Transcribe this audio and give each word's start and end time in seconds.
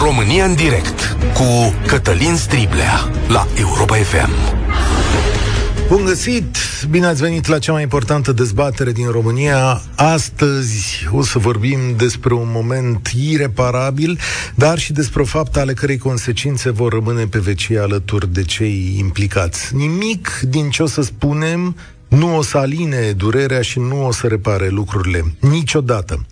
România 0.00 0.44
în 0.44 0.54
direct 0.54 1.16
cu 1.34 1.74
Cătălin 1.86 2.36
Striblea 2.36 3.10
la 3.28 3.46
Europa 3.58 3.96
FM. 3.96 4.30
Bun 5.88 6.04
găsit! 6.04 6.56
Bine 6.90 7.06
ați 7.06 7.22
venit 7.22 7.46
la 7.46 7.58
cea 7.58 7.72
mai 7.72 7.82
importantă 7.82 8.32
dezbatere 8.32 8.92
din 8.92 9.10
România. 9.10 9.82
Astăzi 9.94 11.08
o 11.10 11.22
să 11.22 11.38
vorbim 11.38 11.78
despre 11.96 12.34
un 12.34 12.48
moment 12.52 13.08
ireparabil, 13.08 14.18
dar 14.54 14.78
și 14.78 14.92
despre 14.92 15.22
o 15.22 15.24
faptă 15.24 15.60
ale 15.60 15.72
cărei 15.72 15.98
consecințe 15.98 16.70
vor 16.70 16.92
rămâne 16.92 17.26
pe 17.26 17.38
vecie 17.38 17.78
alături 17.78 18.32
de 18.32 18.42
cei 18.42 18.96
implicați. 18.98 19.76
Nimic 19.76 20.40
din 20.48 20.70
ce 20.70 20.82
o 20.82 20.86
să 20.86 21.02
spunem 21.02 21.76
nu 22.16 22.36
o 22.36 22.42
să 22.42 22.58
aline 22.58 23.12
durerea 23.12 23.62
și 23.62 23.78
nu 23.78 24.06
o 24.06 24.12
să 24.12 24.26
repare 24.26 24.68
lucrurile. 24.68 25.34
Niciodată. 25.38 26.26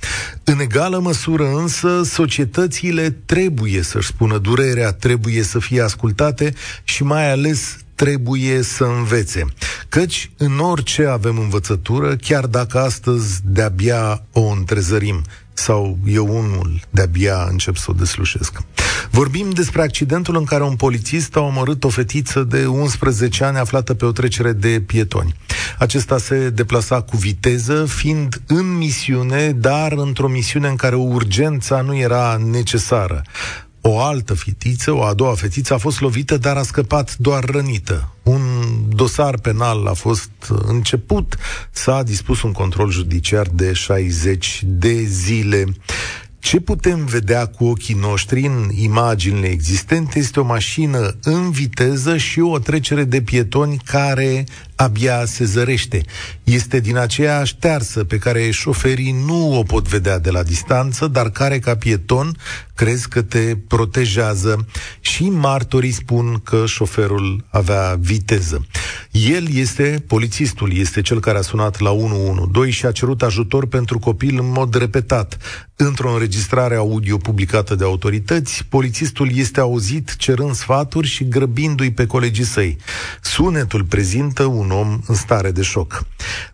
În 0.44 0.60
egală 0.60 0.98
măsură 0.98 1.48
însă, 1.48 2.02
societățile 2.04 3.10
trebuie 3.10 3.82
să-și 3.82 4.06
spună 4.06 4.38
durerea, 4.38 4.92
trebuie 4.92 5.42
să 5.42 5.58
fie 5.58 5.82
ascultate 5.82 6.54
și 6.84 7.02
mai 7.02 7.30
ales 7.30 7.76
trebuie 7.94 8.62
să 8.62 8.84
învețe. 8.84 9.44
Căci 9.88 10.30
în 10.36 10.58
orice 10.58 11.06
avem 11.06 11.38
învățătură, 11.38 12.16
chiar 12.16 12.46
dacă 12.46 12.78
astăzi 12.78 13.40
de-abia 13.44 14.22
o 14.32 14.40
întrezărim 14.40 15.22
sau 15.60 15.98
eu 16.06 16.26
unul 16.26 16.80
de-abia 16.90 17.46
încep 17.50 17.76
să 17.76 17.86
o 17.88 17.92
deslușesc. 17.92 18.58
Vorbim 19.10 19.50
despre 19.50 19.82
accidentul 19.82 20.36
în 20.36 20.44
care 20.44 20.62
un 20.62 20.76
polițist 20.76 21.36
a 21.36 21.40
omorât 21.40 21.84
o 21.84 21.88
fetiță 21.88 22.42
de 22.42 22.66
11 22.66 23.44
ani 23.44 23.58
aflată 23.58 23.94
pe 23.94 24.04
o 24.04 24.12
trecere 24.12 24.52
de 24.52 24.82
pietoni. 24.86 25.34
Acesta 25.78 26.18
se 26.18 26.50
deplasa 26.50 27.00
cu 27.00 27.16
viteză, 27.16 27.84
fiind 27.84 28.42
în 28.46 28.76
misiune, 28.76 29.52
dar 29.52 29.92
într-o 29.92 30.28
misiune 30.28 30.68
în 30.68 30.76
care 30.76 30.94
urgența 30.94 31.80
nu 31.80 31.96
era 31.96 32.40
necesară 32.50 33.22
o 33.80 34.00
altă 34.00 34.34
fetiță, 34.34 34.92
o 34.92 35.02
a 35.02 35.14
doua 35.14 35.34
fetiță, 35.34 35.74
a 35.74 35.78
fost 35.78 36.00
lovită, 36.00 36.36
dar 36.36 36.56
a 36.56 36.62
scăpat 36.62 37.16
doar 37.16 37.44
rănită. 37.44 38.14
Un 38.22 38.40
dosar 38.88 39.38
penal 39.38 39.86
a 39.86 39.92
fost 39.92 40.30
început, 40.66 41.36
s-a 41.70 42.02
dispus 42.02 42.42
un 42.42 42.52
control 42.52 42.90
judiciar 42.90 43.46
de 43.52 43.72
60 43.72 44.62
de 44.64 45.02
zile. 45.02 45.64
Ce 46.40 46.60
putem 46.60 47.04
vedea 47.04 47.46
cu 47.46 47.64
ochii 47.64 47.94
noștri 47.94 48.46
în 48.46 48.70
imaginile 48.74 49.46
existente 49.46 50.18
este 50.18 50.40
o 50.40 50.44
mașină 50.44 51.16
în 51.22 51.50
viteză 51.50 52.16
și 52.16 52.40
o 52.40 52.58
trecere 52.58 53.04
de 53.04 53.22
pietoni 53.22 53.80
care 53.84 54.44
abia 54.76 55.24
se 55.24 55.44
zărește. 55.44 56.02
Este 56.44 56.80
din 56.80 56.96
aceea 56.96 57.44
ștearsă 57.44 58.04
pe 58.04 58.18
care 58.18 58.50
șoferii 58.50 59.12
nu 59.26 59.58
o 59.58 59.62
pot 59.62 59.88
vedea 59.88 60.18
de 60.18 60.30
la 60.30 60.42
distanță, 60.42 61.06
dar 61.06 61.30
care 61.30 61.58
ca 61.58 61.76
pieton 61.76 62.36
crezi 62.74 63.08
că 63.08 63.22
te 63.22 63.56
protejează 63.68 64.66
și 65.00 65.28
martorii 65.28 65.90
spun 65.90 66.40
că 66.44 66.66
șoferul 66.66 67.44
avea 67.50 67.96
viteză. 67.98 68.66
El 69.10 69.48
este, 69.54 70.04
polițistul, 70.06 70.76
este 70.76 71.00
cel 71.00 71.20
care 71.20 71.38
a 71.38 71.42
sunat 71.42 71.80
la 71.80 71.90
112 71.90 72.76
și 72.76 72.86
a 72.86 72.92
cerut 72.92 73.22
ajutor 73.22 73.66
pentru 73.66 73.98
copil 73.98 74.38
în 74.38 74.52
mod 74.52 74.74
repetat. 74.74 75.36
Într-o 75.76 76.12
înregistrare 76.12 76.74
audio 76.74 77.16
publicată 77.16 77.74
de 77.74 77.84
autorități, 77.84 78.64
polițistul 78.68 79.30
este 79.36 79.60
auzit 79.60 80.16
cerând 80.16 80.54
sfaturi 80.54 81.06
și 81.06 81.28
grăbindu-i 81.28 81.92
pe 81.92 82.06
colegii 82.06 82.44
săi. 82.44 82.76
Sunetul 83.22 83.84
prezintă 83.84 84.44
un 84.44 84.70
om 84.70 85.00
în 85.06 85.14
stare 85.14 85.50
de 85.50 85.62
șoc. 85.62 86.06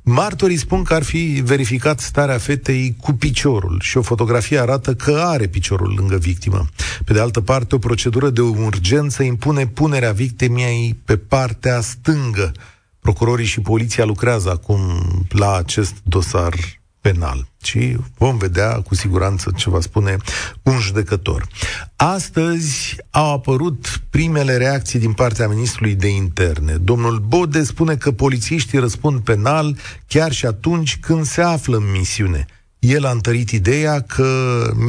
Martorii 0.03 0.57
spun 0.57 0.83
că 0.83 0.95
ar 0.95 1.03
fi 1.03 1.43
verificat 1.45 2.01
starea 2.01 2.39
fetei 2.39 2.97
cu 3.01 3.13
piciorul 3.13 3.79
și 3.83 3.97
o 3.97 4.03
fotografie 4.03 4.59
arată 4.59 4.95
că 4.95 5.23
are 5.25 5.47
piciorul 5.47 5.95
lângă 5.97 6.17
victimă. 6.17 6.67
Pe 7.05 7.13
de 7.13 7.21
altă 7.21 7.41
parte, 7.41 7.75
o 7.75 7.79
procedură 7.79 8.31
de 8.31 8.41
urgență 8.41 9.23
impune 9.23 9.67
punerea 9.67 10.13
victimei 10.13 10.97
pe 11.05 11.17
partea 11.17 11.81
stângă. 11.81 12.53
Procurorii 13.07 13.47
și 13.47 13.61
poliția 13.61 14.05
lucrează 14.05 14.51
acum 14.51 14.81
la 15.29 15.57
acest 15.57 15.95
dosar 16.03 16.55
penal. 17.01 17.49
Și 17.63 17.97
vom 18.19 18.37
vedea 18.37 18.81
cu 18.81 18.95
siguranță 18.95 19.53
ce 19.57 19.71
va 19.71 19.81
spune 19.81 20.17
un 20.63 20.79
judecător. 20.79 21.47
Astăzi 21.97 22.97
au 23.11 23.33
apărut 23.33 24.03
primele 24.11 24.57
reacții 24.57 24.99
din 24.99 25.13
partea 25.13 25.49
ministrului 25.49 25.95
de 25.95 26.09
interne. 26.09 26.73
Domnul 26.73 27.19
Bode 27.19 27.63
spune 27.63 27.97
că 27.97 28.13
polițiștii 28.13 28.79
răspund 28.79 29.21
penal 29.21 29.77
chiar 30.07 30.33
și 30.33 30.47
atunci 30.47 30.99
când 31.01 31.25
se 31.25 31.43
află 31.43 31.77
în 31.77 31.91
misiune. 31.91 32.47
El 32.79 33.05
a 33.05 33.11
întărit 33.11 33.51
ideea 33.51 34.01
că 34.01 34.29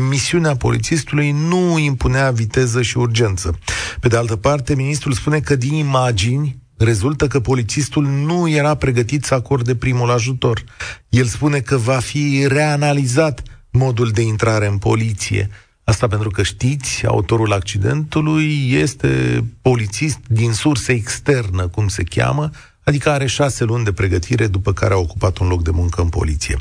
misiunea 0.09 0.55
polițistului 0.55 1.31
nu 1.31 1.78
impunea 1.79 2.31
viteză 2.31 2.81
și 2.81 2.97
urgență. 2.97 3.59
Pe 3.99 4.07
de 4.07 4.17
altă 4.17 4.35
parte, 4.35 4.75
ministrul 4.75 5.13
spune 5.13 5.39
că 5.39 5.55
din 5.55 5.73
imagini 5.73 6.66
rezultă 6.77 7.27
că 7.27 7.39
polițistul 7.39 8.05
nu 8.05 8.49
era 8.49 8.75
pregătit 8.75 9.23
să 9.23 9.33
acorde 9.33 9.75
primul 9.75 10.11
ajutor. 10.11 10.63
El 11.09 11.25
spune 11.25 11.59
că 11.59 11.77
va 11.77 11.97
fi 11.97 12.45
reanalizat 12.47 13.43
modul 13.71 14.09
de 14.09 14.21
intrare 14.21 14.67
în 14.67 14.77
poliție. 14.77 15.49
Asta 15.83 16.07
pentru 16.07 16.29
că 16.29 16.43
știți, 16.43 17.05
autorul 17.05 17.53
accidentului 17.53 18.71
este 18.71 19.43
polițist 19.61 20.19
din 20.27 20.53
sursă 20.53 20.91
externă, 20.91 21.67
cum 21.67 21.87
se 21.87 22.03
cheamă, 22.03 22.49
adică 22.83 23.09
are 23.09 23.25
șase 23.25 23.63
luni 23.63 23.83
de 23.83 23.91
pregătire 23.91 24.47
după 24.47 24.73
care 24.73 24.93
a 24.93 24.97
ocupat 24.97 25.37
un 25.37 25.47
loc 25.47 25.63
de 25.63 25.71
muncă 25.71 26.01
în 26.01 26.09
poliție. 26.09 26.57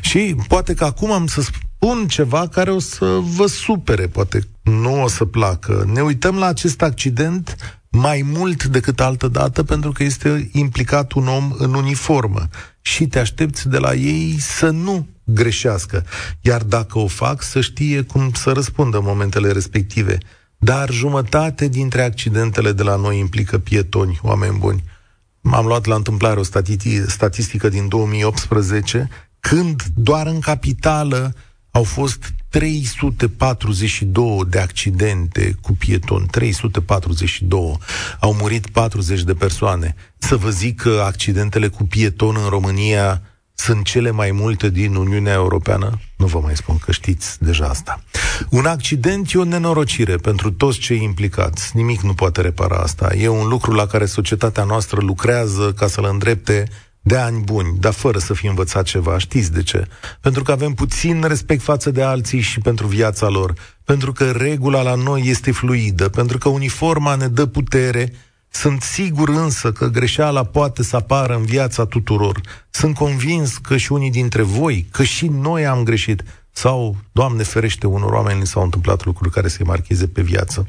Și 0.00 0.36
poate 0.48 0.74
că 0.74 0.84
acum 0.84 1.12
am 1.12 1.26
să 1.26 1.42
spun 1.42 2.06
ceva 2.08 2.48
care 2.48 2.70
o 2.70 2.78
să 2.78 3.18
vă 3.22 3.46
supere, 3.46 4.06
poate 4.06 4.40
nu 4.62 5.02
o 5.02 5.08
să 5.08 5.24
placă. 5.24 5.90
Ne 5.92 6.00
uităm 6.00 6.36
la 6.36 6.46
acest 6.46 6.82
accident 6.82 7.56
mai 7.90 8.22
mult 8.26 8.64
decât 8.64 9.00
altă 9.00 9.28
dată 9.28 9.62
pentru 9.62 9.92
că 9.92 10.02
este 10.02 10.48
implicat 10.52 11.12
un 11.12 11.26
om 11.28 11.54
în 11.58 11.74
uniformă 11.74 12.48
și 12.80 13.06
te 13.06 13.18
aștepți 13.18 13.68
de 13.68 13.78
la 13.78 13.94
ei 13.94 14.36
să 14.38 14.70
nu 14.70 15.06
greșească, 15.24 16.04
iar 16.40 16.62
dacă 16.62 16.98
o 16.98 17.06
fac, 17.06 17.42
să 17.42 17.60
știe 17.60 18.02
cum 18.02 18.32
să 18.32 18.52
răspundă 18.52 18.96
în 18.96 19.04
momentele 19.04 19.52
respective. 19.52 20.18
Dar 20.58 20.90
jumătate 20.90 21.68
dintre 21.68 22.02
accidentele 22.02 22.72
de 22.72 22.82
la 22.82 22.96
noi 22.96 23.18
implică 23.18 23.58
pietoni, 23.58 24.18
oameni 24.22 24.58
buni. 24.58 24.84
Am 25.42 25.66
luat 25.66 25.86
la 25.86 25.94
întâmplare 25.94 26.40
o 26.40 26.42
statistică 27.06 27.68
din 27.68 27.88
2018, 27.88 29.08
când 29.40 29.82
doar 29.94 30.26
în 30.26 30.40
capitală 30.40 31.34
au 31.70 31.82
fost 31.82 32.32
342 32.48 34.40
de 34.48 34.58
accidente 34.58 35.54
cu 35.60 35.72
pieton, 35.72 36.26
342. 36.30 37.78
Au 38.20 38.34
murit 38.34 38.66
40 38.68 39.22
de 39.22 39.34
persoane. 39.34 39.94
Să 40.18 40.36
vă 40.36 40.50
zic 40.50 40.80
că 40.80 41.02
accidentele 41.06 41.68
cu 41.68 41.84
pieton 41.84 42.36
în 42.42 42.48
România 42.48 43.22
sunt 43.54 43.84
cele 43.84 44.10
mai 44.10 44.30
multe 44.30 44.70
din 44.70 44.94
Uniunea 44.94 45.32
Europeană? 45.32 46.00
Nu 46.16 46.26
vă 46.26 46.38
mai 46.38 46.56
spun 46.56 46.78
că 46.78 46.92
știți 46.92 47.42
deja 47.42 47.66
asta. 47.66 48.02
Un 48.50 48.66
accident 48.66 49.32
e 49.32 49.38
o 49.38 49.44
nenorocire 49.44 50.16
pentru 50.16 50.52
toți 50.52 50.78
cei 50.78 51.02
implicați. 51.02 51.76
Nimic 51.76 52.00
nu 52.00 52.14
poate 52.14 52.40
repara 52.40 52.76
asta. 52.76 53.14
E 53.14 53.28
un 53.28 53.48
lucru 53.48 53.72
la 53.72 53.86
care 53.86 54.04
societatea 54.04 54.64
noastră 54.64 55.00
lucrează 55.00 55.72
ca 55.72 55.86
să-l 55.86 56.08
îndrepte 56.10 56.68
de 57.02 57.16
ani 57.16 57.42
buni, 57.42 57.76
dar 57.78 57.92
fără 57.92 58.18
să 58.18 58.34
fi 58.34 58.46
învățat 58.46 58.84
ceva. 58.84 59.18
Știți 59.18 59.52
de 59.52 59.62
ce? 59.62 59.86
Pentru 60.20 60.42
că 60.42 60.52
avem 60.52 60.72
puțin 60.72 61.24
respect 61.26 61.62
față 61.62 61.90
de 61.90 62.02
alții 62.02 62.40
și 62.40 62.60
pentru 62.60 62.86
viața 62.86 63.28
lor. 63.28 63.54
Pentru 63.84 64.12
că 64.12 64.30
regula 64.30 64.82
la 64.82 64.94
noi 64.94 65.22
este 65.24 65.52
fluidă. 65.52 66.08
Pentru 66.08 66.38
că 66.38 66.48
uniforma 66.48 67.14
ne 67.14 67.28
dă 67.28 67.46
putere. 67.46 68.12
Sunt 68.48 68.82
sigur 68.82 69.28
însă 69.28 69.72
că 69.72 69.86
greșeala 69.86 70.44
poate 70.44 70.82
să 70.82 70.96
apară 70.96 71.34
în 71.34 71.44
viața 71.44 71.84
tuturor. 71.84 72.40
Sunt 72.70 72.94
convins 72.94 73.56
că 73.56 73.76
și 73.76 73.92
unii 73.92 74.10
dintre 74.10 74.42
voi, 74.42 74.86
că 74.90 75.02
și 75.02 75.26
noi 75.26 75.66
am 75.66 75.82
greșit 75.82 76.22
sau, 76.52 76.96
Doamne 77.12 77.42
ferește, 77.42 77.86
unor 77.86 78.12
oameni 78.12 78.46
s-au 78.46 78.62
întâmplat 78.62 79.04
lucruri 79.04 79.30
care 79.30 79.48
să-i 79.48 79.66
marcheze 79.66 80.06
pe 80.06 80.22
viață. 80.22 80.64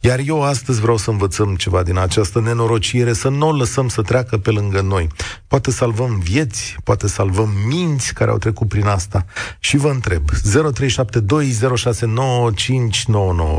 Iar 0.00 0.20
eu 0.26 0.42
astăzi 0.42 0.80
vreau 0.80 0.96
să 0.96 1.10
învățăm 1.10 1.56
ceva 1.56 1.82
din 1.82 1.98
această 1.98 2.40
nenorocire, 2.40 3.12
să 3.12 3.28
nu 3.28 3.46
o 3.46 3.52
lăsăm 3.52 3.88
să 3.88 4.02
treacă 4.02 4.38
pe 4.38 4.50
lângă 4.50 4.80
noi. 4.80 5.08
Poate 5.46 5.70
salvăm 5.70 6.18
vieți, 6.18 6.76
poate 6.84 7.06
salvăm 7.06 7.50
minți 7.66 8.14
care 8.14 8.30
au 8.30 8.38
trecut 8.38 8.68
prin 8.68 8.86
asta. 8.86 9.24
Și 9.58 9.76
vă 9.76 9.88
întreb, 9.88 10.30
0372069599, 10.30 10.36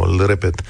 îl 0.06 0.26
repet, 0.26 0.62
0372069599. 0.62 0.66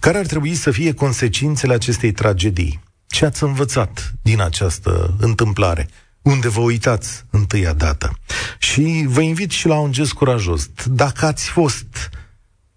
Care 0.00 0.18
ar 0.18 0.26
trebui 0.26 0.54
să 0.54 0.70
fie 0.70 0.94
consecințele 0.94 1.74
acestei 1.74 2.12
tragedii? 2.12 2.80
Ce 3.06 3.24
ați 3.24 3.42
învățat 3.42 4.12
din 4.22 4.40
această 4.40 5.14
întâmplare? 5.18 5.88
Unde 6.28 6.48
vă 6.48 6.60
uitați 6.60 7.24
întâia 7.30 7.72
dată. 7.72 8.18
Și 8.58 9.04
vă 9.06 9.20
invit 9.20 9.50
și 9.50 9.66
la 9.66 9.78
un 9.78 9.92
gest 9.92 10.12
curajos. 10.12 10.70
Dacă 10.86 11.26
ați 11.26 11.48
fost 11.48 12.10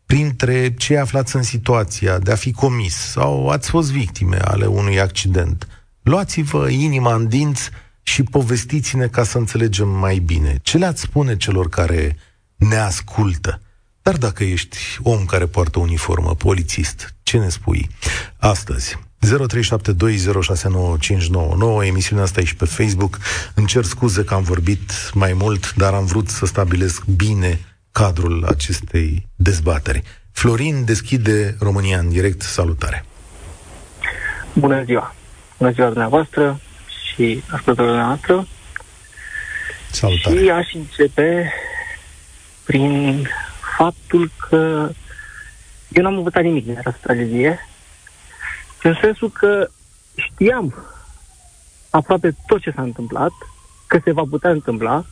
printre 0.06 0.74
cei 0.74 0.98
aflați 0.98 1.36
în 1.36 1.44
situația 1.44 2.19
de 2.19 2.31
a 2.31 2.36
fi 2.36 2.51
comis 2.51 2.95
sau 2.95 3.50
ați 3.50 3.69
fost 3.69 3.92
victime 3.92 4.38
ale 4.38 4.65
unui 4.65 5.00
accident, 5.00 5.68
luați-vă 6.01 6.69
inima 6.69 7.13
în 7.13 7.27
dinți 7.27 7.69
și 8.01 8.24
povestiți-ne 8.24 9.07
ca 9.07 9.24
să 9.24 9.38
înțelegem 9.38 9.88
mai 9.88 10.19
bine. 10.19 10.59
Ce 10.62 10.77
le-ați 10.77 11.01
spune 11.01 11.38
celor 11.38 11.69
care 11.69 12.18
ne 12.56 12.75
ascultă. 12.75 13.62
Dar 14.01 14.18
dacă 14.18 14.44
ești 14.44 14.77
om 15.01 15.25
care 15.25 15.45
poartă 15.45 15.80
uniformă, 15.80 16.36
polițist, 16.36 17.15
ce 17.24 17.38
ne 17.38 17.50
spui 17.50 17.89
astăzi? 18.38 19.00
0372069599, 19.25 19.29
emisiunea 21.85 22.23
asta 22.23 22.39
e 22.39 22.44
și 22.44 22.56
pe 22.56 22.65
Facebook. 22.65 23.18
Îmi 23.53 23.68
cer 23.68 23.83
scuze 23.83 24.23
că 24.23 24.33
am 24.33 24.44
vorbit 24.44 25.12
mai 25.13 25.33
mult, 25.33 25.73
dar 25.73 25.94
am 25.94 26.06
vrut 26.06 26.29
să 26.29 26.45
stabilesc 26.45 27.06
bine 27.06 27.59
cadrul 27.91 28.45
acestei 28.45 29.27
dezbateri. 29.35 30.03
Florin 30.31 30.85
deschide 30.85 31.56
România 31.59 32.00
în 32.00 32.09
direct. 32.09 32.41
Salutare! 32.41 33.06
Bună 34.53 34.83
ziua! 34.83 35.15
Bună 35.57 35.71
ziua 35.71 35.88
dumneavoastră 35.88 36.59
și 37.03 37.44
ascultătorilor 37.51 38.06
noastră. 38.06 38.47
Salutare! 39.91 40.44
Și 40.44 40.50
aș 40.50 40.74
începe 40.74 41.53
prin 42.63 43.27
faptul 43.77 44.31
că 44.50 44.89
eu 45.89 46.03
n-am 46.03 46.17
învățat 46.17 46.44
nimic 46.44 46.65
din 46.65 46.77
această 46.77 47.00
tragedie, 47.01 47.59
în 48.83 48.95
sensul 49.01 49.29
că 49.29 49.69
știam 50.15 50.73
aproape 51.89 52.35
tot 52.47 52.61
ce 52.61 52.71
s-a 52.75 52.81
întâmplat, 52.81 53.31
că 53.87 53.99
se 54.03 54.11
va 54.11 54.23
putea 54.29 54.49
întâmpla. 54.49 55.05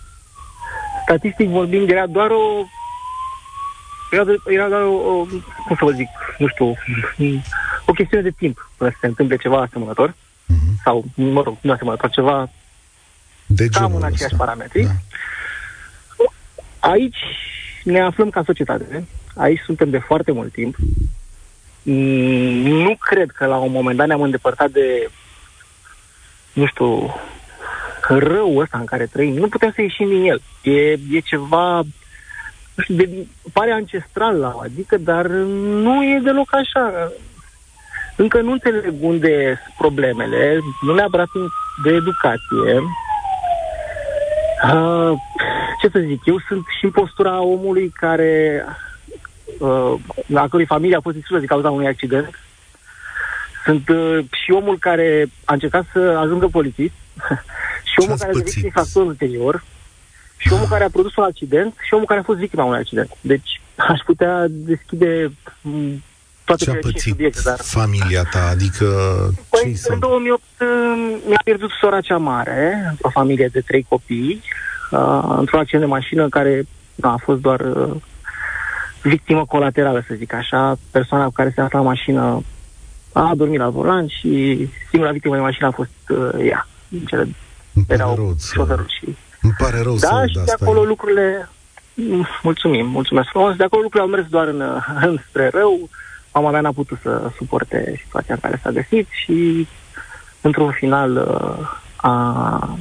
Statistic 1.04 1.50
vorbind, 1.50 1.90
era 1.90 2.08
doar 2.08 2.30
o 2.30 2.66
era, 4.12 4.24
era 4.48 4.68
doar 4.68 4.82
o, 4.82 4.94
o, 4.94 5.26
cum 5.66 5.76
să 5.78 5.86
vă 5.86 5.92
zic, 5.92 6.08
nu 6.38 6.48
știu, 6.48 6.76
o 7.86 7.92
chestiune 7.92 8.24
de 8.24 8.30
timp 8.38 8.70
până 8.78 8.90
să 8.90 8.98
se 9.00 9.08
întâmple 9.08 9.38
ceva 9.38 9.62
asemănător, 9.62 10.10
mm-hmm. 10.12 10.84
sau, 10.84 11.06
mă 11.16 11.42
rog, 11.42 11.58
nu 11.62 11.72
asemănător, 11.72 12.10
ceva 12.10 12.50
de 13.46 13.68
cam 13.68 13.96
în 13.96 14.04
aceiași 14.04 14.36
parametri. 14.36 14.84
Da. 14.84 14.92
Aici 16.80 17.18
ne 17.84 18.00
aflăm 18.00 18.30
ca 18.30 18.44
societate, 18.46 19.08
aici 19.36 19.62
suntem 19.66 19.90
de 19.90 19.98
foarte 19.98 20.32
mult 20.32 20.54
timp. 20.54 20.76
Mm, 21.84 22.68
nu 22.68 22.96
cred 23.00 23.30
că 23.30 23.46
la 23.46 23.58
un 23.58 23.72
moment 23.72 23.98
dat 23.98 24.08
ne-am 24.08 24.22
îndepărtat 24.22 24.70
de, 24.72 25.10
nu 26.54 26.66
știu, 26.66 27.16
rău 28.08 28.58
ăsta 28.58 28.78
în 28.78 28.86
care 28.86 29.06
trăim. 29.06 29.34
Nu 29.34 29.48
putem 29.48 29.72
să 29.76 29.82
ieșim 29.82 30.08
din 30.08 30.24
el. 30.24 30.42
E, 30.62 30.92
e 30.92 31.20
ceva, 31.24 31.76
nu 32.76 32.84
știu, 32.84 32.96
de, 32.96 33.10
pare 33.54 33.72
ancestral 33.72 34.36
la 34.36 34.60
adică, 34.64 34.98
dar 34.98 35.26
nu 35.28 36.04
e 36.04 36.20
deloc 36.24 36.54
așa. 36.54 37.12
Încă 38.16 38.42
nu 38.42 38.52
înțeleg 38.52 38.94
unde 39.00 39.60
sunt 39.64 39.76
problemele, 39.78 40.60
nu 40.82 40.94
neapărat 40.94 41.30
de 41.84 41.90
educație, 41.90 42.82
Uh, 44.64 45.14
ce 45.82 45.90
să 45.92 46.00
zic, 46.00 46.26
eu 46.26 46.40
sunt 46.48 46.66
și 46.78 46.86
în 46.86 46.92
postura 46.92 47.42
omului 47.42 47.90
care, 47.90 48.66
uh, 49.58 49.94
a 50.34 50.48
cărui 50.48 50.66
familie 50.66 50.96
a 50.96 51.02
fost 51.02 51.16
distrusă 51.16 51.40
din 51.40 51.48
cauza 51.48 51.70
unui 51.70 51.88
accident. 51.88 52.40
Sunt 53.66 53.90
uh, 53.90 54.26
și 54.44 54.52
omul 54.52 54.78
care 54.78 55.30
a 55.46 55.54
încercat 55.54 55.86
să 55.94 56.00
ajungă 56.00 56.48
polițist, 56.48 56.94
și 57.92 57.96
omul 57.98 58.18
care 58.18 58.32
a 58.32 58.34
devenit 58.34 58.64
infractor 58.64 59.06
ulterior, 59.06 59.64
și 60.38 60.54
omul 60.54 60.68
care 60.68 60.84
a 60.84 60.90
produs 60.90 61.16
un 61.16 61.24
accident, 61.24 61.74
și 61.82 61.94
omul 61.94 62.06
care 62.06 62.20
a 62.20 62.24
fost 62.24 62.40
victima 62.40 62.64
unui 62.64 62.78
accident. 62.78 63.10
Deci 63.22 63.62
aș 63.94 64.00
putea 64.06 64.46
deschide 64.50 65.32
toate 66.50 66.64
Ce 66.64 66.72
a 66.72 66.74
pățit 66.82 67.02
subiecte, 67.02 67.40
dar... 67.44 67.58
familia 67.60 68.24
ta? 68.24 68.48
Adică 68.50 68.86
păi, 69.50 69.70
în 69.70 69.76
sunt? 69.76 70.00
2008 70.00 70.42
uh, 70.42 70.68
mi-a 71.28 71.42
pierdut 71.44 71.70
sora 71.82 72.02
cea 72.02 72.18
mare, 72.18 72.88
într-o 72.90 73.10
familie 73.10 73.50
de 73.52 73.62
trei 73.62 73.86
copii, 73.90 74.42
uh, 74.92 75.36
într-un 75.38 75.60
accident 75.60 75.84
de 75.84 75.90
mașină 75.90 76.30
care 76.30 76.68
a 77.02 77.20
fost 77.24 77.42
doar 77.42 77.60
uh, 77.60 77.96
victimă 79.04 79.46
colaterală, 79.46 80.04
să 80.08 80.14
zic 80.18 80.34
așa. 80.34 80.78
Persoana 80.92 81.26
cu 81.26 81.32
care 81.32 81.52
se 81.56 81.62
afla 81.62 81.80
în 81.80 81.86
mașină 81.86 82.44
a 83.12 83.34
dormit 83.36 83.60
la 83.60 83.70
volan 83.70 84.08
și 84.08 84.68
singura 84.90 85.12
victimă 85.12 85.36
de 85.36 85.42
mașină 85.42 85.68
a 85.68 85.72
fost 85.72 85.92
uh, 86.10 86.46
ea. 86.46 86.68
Cele 87.08 87.28
Îmi 87.74 87.86
pare 87.88 88.04
rău 88.16 88.34
să... 88.38 88.86
și... 88.88 89.16
Îmi 89.42 89.54
pare 89.58 89.82
rău 89.82 89.96
da, 89.98 90.08
să 90.08 90.26
și 90.28 90.40
de 90.46 90.52
acolo 90.62 90.84
e. 90.84 90.86
lucrurile... 90.86 91.50
Mulțumim, 92.44 92.86
mulțumesc 92.86 93.30
frumos. 93.30 93.56
De 93.56 93.64
acolo 93.64 93.82
lucrurile 93.82 94.10
au 94.10 94.18
mers 94.18 94.30
doar 94.30 94.48
în, 94.48 94.64
înspre 95.12 95.50
rău 95.54 95.90
mama 96.34 96.52
mea 96.52 96.62
n-a 96.62 96.72
putut 96.72 97.00
să 97.02 97.32
suporte 97.36 98.02
situația 98.04 98.34
în 98.34 98.40
care 98.40 98.60
s-a 98.64 98.72
găsit 98.72 99.08
și 99.10 99.68
într-un 100.42 100.72
final 100.72 101.16
uh, 101.16 101.70
a, 101.96 102.78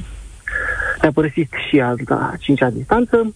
ne-a 1.01 1.11
părăsit 1.11 1.51
și 1.67 1.79
a, 1.79 1.95
a 2.07 2.33
cincea 2.39 2.69
distanță. 2.69 3.33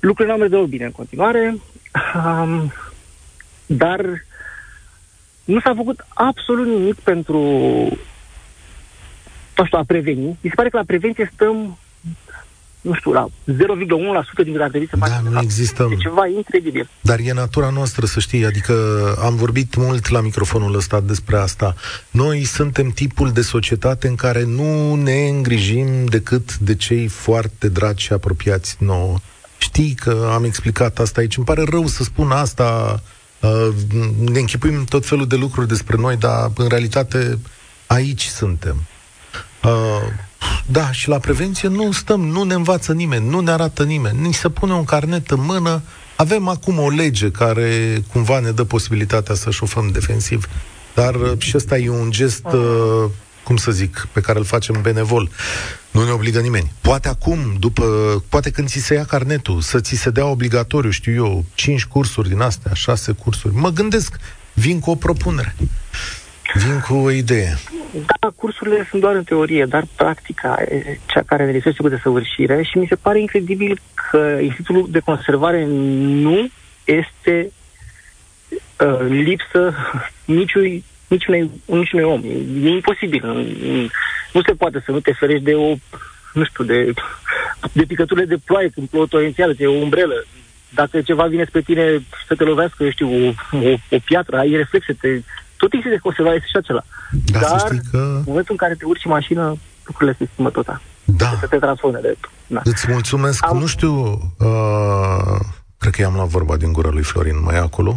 Lucrurile 0.00 0.26
nu 0.26 0.32
au 0.32 0.38
mers 0.38 0.50
deloc 0.50 0.66
bine 0.66 0.84
în 0.84 0.92
continuare, 0.92 1.56
um, 2.14 2.72
dar 3.66 4.00
nu 5.44 5.60
s-a 5.60 5.72
făcut 5.76 6.06
absolut 6.08 6.66
nimic 6.66 6.94
pentru 6.94 7.40
nu 9.56 9.64
știu, 9.64 9.78
a 9.78 9.84
preveni. 9.86 10.26
Mi 10.26 10.38
se 10.48 10.54
pare 10.54 10.68
că 10.68 10.76
la 10.76 10.84
prevenție 10.86 11.30
stăm 11.34 11.78
nu 12.84 12.94
știu, 12.94 13.12
la 13.12 13.26
0,1% 13.26 13.32
din 14.44 14.52
cât 14.52 14.60
ar 14.60 14.68
trebui 14.68 14.88
să 14.90 14.96
facem. 14.96 15.20
Da, 15.24 15.30
nu 15.30 15.40
există. 15.40 15.88
E 15.90 15.96
ceva 15.96 16.26
incredibil. 16.26 16.88
Dar 17.00 17.18
e 17.18 17.32
natura 17.32 17.70
noastră, 17.70 18.06
să 18.06 18.20
știi, 18.20 18.44
adică 18.44 18.74
am 19.22 19.36
vorbit 19.36 19.74
mult 19.74 20.08
la 20.08 20.20
microfonul 20.20 20.74
ăsta 20.74 21.00
despre 21.00 21.36
asta. 21.36 21.74
Noi 22.10 22.44
suntem 22.44 22.90
tipul 22.90 23.32
de 23.32 23.40
societate 23.40 24.08
în 24.08 24.14
care 24.14 24.44
nu 24.44 24.94
ne 24.94 25.28
îngrijim 25.28 26.04
decât 26.04 26.58
de 26.58 26.74
cei 26.74 27.08
foarte 27.08 27.68
dragi 27.68 28.04
și 28.04 28.12
apropiați 28.12 28.76
nouă. 28.78 29.18
Știi 29.64 29.94
că 29.94 30.30
am 30.32 30.44
explicat 30.44 30.98
asta 30.98 31.20
aici. 31.20 31.36
Îmi 31.36 31.46
pare 31.46 31.64
rău 31.68 31.86
să 31.86 32.02
spun 32.02 32.30
asta. 32.30 33.00
Uh, 33.40 33.68
ne 34.30 34.38
închipuim 34.38 34.84
tot 34.84 35.06
felul 35.06 35.26
de 35.26 35.36
lucruri 35.36 35.68
despre 35.68 35.96
noi, 35.96 36.16
dar 36.16 36.50
în 36.56 36.68
realitate 36.68 37.38
aici 37.86 38.24
suntem. 38.24 38.76
Uh, 39.62 40.02
da, 40.66 40.92
și 40.92 41.08
la 41.08 41.18
prevenție 41.18 41.68
nu 41.68 41.92
stăm, 41.92 42.20
nu 42.20 42.42
ne 42.42 42.54
învață 42.54 42.92
nimeni, 42.92 43.28
nu 43.28 43.40
ne 43.40 43.50
arată 43.50 43.84
nimeni, 43.84 44.20
ni 44.20 44.32
se 44.32 44.48
pune 44.48 44.72
un 44.72 44.84
carnet 44.84 45.30
în 45.30 45.40
mână, 45.40 45.82
avem 46.16 46.48
acum 46.48 46.78
o 46.78 46.90
lege 46.90 47.30
care 47.30 48.02
cumva 48.12 48.38
ne 48.38 48.50
dă 48.50 48.64
posibilitatea 48.64 49.34
să 49.34 49.50
șofăm 49.50 49.90
defensiv, 49.92 50.48
dar 50.94 51.14
uh, 51.14 51.32
și 51.38 51.56
ăsta 51.56 51.78
e 51.78 51.88
un 51.88 52.10
gest, 52.10 52.44
uh, 52.44 53.10
cum 53.44 53.56
să 53.56 53.70
zic, 53.70 54.08
pe 54.12 54.20
care 54.20 54.38
îl 54.38 54.44
facem 54.44 54.80
benevol. 54.82 55.28
Nu 55.90 56.04
ne 56.04 56.10
obligă 56.10 56.40
nimeni. 56.40 56.72
Poate 56.80 57.08
acum, 57.08 57.38
după, 57.58 57.84
poate 58.28 58.50
când 58.50 58.68
ți 58.68 58.78
se 58.78 58.94
ia 58.94 59.04
carnetul, 59.04 59.60
să 59.60 59.80
ți 59.80 59.94
se 59.94 60.10
dea 60.10 60.26
obligatoriu, 60.26 60.90
știu 60.90 61.14
eu, 61.14 61.44
cinci 61.54 61.84
cursuri 61.84 62.28
din 62.28 62.40
astea, 62.40 62.72
șase 62.74 63.12
cursuri. 63.12 63.54
Mă 63.54 63.70
gândesc, 63.70 64.16
vin 64.52 64.80
cu 64.80 64.90
o 64.90 64.94
propunere. 64.94 65.54
Vin 66.54 66.80
cu 66.80 66.94
o 66.94 67.10
idee. 67.10 67.56
Da, 68.06 68.28
cursurile 68.36 68.86
sunt 68.90 69.00
doar 69.00 69.14
în 69.14 69.24
teorie, 69.24 69.64
dar 69.64 69.84
practica 69.96 70.56
e 70.68 70.98
cea 71.06 71.22
care 71.26 71.44
ne 71.44 71.50
lipsește 71.50 71.82
cu 71.82 71.88
desăvârșire 71.88 72.62
și 72.62 72.78
mi 72.78 72.86
se 72.86 72.94
pare 72.94 73.20
incredibil 73.20 73.80
că 74.10 74.38
Institutul 74.42 74.88
de 74.90 74.98
Conservare 74.98 75.64
nu 75.66 76.48
este 76.84 77.50
uh, 78.80 79.06
lipsă 79.08 79.74
niciui, 80.24 80.84
niciunui, 81.06 81.50
niciunui 81.64 82.04
om. 82.04 82.20
E, 82.24 82.68
e 82.68 82.68
imposibil. 82.68 83.22
Nu, 83.26 83.34
nu 84.32 84.42
se 84.46 84.52
poate 84.52 84.82
să 84.84 84.90
nu 84.90 85.00
te 85.00 85.12
ferești 85.12 85.44
de 85.44 85.54
o, 85.54 85.74
nu 86.32 86.44
știu, 86.44 86.64
de, 86.64 86.92
de 87.72 87.84
picăturile 87.84 88.26
de 88.26 88.38
ploaie 88.44 88.68
când 88.68 88.88
plouă 88.88 89.06
torențială, 89.06 89.52
de 89.52 89.66
o 89.66 89.72
umbrelă. 89.72 90.24
Dacă 90.70 91.00
ceva 91.00 91.26
vine 91.26 91.44
spre 91.44 91.60
tine 91.60 92.06
să 92.26 92.34
te 92.34 92.44
lovească, 92.44 92.84
eu 92.84 92.90
știu, 92.90 93.08
o, 93.08 93.32
o, 93.56 93.72
o 93.90 93.98
piatră, 94.04 94.36
ai 94.36 94.56
reflexe, 94.56 94.92
te 94.92 95.20
tot 95.56 95.70
timpul 95.70 95.90
de 95.90 95.98
conservare 95.98 96.36
este 96.36 96.48
și 96.48 96.56
acela. 96.56 96.82
Da, 97.10 97.38
Dar, 97.40 97.68
că... 97.90 97.96
în 97.96 98.22
momentul 98.26 98.54
în 98.56 98.56
care 98.56 98.74
te 98.74 98.84
urci 98.84 99.04
în 99.04 99.10
mașină, 99.10 99.56
lucrurile 99.84 100.16
se 100.18 100.28
schimbă 100.32 100.50
tot. 100.50 100.80
Da. 101.04 101.36
Să 101.40 101.46
te 101.46 101.56
transforme 101.56 101.98
de... 102.02 102.16
Da. 102.46 102.60
Îți 102.64 102.86
mulțumesc. 102.90 103.46
Am... 103.46 103.58
Nu 103.58 103.66
știu... 103.66 103.92
Uh, 104.38 105.40
cred 105.78 105.92
că 105.92 106.00
i-am 106.00 106.14
luat 106.14 106.28
vorba 106.28 106.56
din 106.56 106.72
gură 106.72 106.88
lui 106.88 107.02
Florin. 107.02 107.42
Mai 107.42 107.58
acolo? 107.58 107.94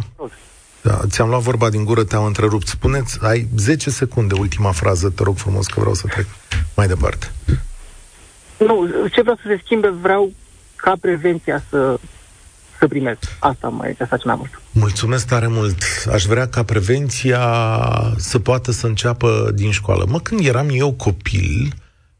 Da, 0.82 1.00
ți-am 1.06 1.28
luat 1.28 1.40
vorba 1.40 1.70
din 1.70 1.84
gură, 1.84 2.04
te-am 2.04 2.24
întrerupt. 2.24 2.66
Spuneți, 2.66 3.18
ai 3.22 3.48
10 3.56 3.90
secunde, 3.90 4.34
ultima 4.34 4.72
frază, 4.72 5.10
te 5.10 5.22
rog 5.22 5.36
frumos 5.36 5.66
că 5.66 5.80
vreau 5.80 5.94
să 5.94 6.06
trec 6.06 6.26
mai 6.74 6.86
departe. 6.86 7.32
Nu, 8.58 8.88
ce 9.12 9.20
vreau 9.20 9.36
să 9.36 9.42
se 9.46 9.60
schimbe, 9.64 9.88
vreau 9.88 10.32
ca 10.76 10.94
prevenția 11.00 11.62
să 11.68 11.98
să 12.78 12.86
primesc. 12.86 13.18
Asta 13.38 13.68
mai 13.68 13.96
asta 14.00 14.16
ce 14.16 14.26
mai 14.26 14.34
mult. 14.38 14.60
Mulțumesc 14.70 15.26
tare 15.26 15.46
mult. 15.46 15.82
Aș 16.12 16.24
vrea 16.24 16.48
ca 16.48 16.62
prevenția 16.62 17.40
să 18.16 18.38
poată 18.38 18.72
să 18.72 18.86
înceapă 18.86 19.50
din 19.54 19.70
școală. 19.70 20.04
Mă, 20.08 20.20
când 20.20 20.46
eram 20.46 20.68
eu 20.70 20.92
copil, 20.92 21.72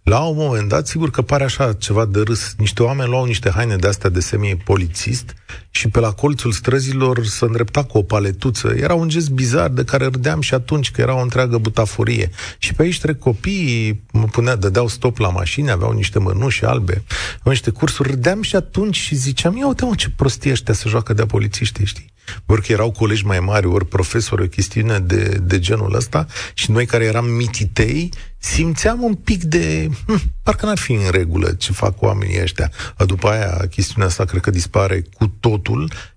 La 0.09 0.21
un 0.21 0.37
moment 0.37 0.69
dat, 0.69 0.87
sigur 0.87 1.11
că 1.11 1.23
pare 1.23 1.45
așa 1.45 1.73
ceva 1.73 2.05
de 2.05 2.21
râs. 2.21 2.55
Niște 2.59 2.83
oameni 2.83 3.09
luau 3.09 3.25
niște 3.25 3.51
haine 3.51 3.77
de 3.77 3.89
astea 3.89 4.11
de 4.11 4.21
semi-polițist 4.21 5.35
și 5.71 5.89
pe 5.89 6.01
la 6.01 6.13
colțul 6.13 6.53
străzilor 6.53 7.25
se 7.25 7.45
îndrepta 7.45 7.85
cu 7.85 7.99
o 7.99 8.03
paletuță. 8.03 8.75
Era 8.77 8.95
un 8.95 9.09
gest 9.09 9.31
bizar 9.31 9.69
de 9.69 9.85
care 9.85 10.05
râdeam 10.05 10.41
și 10.41 10.55
atunci 10.55 10.91
că 10.91 11.01
era 11.01 11.15
o 11.15 11.23
întreagă 11.23 11.59
butaforie. 11.59 12.31
Și 12.59 12.75
pe 12.75 12.83
aici 12.83 13.01
trec 13.01 13.19
copiii, 13.19 14.03
mă 14.13 14.25
punea, 14.25 14.57
dădeau 14.57 14.89
stop 14.89 15.19
la 15.19 15.29
mașini, 15.29 15.71
aveau 15.71 15.93
niște 15.93 16.19
mănuși 16.19 16.65
albe, 16.65 17.03
aveau 17.39 17.53
niște 17.53 17.71
cursuri. 17.71 18.11
Râdeam 18.11 18.43
și 18.43 18.57
atunci 18.57 18.97
și 18.97 19.15
ziceam, 19.15 19.57
ia 19.57 19.67
uite 19.67 19.85
mă 19.85 19.95
ce 19.95 20.11
prostie 20.11 20.51
ăștia 20.51 20.75
să 20.75 20.89
joacă 20.89 21.13
de 21.13 21.27
polițiști, 21.27 21.85
știi? 21.85 22.17
ori 22.47 22.63
că 22.63 22.73
erau 22.73 22.91
colegi 22.91 23.25
mai 23.25 23.41
mari, 23.41 23.67
ori 23.67 23.87
profesori, 23.87 24.43
o 24.43 24.47
chestiune 24.47 24.99
de, 24.99 25.41
de 25.43 25.59
genul 25.59 25.95
ăsta, 25.95 26.27
și 26.55 26.71
noi 26.71 26.87
care 26.87 27.05
eram 27.05 27.27
mititei, 27.27 28.11
simțeam 28.39 29.03
un 29.03 29.15
pic 29.15 29.43
de... 29.43 29.89
Hm, 30.07 30.21
parcă 30.43 30.67
n-ar 30.67 30.79
fi 30.79 30.93
în 30.93 31.11
regulă 31.11 31.53
ce 31.53 31.73
fac 31.73 32.03
oamenii 32.03 32.43
ăștia. 32.43 32.71
După 33.07 33.29
aia, 33.29 33.67
chestiunea 33.71 34.09
asta 34.09 34.25
cred 34.25 34.41
că 34.41 34.51
dispare 34.51 35.05
cu 35.15 35.27
totul 35.41 35.68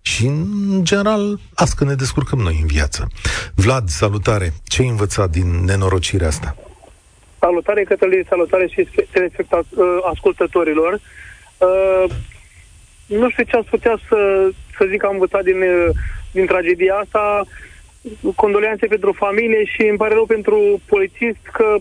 și, 0.02 0.26
în 0.26 0.84
general, 0.84 1.40
asta 1.54 1.76
că 1.78 1.84
ne 1.84 1.94
descurcăm 1.94 2.40
noi 2.40 2.58
în 2.62 2.68
viață. 2.68 3.08
Vlad, 3.56 3.88
salutare! 3.88 4.54
Ce 4.64 4.82
ai 4.82 4.88
învățat 4.88 5.30
din 5.30 5.64
nenorocirea 5.66 6.28
asta? 6.28 6.56
Salutare, 7.40 7.84
Cătălin, 7.84 8.26
salutare 8.30 8.68
și 8.68 8.88
ascultătorilor. 10.12 10.94
Uh, 11.58 12.12
nu 13.06 13.30
știu 13.30 13.44
ce 13.44 13.56
ați 13.56 13.70
putea 13.70 14.00
să, 14.08 14.50
să 14.78 14.86
zic 14.90 15.00
că 15.00 15.06
am 15.06 15.14
învățat 15.14 15.44
din, 15.44 15.64
din 16.32 16.46
tragedia 16.46 16.96
asta. 16.96 17.44
Condoleanțe 18.36 18.86
pentru 18.88 19.12
familie 19.12 19.66
și 19.66 19.82
îmi 19.82 19.98
pare 19.98 20.14
rău 20.14 20.26
pentru 20.26 20.82
polițist 20.86 21.44
că 21.54 21.76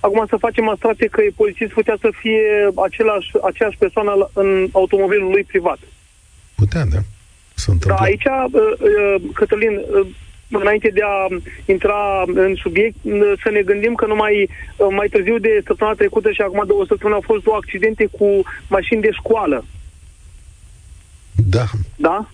acum 0.00 0.26
să 0.28 0.36
facem 0.36 0.68
abstracție 0.68 1.06
că 1.06 1.22
polițist 1.36 1.72
putea 1.72 1.96
să 2.00 2.10
fie 2.20 2.68
același, 2.76 3.30
aceeași 3.42 3.76
persoană 3.76 4.30
în 4.32 4.68
automobilul 4.72 5.30
lui 5.30 5.44
privat. 5.44 5.78
Putea, 6.60 6.84
da. 6.84 6.98
Da, 7.86 7.94
aici, 7.94 8.24
uh, 8.24 8.52
uh, 8.52 9.22
Cătălin, 9.34 9.74
uh, 9.76 10.06
înainte 10.48 10.90
de 10.94 11.00
a 11.04 11.26
intra 11.64 12.22
în 12.34 12.54
subiect, 12.54 12.96
să 13.42 13.50
ne 13.50 13.62
gândim 13.62 13.94
că 13.94 14.06
numai 14.06 14.48
mai 14.90 15.08
târziu 15.08 15.38
de 15.38 15.60
săptămâna 15.66 15.96
trecută 15.96 16.30
și 16.30 16.40
acum 16.40 16.64
două 16.66 16.84
săptămâni 16.86 17.18
au 17.20 17.32
fost 17.32 17.44
două 17.44 17.56
accidente 17.56 18.06
cu 18.18 18.42
mașini 18.68 19.00
de 19.00 19.10
școală. 19.10 19.64
Da. 21.34 21.64
Da? 21.96 22.28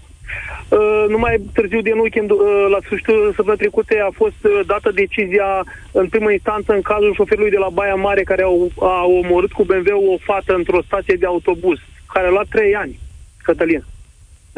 Uh, 0.68 1.04
numai 1.09 1.40
târziu 1.52 1.80
de 1.80 1.92
weekend, 1.92 2.30
uh, 2.30 2.38
la 2.71 2.78
sfârșitul 2.85 3.26
săptămânii 3.26 3.59
trecute, 3.59 3.99
a 3.99 4.11
fost 4.14 4.40
uh, 4.42 4.61
dată 4.66 4.90
decizia 4.90 5.64
în 5.92 6.09
primă 6.09 6.30
instanță 6.33 6.73
în 6.73 6.83
cazul 6.83 7.14
șoferului 7.14 7.50
de 7.50 7.56
la 7.56 7.68
Baia 7.68 7.95
Mare 7.95 8.23
care 8.23 8.42
au, 8.42 8.71
a 8.80 9.04
omorât 9.04 9.52
cu 9.52 9.64
BMW 9.64 10.12
o 10.12 10.16
fată 10.21 10.54
într-o 10.54 10.83
stație 10.83 11.16
de 11.16 11.26
autobuz, 11.26 11.78
care 12.12 12.26
a 12.26 12.30
luat 12.30 12.47
trei 12.49 12.75
ani, 12.75 12.99
Cătălin. 13.42 13.85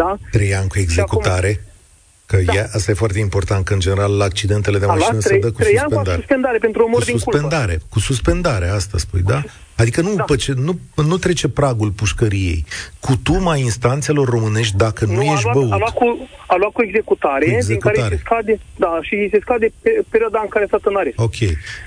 Da? 0.00 0.18
Trei 0.30 0.54
ani 0.54 0.68
cu 0.68 0.78
executare? 0.78 1.60
Că 2.26 2.36
da. 2.36 2.52
e, 2.52 2.68
asta 2.72 2.90
e 2.90 2.94
foarte 2.94 3.18
important, 3.18 3.64
că 3.64 3.72
în 3.72 3.80
general 3.80 4.16
la 4.16 4.24
accidentele 4.24 4.78
de 4.78 4.86
mașină 4.86 5.18
se 5.18 5.38
dă 5.38 5.50
cu 5.50 5.62
suspendare. 5.62 6.10
cu 6.10 6.16
suspendare 6.16 6.58
pentru 6.58 6.82
omor 6.82 6.98
cu 6.98 7.04
din 7.04 7.18
suspendare, 7.18 7.72
culpă. 7.72 7.86
Cu 7.88 7.98
suspendare, 7.98 8.68
asta 8.68 8.98
spui, 8.98 9.22
da? 9.22 9.42
Adică 9.76 10.00
nu, 10.00 10.14
da. 10.14 10.22
păce, 10.22 10.52
nu, 10.56 10.78
nu 10.94 11.16
trece 11.16 11.48
pragul 11.48 11.90
pușcăriei. 11.90 12.64
Cu 13.00 13.16
tuma 13.16 13.56
instanțelor 13.56 14.28
românești, 14.28 14.76
dacă 14.76 15.04
nu, 15.04 15.14
nu 15.14 15.22
ești 15.22 15.44
luat, 15.44 15.54
băut... 15.54 15.72
A 15.72 15.76
luat, 15.76 15.94
cu, 15.94 16.28
a 16.46 16.56
luat 16.56 16.72
cu 16.72 16.82
executare, 16.82 17.44
cu 17.44 17.50
executare, 17.50 17.94
din 17.94 18.02
care 18.02 18.14
se 18.14 18.22
scade, 18.24 18.60
da, 18.76 18.98
și 19.02 19.28
se 19.30 19.38
scade 19.40 19.72
pe, 19.80 20.02
perioada 20.08 20.40
în 20.42 20.48
care 20.48 20.66
s-a 20.70 20.78
tânare. 20.82 21.12
Ok. 21.16 21.36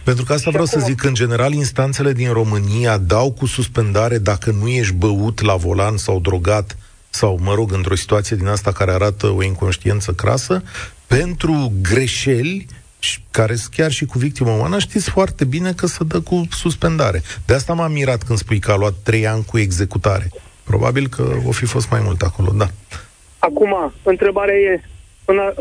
Pentru 0.04 0.24
că 0.26 0.34
asta 0.34 0.50
și 0.50 0.56
vreau 0.56 0.66
acum... 0.66 0.80
să 0.80 0.86
zic, 0.86 1.00
că 1.00 1.08
în 1.08 1.14
general 1.14 1.54
instanțele 1.54 2.14
din 2.14 2.32
România 2.32 2.98
dau 2.98 3.32
cu 3.32 3.46
suspendare 3.46 4.18
dacă 4.18 4.52
nu 4.52 4.68
ești 4.68 4.94
băut 4.94 5.42
la 5.42 5.56
volan 5.56 5.98
sau 5.98 6.20
drogat 6.20 6.78
sau, 7.12 7.40
mă 7.42 7.54
rog, 7.54 7.72
într-o 7.72 7.96
situație 7.96 8.36
din 8.36 8.48
asta 8.48 8.72
care 8.72 8.92
arată 8.92 9.28
o 9.28 9.44
inconștiență 9.44 10.12
crasă, 10.12 10.64
pentru 11.08 11.72
greșeli 11.82 12.66
care 13.32 13.56
sunt 13.56 13.74
chiar 13.74 13.92
și 13.92 14.06
cu 14.06 14.18
victimă 14.18 14.50
umană, 14.50 14.80
știți 14.80 15.10
foarte 15.10 15.46
bine 15.46 15.74
că 15.74 15.86
se 15.86 16.04
dă 16.04 16.20
cu 16.20 16.48
suspendare. 16.52 17.22
De 17.46 17.54
asta 17.54 17.74
m-am 17.74 17.92
mirat 17.92 18.24
când 18.24 18.38
spui 18.38 18.60
că 18.60 18.72
a 18.72 18.76
luat 18.76 18.94
trei 19.04 19.28
ani 19.28 19.46
cu 19.46 19.58
executare. 19.58 20.30
Probabil 20.64 21.08
că 21.08 21.24
o 21.46 21.52
fi 21.52 21.66
fost 21.66 21.90
mai 21.90 22.02
mult 22.04 22.22
acolo, 22.22 22.52
da. 22.52 22.68
Acum, 23.40 23.94
întrebarea 24.04 24.56
e, 24.56 24.82
a, 25.26 25.54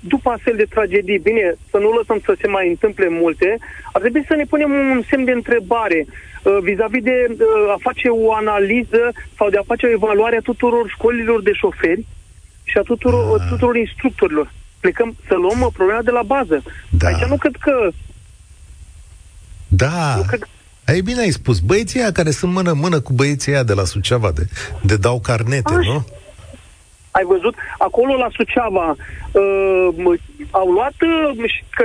după 0.00 0.30
astfel 0.30 0.56
de 0.56 0.66
tragedii, 0.70 1.18
bine, 1.18 1.54
să 1.70 1.76
nu 1.78 1.90
lăsăm 1.90 2.20
să 2.24 2.36
se 2.40 2.46
mai 2.46 2.68
întâmple 2.68 3.08
multe, 3.08 3.58
ar 3.92 4.00
trebui 4.00 4.24
să 4.28 4.34
ne 4.34 4.44
punem 4.44 4.70
un 4.70 5.02
semn 5.08 5.24
de 5.24 5.30
întrebare 5.30 6.06
uh, 6.06 6.14
vis-a-vis 6.62 7.02
de 7.02 7.26
uh, 7.30 7.72
a 7.74 7.76
face 7.80 8.08
o 8.08 8.34
analiză 8.34 9.12
sau 9.36 9.50
de 9.50 9.58
a 9.58 9.62
face 9.66 9.86
o 9.86 9.90
evaluare 9.90 10.36
a 10.36 10.40
tuturor 10.50 10.88
școlilor 10.88 11.42
de 11.42 11.52
șoferi 11.52 12.06
și 12.64 12.78
a 12.78 12.82
tuturor, 12.82 13.38
a. 13.38 13.42
Ah. 13.42 13.48
tuturor 13.48 13.76
instructorilor. 13.76 14.52
Plecăm 14.80 15.16
să 15.26 15.34
luăm 15.34 15.70
problema 15.72 16.02
de 16.02 16.10
la 16.10 16.22
bază. 16.22 16.62
Da. 16.90 17.06
Aici 17.06 17.24
nu 17.24 17.36
cred 17.36 17.56
că... 17.60 17.88
Da. 19.68 20.14
Nu 20.16 20.22
cred... 20.22 20.48
Ei 20.86 21.02
bine 21.02 21.20
ai 21.20 21.30
spus, 21.30 21.58
băieții 21.58 22.00
aia 22.00 22.12
care 22.12 22.30
sunt 22.30 22.52
mână-mână 22.52 23.00
cu 23.00 23.12
băieții 23.12 23.52
aia 23.52 23.62
de 23.62 23.72
la 23.72 23.84
Suceava, 23.84 24.30
de, 24.30 24.46
de 24.82 24.96
dau 24.96 25.20
carnete, 25.20 25.74
Așa. 25.74 25.92
nu? 25.92 26.04
Ai 27.10 27.24
văzut? 27.24 27.54
Acolo 27.78 28.14
la 28.16 28.28
Suceava 28.32 28.96
uh, 29.32 30.18
au 30.50 30.70
luat, 30.70 30.94
uh, 31.00 31.60
că 31.70 31.84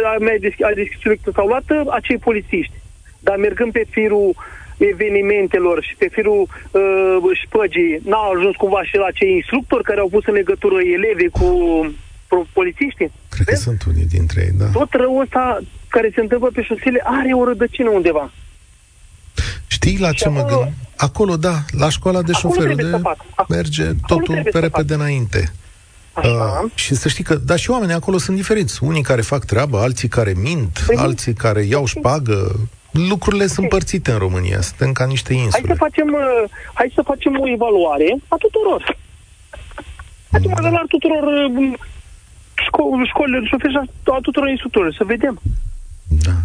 ai 0.65 0.73
deschis 0.73 1.35
au 1.35 1.47
luat 1.47 1.63
uh, 1.69 1.81
acei 1.89 2.17
polițiști, 2.17 2.73
dar 3.19 3.35
mergând 3.37 3.71
pe 3.71 3.85
firul 3.89 4.35
evenimentelor 4.77 5.83
și 5.83 5.95
pe 5.95 6.07
firul 6.11 6.41
uh, 6.71 7.37
șpăgii, 7.43 7.99
n-au 8.03 8.31
ajuns 8.31 8.55
cumva 8.55 8.83
și 8.83 8.95
la 8.95 9.11
cei 9.13 9.33
instructori 9.35 9.83
care 9.83 9.99
au 9.99 10.09
pus 10.09 10.25
în 10.25 10.33
legătură 10.33 10.75
elevii 10.95 11.29
cu 11.29 11.47
polițiștii. 12.53 13.11
Cred 13.29 13.45
Vezi? 13.45 13.63
că 13.63 13.69
sunt 13.69 13.83
unii 13.87 14.05
dintre 14.05 14.41
ei, 14.41 14.51
da. 14.57 14.65
Tot 14.65 14.93
răul 14.93 15.21
ăsta 15.21 15.59
care 15.87 16.11
se 16.15 16.21
întâmplă 16.21 16.49
pe 16.53 16.61
șosele 16.61 17.01
are 17.03 17.33
o 17.33 17.43
rădăcină 17.43 17.89
undeva. 17.89 18.31
Știi 19.67 19.99
la 19.99 20.11
și 20.11 20.15
ce 20.15 20.27
acolo, 20.27 20.43
mă 20.43 20.49
gândesc? 20.49 20.75
Acolo, 20.95 21.37
da, 21.37 21.55
la 21.71 21.89
școala 21.89 22.21
de 22.21 22.31
șofer, 22.31 22.75
de 22.75 23.01
merge 23.47 23.83
acolo 23.83 23.95
totul 24.07 24.49
pe 24.51 24.59
repede 24.59 24.93
înainte. 24.93 25.51
Așa. 26.13 26.61
Uh, 26.63 26.71
și 26.75 26.95
să 26.95 27.07
știi 27.07 27.23
că, 27.23 27.35
da, 27.35 27.55
și 27.55 27.69
oamenii 27.69 27.93
acolo 27.95 28.17
sunt 28.17 28.35
diferiți. 28.35 28.83
Unii 28.83 29.01
care 29.01 29.21
fac 29.21 29.45
treabă, 29.45 29.79
alții 29.79 30.07
care 30.07 30.33
mint, 30.37 30.83
păi, 30.85 30.95
alții 30.95 31.33
care 31.33 31.61
iau 31.61 31.85
șpagă. 31.85 32.59
Lucrurile 32.91 33.43
okay. 33.43 33.55
sunt 33.55 33.69
părțite 33.69 34.11
în 34.11 34.17
România, 34.17 34.61
suntem 34.61 34.91
ca 34.91 35.05
niște 35.05 35.33
insule. 35.33 35.67
Hai 35.67 35.75
să 35.75 35.83
facem, 35.85 36.07
uh, 36.13 36.49
hai 36.73 36.91
să 36.95 37.01
facem 37.01 37.39
o 37.39 37.49
evaluare 37.49 38.17
a 38.27 38.35
tuturor. 38.35 38.97
Hai 40.31 40.41
să 40.43 40.61
da. 40.61 40.83
tuturor 40.87 41.23
uh, 41.23 41.73
șco- 42.65 43.07
școlile 43.07 43.39
de 43.39 43.45
șoferi 43.45 43.73
și 43.73 43.79
a 44.03 44.19
tuturor 44.21 44.49
instructorilor, 44.49 44.93
să 44.93 45.03
vedem. 45.03 45.39
Da. 46.07 46.35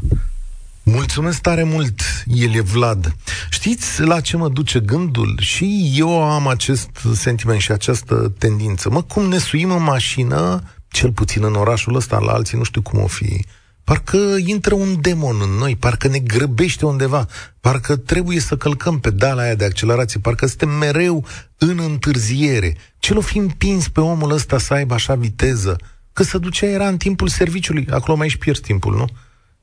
Mulțumesc 0.84 1.40
tare 1.40 1.62
mult, 1.62 2.00
el 2.26 2.54
e 2.54 2.60
Vlad. 2.60 3.14
Știți 3.50 4.02
la 4.02 4.20
ce 4.20 4.36
mă 4.36 4.48
duce 4.48 4.80
gândul? 4.80 5.38
Și 5.40 5.92
eu 5.96 6.22
am 6.22 6.46
acest 6.46 6.90
sentiment 7.12 7.60
și 7.60 7.72
această 7.72 8.32
tendință. 8.38 8.90
Mă, 8.90 9.02
cum 9.02 9.24
ne 9.28 9.38
suim 9.38 9.70
în 9.70 9.82
mașină, 9.82 10.62
cel 10.88 11.12
puțin 11.12 11.44
în 11.44 11.54
orașul 11.54 11.94
ăsta, 11.94 12.18
la 12.18 12.32
alții 12.32 12.58
nu 12.58 12.64
știu 12.64 12.82
cum 12.82 13.02
o 13.02 13.06
fi, 13.06 13.44
parcă 13.84 14.36
intră 14.46 14.74
un 14.74 15.00
demon 15.00 15.36
în 15.42 15.50
noi, 15.50 15.76
parcă 15.76 16.08
ne 16.08 16.18
grăbește 16.18 16.86
undeva, 16.86 17.26
parcă 17.60 17.96
trebuie 17.96 18.40
să 18.40 18.56
călcăm 18.56 19.00
pedala 19.00 19.42
aia 19.42 19.54
de 19.54 19.64
accelerație, 19.64 20.20
parcă 20.20 20.46
suntem 20.46 20.68
mereu 20.68 21.26
în 21.58 21.78
întârziere. 21.78 22.76
Ce 22.98 23.14
l-o 23.14 23.20
fi 23.20 23.38
împins 23.38 23.88
pe 23.88 24.00
omul 24.00 24.30
ăsta 24.30 24.58
să 24.58 24.74
aibă 24.74 24.94
așa 24.94 25.14
viteză? 25.14 25.76
Că 26.12 26.22
să 26.22 26.38
ducea 26.38 26.66
era 26.66 26.88
în 26.88 26.96
timpul 26.96 27.28
serviciului, 27.28 27.86
acolo 27.90 28.16
mai 28.16 28.26
își 28.26 28.38
pierzi 28.38 28.60
timpul, 28.60 28.96
nu? 28.96 29.06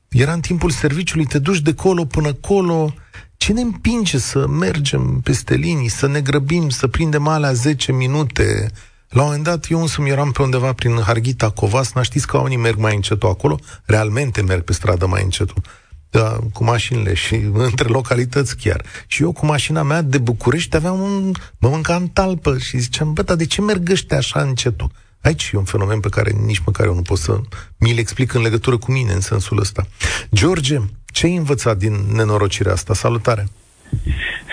Era 0.08 0.32
în 0.32 0.40
timpul 0.40 0.70
serviciului, 0.70 1.26
te 1.26 1.38
duci 1.38 1.60
de 1.60 1.74
colo 1.74 2.04
până 2.04 2.32
colo. 2.32 2.94
Ce 3.36 3.52
ne 3.52 3.60
împinge 3.60 4.18
să 4.18 4.46
mergem 4.46 5.20
peste 5.24 5.54
linii, 5.54 5.88
să 5.88 6.06
ne 6.06 6.20
grăbim, 6.20 6.68
să 6.68 6.86
prindem 6.86 7.26
alea 7.26 7.52
10 7.52 7.92
minute? 7.92 8.70
La 9.10 9.22
un 9.22 9.26
moment 9.26 9.44
dat, 9.44 9.66
eu 9.70 9.80
însumi 9.80 10.08
eram 10.08 10.30
pe 10.30 10.42
undeva 10.42 10.72
prin 10.72 11.00
Harghita, 11.00 11.50
Covasna, 11.50 12.02
știți 12.02 12.26
că 12.26 12.36
oamenii 12.36 12.56
merg 12.56 12.78
mai 12.78 12.94
încetul 12.94 13.28
acolo? 13.28 13.58
Realmente 13.84 14.42
merg 14.42 14.62
pe 14.62 14.72
stradă 14.72 15.06
mai 15.06 15.22
încetul. 15.22 15.62
Da, 16.10 16.38
cu 16.52 16.64
mașinile 16.64 17.14
și 17.14 17.34
între 17.52 17.88
localități 17.88 18.56
chiar. 18.56 18.84
Și 19.06 19.22
eu 19.22 19.32
cu 19.32 19.46
mașina 19.46 19.82
mea 19.82 20.02
de 20.02 20.18
București 20.18 20.76
aveam 20.76 21.00
un... 21.00 21.32
mă 21.58 21.68
mâncam 21.68 22.08
talpă 22.12 22.58
și 22.58 22.78
ziceam, 22.78 23.12
bă, 23.12 23.22
dar 23.22 23.36
de 23.36 23.46
ce 23.46 23.60
merg 23.60 23.90
ăștia 23.90 24.16
așa 24.16 24.40
încetul? 24.40 24.90
Aici 25.20 25.50
e 25.54 25.56
un 25.56 25.64
fenomen 25.64 26.00
pe 26.00 26.08
care 26.08 26.30
nici 26.30 26.62
măcar 26.66 26.86
eu 26.86 26.94
nu 26.94 27.02
pot 27.02 27.18
să 27.18 27.40
mi-l 27.76 27.98
explic 27.98 28.32
în 28.32 28.42
legătură 28.42 28.78
cu 28.78 28.92
mine, 28.92 29.12
în 29.12 29.20
sensul 29.20 29.58
ăsta. 29.58 29.86
George, 30.34 30.80
ce 31.06 31.26
ai 31.26 31.36
învățat 31.36 31.76
din 31.76 32.04
nenorocirea 32.12 32.72
asta? 32.72 32.94
Salutare! 32.94 33.48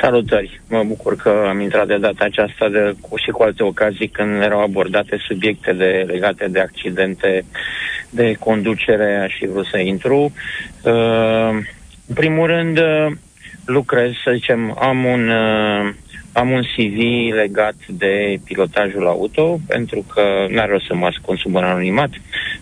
Salutări! 0.02 0.62
Mă 0.70 0.84
bucur 0.84 1.16
că 1.16 1.46
am 1.48 1.60
intrat 1.60 1.88
de 1.88 1.98
data 1.98 2.26
aceasta 2.26 2.70
de, 2.70 2.96
cu, 3.02 3.18
și 3.18 3.30
cu 3.30 3.44
alte 3.44 3.64
ocazii 3.64 4.08
când 4.08 4.42
erau 4.42 4.62
abordate 4.62 5.18
subiecte 5.28 5.74
de, 5.74 6.06
legate 6.08 6.48
de 6.48 6.60
accidente 6.60 7.46
de 8.10 8.34
conducere 8.40 9.28
și 9.38 9.48
vreau 9.48 9.64
să 9.64 9.78
intru. 9.78 10.32
Uh, 10.84 11.50
în 12.08 12.14
primul 12.14 12.48
rând, 12.48 12.78
uh, 12.78 13.08
lucrez, 13.66 14.12
să 14.24 14.32
zicem, 14.34 14.78
am 14.80 15.06
un, 15.06 15.30
uh, 15.30 15.94
am 16.32 16.52
un 16.52 16.62
CV 16.62 16.98
legat 17.34 17.76
de 17.88 18.40
pilotajul 18.44 19.08
auto, 19.08 19.60
pentru 19.68 20.06
că 20.14 20.46
nu 20.50 20.60
are 20.60 20.72
rost 20.72 20.86
să 20.86 20.96
mă 20.96 21.06
ascund 21.06 21.38
sub 21.38 21.56
un 21.56 21.64
anonimat. 21.64 22.10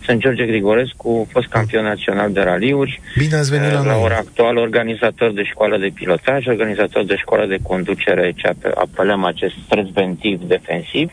Sunt 0.05 0.19
George 0.19 0.45
Grigorescu, 0.45 1.27
fost 1.31 1.47
campion 1.47 1.83
național 1.83 2.31
de 2.31 2.41
raliuri. 2.41 3.01
Bine 3.17 3.35
ați 3.35 3.49
venit 3.49 3.71
la, 3.71 3.83
la 3.83 3.93
noi. 3.93 4.01
ora 4.03 4.15
actuală 4.15 4.59
organizator 4.59 5.31
de 5.31 5.43
școală 5.43 5.77
de 5.77 5.91
pilotaj, 5.93 6.47
organizator 6.47 7.03
de 7.03 7.15
școală 7.15 7.45
de 7.45 7.57
conducere, 7.61 8.33
ce 8.35 8.53
apelăm 8.75 9.23
acest 9.23 9.53
stres 9.65 9.85
ventiv 9.93 10.41
defensiv. 10.41 11.11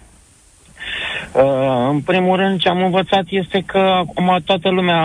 Uh, 1.32 1.88
în 1.90 2.00
primul 2.00 2.36
rând, 2.36 2.60
ce 2.60 2.68
am 2.68 2.84
învățat 2.84 3.24
este 3.28 3.62
că 3.66 3.78
acum 3.78 4.38
toată 4.44 4.68
lumea 4.68 5.02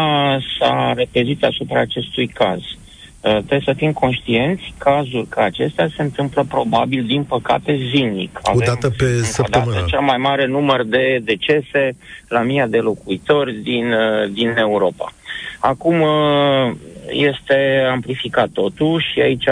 s-a 0.60 0.94
repezit 0.96 1.44
asupra 1.44 1.79
acestui 1.79 2.27
caz. 2.27 2.60
Uh, 2.60 2.87
trebuie 3.29 3.62
să 3.63 3.74
fim 3.75 3.91
conștienți, 3.91 4.74
cazuri 4.77 5.27
ca 5.29 5.43
acestea 5.43 5.88
se 5.96 6.01
întâmplă 6.01 6.46
probabil, 6.50 7.03
din 7.03 7.24
păcate, 7.24 7.79
zilnic. 7.89 8.39
O 8.43 8.60
dată 8.65 8.89
pe 8.89 9.05
săptămână. 9.24 9.74
Dată, 9.74 9.86
cel 9.88 10.00
mai 10.00 10.17
mare 10.17 10.46
număr 10.46 10.84
de 10.84 11.22
decese 11.24 11.96
la 12.27 12.41
mii 12.41 12.65
de 12.67 12.77
locuitori 12.77 13.53
din, 13.53 13.91
uh, 13.91 14.29
din 14.31 14.53
Europa. 14.57 15.13
Acum 15.60 16.01
uh, 16.01 16.72
este 17.10 17.88
amplificat 17.91 18.50
totul 18.50 19.05
și 19.12 19.19
aici 19.19 19.48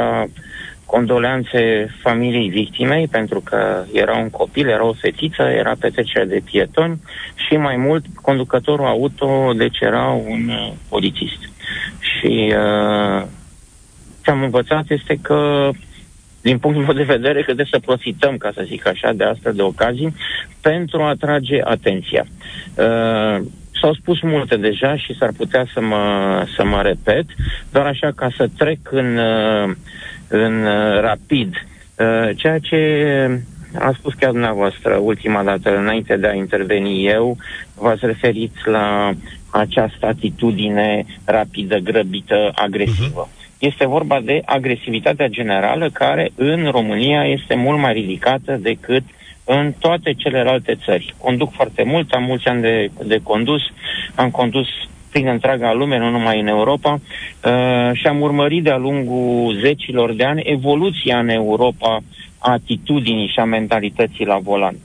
condoleanțe 0.86 1.88
familiei 2.02 2.50
victimei, 2.50 3.08
pentru 3.08 3.40
că 3.40 3.84
era 3.94 4.18
un 4.18 4.30
copil, 4.30 4.68
era 4.68 4.86
o 4.86 4.94
fetiță, 4.94 5.42
era 5.42 5.74
petrecere 5.80 6.26
de 6.26 6.42
pietoni 6.44 7.02
și 7.48 7.58
mai 7.58 7.76
mult 7.76 8.06
conducătorul 8.22 8.86
auto, 8.86 9.54
deci 9.54 9.80
era 9.80 10.08
un 10.08 10.50
uh, 10.50 10.72
polițist. 10.90 11.40
Și 12.00 12.54
uh, 12.56 13.24
ce 14.26 14.32
am 14.32 14.44
învățat 14.44 14.86
este 14.90 15.20
că 15.22 15.70
din 16.42 16.58
punctul 16.58 16.84
meu 16.84 16.94
de 16.94 17.14
vedere, 17.14 17.42
că 17.42 17.54
de 17.54 17.68
să 17.70 17.80
profităm, 17.80 18.38
ca 18.38 18.52
să 18.54 18.64
zic 18.66 18.88
așa, 18.88 19.14
de 19.14 19.24
astfel 19.24 19.54
de 19.54 19.62
ocazii, 19.62 20.16
pentru 20.62 21.02
a 21.02 21.08
atrage 21.08 21.60
atenția. 21.64 22.26
Uh, 22.76 23.46
s-au 23.82 23.94
spus 23.94 24.22
multe 24.22 24.58
deja 24.58 24.98
și 24.98 25.16
s-ar 25.18 25.32
putea 25.38 25.66
să 25.74 25.82
mă, 25.82 26.04
să 26.56 26.64
mă 26.64 26.82
repet, 26.82 27.26
doar 27.72 27.86
așa 27.86 28.12
ca 28.16 28.30
să 28.38 28.50
trec 28.58 28.80
în, 28.92 29.18
uh, 29.18 29.76
în 30.28 30.66
uh, 30.66 31.00
rapid. 31.02 31.54
Uh, 31.98 32.30
ceea 32.36 32.60
ce 32.60 32.80
a 33.80 33.92
spus 33.98 34.14
chiar 34.14 34.32
dumneavoastră 34.32 34.96
ultima 34.96 35.44
dată, 35.44 35.78
înainte 35.78 36.18
de 36.18 36.28
a 36.28 36.34
interveni 36.34 37.06
eu, 37.06 37.38
v-ați 37.76 38.06
referit 38.06 38.66
la 38.66 39.14
această 39.50 40.06
atitudine 40.06 41.06
rapidă, 41.26 41.78
grăbită, 41.78 42.52
agresivă. 42.56 43.28
Uh-huh. 43.28 43.35
Este 43.60 43.88
vorba 43.88 44.20
de 44.20 44.42
agresivitatea 44.46 45.28
generală 45.28 45.90
care 45.90 46.32
în 46.36 46.68
România 46.72 47.26
este 47.26 47.56
mult 47.56 47.80
mai 47.80 47.94
ridicată 47.94 48.58
decât 48.62 49.04
în 49.44 49.74
toate 49.80 50.14
celelalte 50.14 50.78
țări. 50.86 51.14
Conduc 51.18 51.52
foarte 51.52 51.84
mult, 51.84 52.12
am 52.12 52.24
mulți 52.24 52.48
ani 52.48 52.62
de, 52.62 52.92
de 53.06 53.20
condus, 53.24 53.62
am 54.16 54.32
condus 54.32 54.68
prin 55.12 55.28
întreaga 55.28 55.74
lume, 55.74 55.98
nu 55.98 56.10
numai 56.10 56.40
în 56.40 56.48
Europa, 56.48 56.94
uh, 56.94 57.92
și 57.94 58.08
am 58.08 58.22
urmărit 58.22 58.64
de-a 58.64 58.78
lungul 58.78 59.58
zecilor 59.60 60.14
de 60.14 60.24
ani 60.24 60.42
evoluția 60.46 61.20
în 61.20 61.30
Europa 61.30 62.00
a 62.40 62.52
atitudinii 62.52 63.28
și 63.28 63.40
a 63.40 63.44
mentalității 63.44 64.26
la 64.26 64.38
volan. 64.38 64.76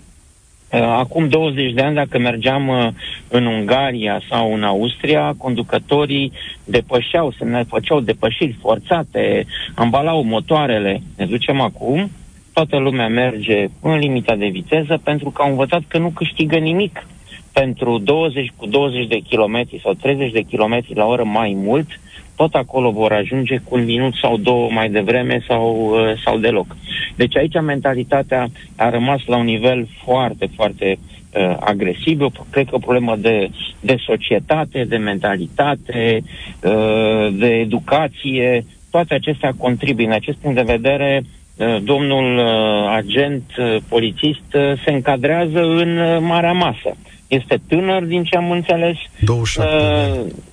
Uh, 0.72 0.80
acum 0.80 1.28
20 1.28 1.72
de 1.72 1.82
ani, 1.82 1.94
dacă 1.94 2.18
mergeam 2.18 2.68
uh, 2.68 2.88
în 3.28 3.46
Ungaria 3.46 4.20
sau 4.28 4.54
în 4.54 4.62
Austria, 4.62 5.34
conducătorii 5.38 6.32
depășeau, 6.64 7.32
se 7.38 7.44
ne 7.44 7.62
făceau 7.62 8.00
depășiri 8.00 8.56
forțate, 8.60 9.46
ambalau 9.74 10.22
motoarele. 10.22 11.02
Ne 11.16 11.26
ducem 11.26 11.60
acum, 11.60 12.10
toată 12.52 12.76
lumea 12.76 13.08
merge 13.08 13.68
în 13.80 13.98
limita 13.98 14.34
de 14.34 14.46
viteză 14.46 15.00
pentru 15.04 15.30
că 15.30 15.42
au 15.42 15.50
învățat 15.50 15.82
că 15.88 15.98
nu 15.98 16.10
câștigă 16.10 16.56
nimic 16.56 17.06
pentru 17.52 17.98
20 17.98 18.52
cu 18.56 18.66
20 18.66 19.06
de 19.06 19.18
kilometri 19.18 19.80
sau 19.82 19.94
30 19.94 20.32
de 20.32 20.40
kilometri 20.40 20.94
la 20.94 21.04
oră 21.04 21.24
mai 21.24 21.52
mult, 21.56 22.00
tot 22.40 22.54
acolo 22.54 22.90
vor 22.90 23.12
ajunge 23.12 23.56
cu 23.64 23.76
un 23.76 23.85
minut 23.85 24.14
sau 24.14 24.37
două 24.37 24.70
mai 24.70 24.90
devreme 24.90 25.42
sau, 25.49 25.90
uh, 25.92 26.20
sau 26.25 26.38
deloc. 26.38 26.76
Deci 27.16 27.37
aici 27.37 27.61
mentalitatea 27.61 28.49
a 28.76 28.90
rămas 28.90 29.20
la 29.26 29.37
un 29.37 29.44
nivel 29.44 29.88
foarte, 30.04 30.50
foarte 30.54 30.99
uh, 30.99 31.56
agresiv. 31.61 32.20
Eu 32.20 32.32
cred 32.50 32.68
că 32.68 32.75
o 32.75 32.78
problemă 32.78 33.16
de, 33.16 33.50
de 33.80 33.97
societate, 34.06 34.85
de 34.85 34.97
mentalitate, 34.97 36.22
uh, 36.62 37.29
de 37.33 37.46
educație, 37.46 38.64
toate 38.90 39.14
acestea 39.14 39.55
contribuie. 39.57 40.07
În 40.07 40.12
acest 40.12 40.38
punct 40.38 40.57
de 40.57 40.72
vedere, 40.72 41.22
uh, 41.22 41.76
domnul 41.83 42.38
uh, 42.38 42.94
agent 42.96 43.44
uh, 43.59 43.76
polițist 43.88 44.48
se 44.85 44.90
încadrează 44.90 45.61
în 45.62 46.24
marea 46.24 46.53
masă. 46.53 46.96
Este 47.26 47.61
tânăr, 47.68 48.03
din 48.03 48.22
ce 48.24 48.37
am 48.37 48.50
înțeles. 48.50 48.96
27 49.20 50.48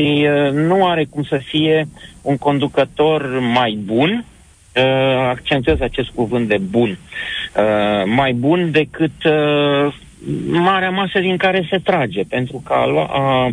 și 0.00 0.26
uh, 0.26 0.52
nu 0.52 0.86
are 0.86 1.04
cum 1.04 1.22
să 1.22 1.36
fie 1.36 1.88
un 2.22 2.36
conducător 2.36 3.38
mai 3.52 3.78
bun, 3.84 4.24
uh, 4.76 5.28
accentuez 5.28 5.80
acest 5.80 6.10
cuvânt 6.14 6.48
de 6.48 6.58
bun, 6.58 6.98
uh, 7.56 8.04
mai 8.04 8.32
bun 8.32 8.70
decât 8.70 9.24
uh, 9.24 9.94
marea 10.50 10.90
masă 10.90 11.18
din 11.18 11.36
care 11.36 11.66
se 11.70 11.78
trage, 11.78 12.22
pentru 12.28 12.62
că 12.66 12.72
a, 12.72 13.06
a, 13.10 13.50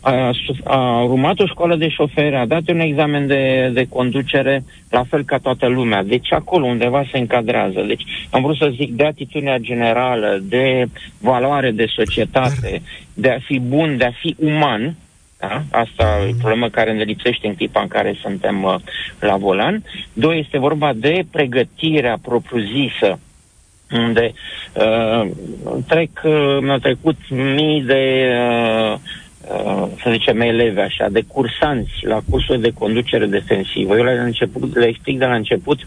a, 0.00 0.30
a 0.64 1.02
urmat 1.02 1.38
o 1.38 1.46
școală 1.46 1.76
de 1.76 1.88
șoferi, 1.88 2.36
a 2.36 2.46
dat 2.46 2.68
un 2.68 2.80
examen 2.80 3.26
de, 3.26 3.70
de 3.74 3.86
conducere, 3.88 4.64
la 4.90 5.04
fel 5.08 5.24
ca 5.24 5.38
toată 5.38 5.66
lumea. 5.66 6.02
Deci 6.02 6.32
acolo 6.32 6.66
undeva 6.66 7.04
se 7.10 7.18
încadrează. 7.18 7.84
Deci 7.86 8.02
am 8.30 8.42
vrut 8.42 8.56
să 8.56 8.72
zic 8.76 8.92
de 8.92 9.04
atitudinea 9.04 9.58
generală, 9.58 10.38
de 10.42 10.84
valoare 11.20 11.70
de 11.70 11.86
societate, 11.96 12.82
de 13.14 13.30
a 13.30 13.38
fi 13.38 13.60
bun, 13.60 13.96
de 13.96 14.04
a 14.04 14.12
fi 14.20 14.36
uman, 14.38 14.96
da? 15.42 15.62
Asta 15.70 16.18
e 16.28 16.34
problema 16.38 16.68
care 16.68 16.92
ne 16.92 17.02
lipsește 17.02 17.46
în 17.46 17.54
clipa 17.54 17.80
în 17.80 17.88
care 17.88 18.16
suntem 18.20 18.62
uh, 18.62 18.74
la 19.20 19.36
volan. 19.36 19.82
Doi, 20.12 20.38
este 20.38 20.58
vorba 20.58 20.92
de 20.92 21.24
pregătirea 21.30 22.18
propriu-zisă 22.22 23.18
unde 23.92 24.32
uh, 24.72 25.30
trec, 25.88 26.10
uh, 26.24 26.58
mi-au 26.60 26.78
trecut 26.78 27.16
mii 27.30 27.82
de, 27.82 28.30
uh, 28.30 28.94
uh, 29.54 29.88
să 30.02 30.10
zicem, 30.10 30.40
elevi 30.40 30.80
așa, 30.80 31.08
de 31.10 31.22
cursanți 31.26 31.92
la 32.00 32.20
cursul 32.30 32.60
de 32.60 32.72
conducere 32.72 33.26
defensivă. 33.26 33.96
Eu 33.96 34.04
le, 34.04 34.12
început, 34.12 34.76
le 34.76 34.86
explic 34.86 35.18
de 35.18 35.24
la 35.24 35.34
început 35.34 35.78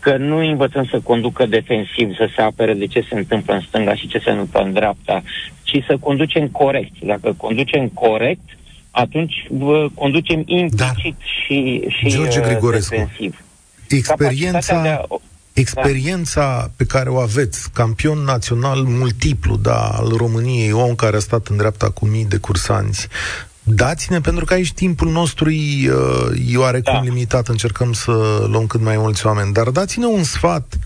că 0.00 0.16
nu 0.16 0.36
învățăm 0.36 0.84
să 0.84 1.00
conducă 1.00 1.46
defensiv, 1.46 2.16
să 2.16 2.28
se 2.34 2.42
apere 2.42 2.74
de 2.74 2.86
ce 2.86 3.04
se 3.08 3.14
întâmplă 3.14 3.54
în 3.54 3.60
stânga 3.60 3.94
și 3.94 4.08
ce 4.08 4.18
se 4.18 4.30
întâmplă 4.30 4.60
în 4.60 4.72
dreapta, 4.72 5.22
ci 5.62 5.82
să 5.86 5.96
conducem 6.00 6.48
corect. 6.48 6.94
Dacă 7.00 7.34
conducem 7.36 7.88
corect, 7.88 8.57
atunci 8.98 9.46
vă 9.50 9.88
conducem 9.94 10.42
implicit 10.46 10.76
Dar, 10.76 10.94
și, 11.44 11.84
și 11.88 12.08
George 12.08 12.38
uh, 12.38 12.46
Grigorescu, 12.46 12.94
defensiv. 12.94 13.42
Experiența, 13.88 14.82
de 14.82 14.88
a... 14.88 15.00
experiența 15.52 16.58
da. 16.60 16.70
pe 16.76 16.84
care 16.84 17.08
o 17.08 17.18
aveți, 17.18 17.70
campion 17.72 18.18
național 18.18 18.82
multiplu 18.82 19.56
da, 19.56 19.88
al 19.88 20.08
României, 20.16 20.72
om 20.72 20.94
care 20.94 21.16
a 21.16 21.20
stat 21.20 21.46
în 21.46 21.56
dreapta 21.56 21.90
cu 21.90 22.06
mii 22.06 22.24
de 22.24 22.36
cursanți, 22.36 23.08
dați-ne, 23.62 24.20
pentru 24.20 24.44
că 24.44 24.54
aici 24.54 24.72
timpul 24.72 25.10
nostru 25.10 25.50
e, 25.50 25.90
uh, 25.92 26.52
e 26.52 26.56
oarecum 26.56 26.92
da. 26.92 27.00
limitat, 27.00 27.48
încercăm 27.48 27.92
să 27.92 28.46
luăm 28.50 28.66
cât 28.66 28.80
mai 28.80 28.96
mulți 28.96 29.26
oameni, 29.26 29.52
dar 29.52 29.68
dați-ne 29.68 30.06
un 30.06 30.22
sfat 30.22 30.78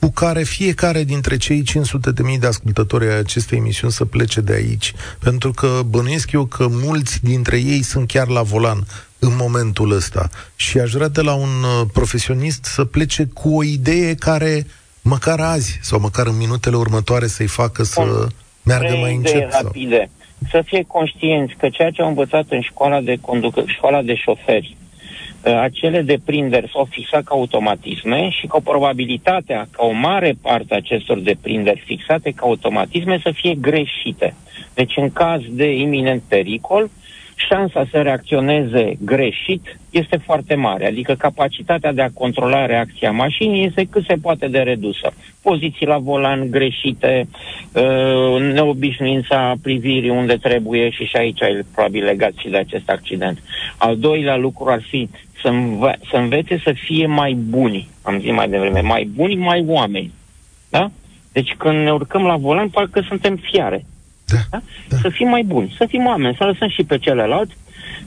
cu 0.00 0.10
care 0.10 0.42
fiecare 0.42 1.04
dintre 1.04 1.36
cei 1.36 1.62
500 1.62 2.12
de 2.12 2.22
mii 2.22 2.38
de 2.38 2.46
ascultători 2.46 3.08
ai 3.08 3.18
acestei 3.18 3.58
emisiuni 3.58 3.92
să 3.92 4.04
plece 4.04 4.40
de 4.40 4.52
aici, 4.52 4.92
pentru 5.18 5.52
că 5.52 5.80
bănuiesc 5.88 6.32
eu 6.32 6.44
că 6.44 6.66
mulți 6.70 7.24
dintre 7.24 7.56
ei 7.56 7.82
sunt 7.82 8.08
chiar 8.08 8.28
la 8.28 8.42
volan 8.42 8.86
în 9.18 9.36
momentul 9.36 9.90
ăsta 9.90 10.28
și 10.56 10.78
aș 10.78 10.90
vrea 10.92 11.08
de 11.08 11.20
la 11.20 11.34
un 11.34 11.48
uh, 11.62 11.86
profesionist 11.92 12.64
să 12.64 12.84
plece 12.84 13.28
cu 13.34 13.56
o 13.56 13.62
idee 13.62 14.14
care 14.14 14.66
măcar 15.02 15.40
azi 15.40 15.78
sau 15.82 16.00
măcar 16.00 16.26
în 16.26 16.36
minutele 16.36 16.76
următoare 16.76 17.26
să-i 17.26 17.46
facă 17.46 17.82
să 17.82 18.02
Bun. 18.04 18.28
meargă 18.62 18.96
mai 19.00 19.14
încet. 19.14 19.52
Rapide. 19.52 19.96
Sau... 19.96 20.50
Să 20.50 20.62
fie 20.66 20.84
conștienți 20.86 21.54
că 21.58 21.68
ceea 21.68 21.90
ce 21.90 22.02
au 22.02 22.08
învățat 22.08 22.44
în 22.48 22.60
școala 22.60 23.00
de 23.00 23.18
conducă, 23.20 23.62
școala 23.66 24.02
de 24.02 24.14
șoferi, 24.14 24.76
Uh, 24.78 24.87
acele 25.42 26.02
deprinderi 26.02 26.70
s-au 26.72 26.86
fixat 26.90 27.24
ca 27.24 27.34
automatisme 27.34 28.28
și 28.30 28.46
cu 28.46 28.62
probabilitatea 28.62 29.68
ca 29.70 29.84
o 29.84 29.90
mare 29.90 30.34
parte 30.42 30.74
a 30.74 30.76
acestor 30.76 31.18
deprinderi 31.18 31.82
fixate 31.86 32.30
ca 32.30 32.46
automatisme 32.46 33.20
să 33.22 33.30
fie 33.34 33.54
greșite. 33.54 34.34
Deci 34.74 34.96
în 34.96 35.12
caz 35.12 35.40
de 35.50 35.72
iminent 35.72 36.22
pericol, 36.28 36.90
șansa 37.46 37.86
să 37.90 38.00
reacționeze 38.00 38.96
greșit 39.04 39.78
este 39.90 40.16
foarte 40.16 40.54
mare, 40.54 40.86
adică 40.86 41.14
capacitatea 41.14 41.92
de 41.92 42.02
a 42.02 42.10
controla 42.14 42.66
reacția 42.66 43.10
mașinii 43.10 43.66
este 43.66 43.86
cât 43.90 44.04
se 44.04 44.14
poate 44.22 44.48
de 44.48 44.58
redusă. 44.58 45.12
Poziții 45.42 45.86
la 45.86 45.98
volan 45.98 46.50
greșite, 46.50 47.28
uh, 47.72 48.52
neobișnuința 48.52 49.54
privirii 49.62 50.10
unde 50.10 50.36
trebuie 50.36 50.90
și 50.90 51.04
și 51.04 51.16
aici 51.16 51.40
e 51.40 51.64
probabil 51.74 52.04
legat 52.04 52.32
și 52.36 52.48
de 52.48 52.56
acest 52.56 52.90
accident. 52.90 53.42
Al 53.78 53.96
doilea 53.96 54.36
lucru 54.36 54.70
ar 54.70 54.82
fi 54.88 55.08
să, 55.42 55.48
înve- 55.48 55.98
să 56.10 56.16
învețe 56.16 56.60
să 56.64 56.72
fie 56.72 57.06
mai 57.06 57.32
buni, 57.34 57.88
am 58.02 58.20
zis 58.20 58.30
mai 58.32 58.48
devreme, 58.48 58.80
mai 58.80 59.04
buni, 59.14 59.36
mai 59.36 59.64
oameni. 59.66 60.12
Da? 60.70 60.90
Deci 61.32 61.54
când 61.58 61.78
ne 61.82 61.92
urcăm 61.92 62.22
la 62.22 62.36
volan, 62.36 62.68
parcă 62.68 63.00
suntem 63.08 63.36
fiare. 63.36 63.84
Da, 64.26 64.36
Da? 64.50 64.60
da. 64.88 64.96
Să 64.96 65.08
fim 65.08 65.28
mai 65.28 65.42
buni, 65.42 65.74
să 65.78 65.86
fim 65.88 66.06
oameni, 66.06 66.34
să 66.38 66.44
lăsăm 66.44 66.68
și 66.68 66.84
pe 66.84 66.98
celălalt, 66.98 67.50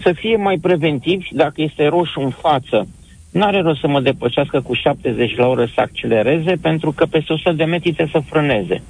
să 0.04 0.12
fie 0.14 0.36
mai 0.36 0.58
preventivi, 0.58 1.28
dacă 1.32 1.62
este 1.62 1.88
roșu 1.88 2.20
în 2.20 2.30
față, 2.30 2.88
n-are 3.32 3.62
rost 3.62 3.80
să 3.80 3.88
mă 3.88 4.00
depășească 4.02 4.62
cu 4.62 4.74
70 4.74 5.36
la 5.36 5.48
oră 5.48 5.66
să 5.66 5.82
accelereze, 5.82 6.56
pentru 6.62 6.92
că 6.92 7.06
peste 7.06 7.34
100 7.34 7.52
de 7.52 7.64
metri 7.64 7.92
trebuie 7.94 8.22
să 8.22 8.30
frâneze. 8.30 8.82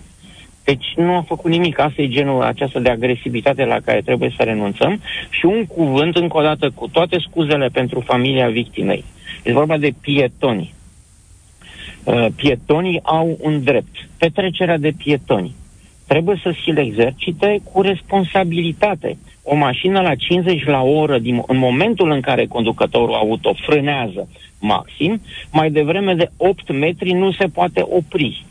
Deci 0.71 0.93
nu 0.95 1.15
a 1.15 1.21
făcut 1.21 1.51
nimic. 1.51 1.79
Asta 1.79 2.01
e 2.01 2.07
genul 2.07 2.41
aceasta 2.41 2.79
de 2.79 2.89
agresivitate 2.89 3.65
la 3.65 3.79
care 3.85 4.01
trebuie 4.01 4.33
să 4.37 4.43
renunțăm. 4.43 5.01
Și 5.29 5.45
un 5.45 5.65
cuvânt, 5.65 6.15
încă 6.15 6.37
o 6.37 6.41
dată, 6.41 6.69
cu 6.75 6.87
toate 6.87 7.17
scuzele 7.19 7.67
pentru 7.67 7.99
familia 7.99 8.49
victimei. 8.49 9.03
E 9.43 9.53
vorba 9.53 9.77
de 9.77 9.93
pietoni. 10.01 10.73
Uh, 12.03 12.25
pietonii 12.35 12.99
au 13.03 13.37
un 13.41 13.63
drept. 13.63 14.09
Petrecerea 14.17 14.77
de 14.77 14.91
pietoni. 14.97 15.55
Trebuie 16.07 16.39
să 16.43 16.51
și 16.51 16.71
le 16.71 16.81
exercite 16.81 17.61
cu 17.71 17.81
responsabilitate. 17.81 19.17
O 19.43 19.55
mașină 19.55 20.01
la 20.01 20.15
50 20.15 20.65
la 20.65 20.81
oră, 20.81 21.19
din, 21.19 21.41
în 21.47 21.57
momentul 21.57 22.11
în 22.11 22.21
care 22.21 22.45
conducătorul 22.45 23.13
auto 23.13 23.53
frânează 23.65 24.27
maxim, 24.59 25.21
mai 25.51 25.71
devreme 25.71 26.13
de 26.13 26.29
8 26.37 26.71
metri 26.71 27.11
nu 27.11 27.31
se 27.31 27.45
poate 27.45 27.81
opri. 27.89 28.45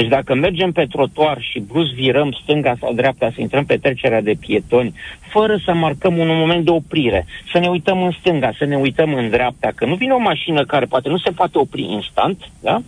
Deci 0.00 0.08
dacă 0.08 0.34
mergem 0.34 0.72
pe 0.72 0.86
trotuar 0.86 1.38
și 1.40 1.58
brusc 1.58 1.92
virăm 1.92 2.38
stânga 2.42 2.76
sau 2.80 2.92
dreapta 2.92 3.30
să 3.34 3.40
intrăm 3.40 3.64
pe 3.64 3.76
trecerea 3.76 4.20
de 4.20 4.34
pietoni, 4.40 4.94
fără 5.28 5.60
să 5.64 5.72
marcăm 5.72 6.18
un 6.18 6.26
moment 6.26 6.64
de 6.64 6.70
oprire, 6.70 7.26
să 7.52 7.58
ne 7.58 7.68
uităm 7.68 8.02
în 8.02 8.10
stânga, 8.10 8.52
să 8.58 8.64
ne 8.64 8.76
uităm 8.76 9.14
în 9.14 9.30
dreapta, 9.30 9.72
că 9.74 9.84
nu 9.84 9.94
vine 9.94 10.12
o 10.12 10.18
mașină 10.18 10.64
care 10.64 10.84
poate 10.84 11.08
nu 11.08 11.18
se 11.18 11.30
poate 11.30 11.58
opri 11.58 11.82
instant, 11.82 12.50
da? 12.60 12.82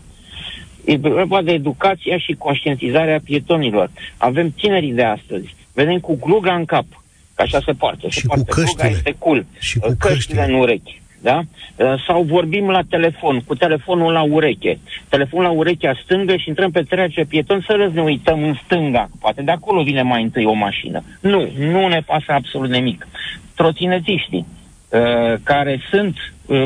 E 0.84 0.96
vorba 0.96 1.42
de 1.42 1.52
educația 1.52 2.18
și 2.18 2.32
conștientizarea 2.32 3.20
pietonilor. 3.24 3.90
Avem 4.16 4.50
tinerii 4.50 4.92
de 4.92 5.04
astăzi. 5.04 5.54
Vedem 5.74 5.98
cu 5.98 6.18
gluga 6.24 6.54
în 6.54 6.64
cap, 6.64 6.86
că 7.34 7.42
așa 7.42 7.60
se 7.64 7.72
poartă. 7.72 8.08
Și 8.08 8.20
se 8.20 8.26
cu 8.26 8.34
poartă. 8.34 8.52
căștile. 8.54 8.82
Gluga 8.82 8.96
este 8.96 9.14
cool. 9.18 9.46
Și 9.58 9.78
cu 9.78 9.86
căștile 9.86 10.14
căștile. 10.14 10.44
în 10.44 10.54
urechi. 10.54 11.01
Da? 11.22 11.40
Uh, 11.76 11.94
Sau 12.06 12.22
vorbim 12.22 12.68
la 12.68 12.80
telefon, 12.88 13.40
cu 13.40 13.54
telefonul 13.54 14.12
la 14.12 14.22
ureche. 14.22 14.78
Telefonul 15.08 15.46
la 15.46 15.50
urechea 15.50 16.00
stângă 16.04 16.36
și 16.36 16.48
intrăm 16.48 16.70
pe 16.70 16.82
trecerea 16.82 17.24
pieton 17.28 17.64
să 17.66 17.90
ne 17.94 18.02
uităm 18.02 18.42
în 18.42 18.54
stânga. 18.64 19.08
Poate 19.20 19.42
de 19.42 19.50
acolo 19.50 19.82
vine 19.82 20.02
mai 20.02 20.22
întâi 20.22 20.44
o 20.44 20.52
mașină. 20.52 21.02
Nu, 21.20 21.48
nu 21.58 21.88
ne 21.88 22.00
pasă 22.06 22.32
absolut 22.32 22.70
nimic. 22.70 23.06
Trotinetiștii, 23.54 24.46
uh, 24.88 25.34
care 25.42 25.80
sunt, 25.90 26.16
uh, 26.46 26.64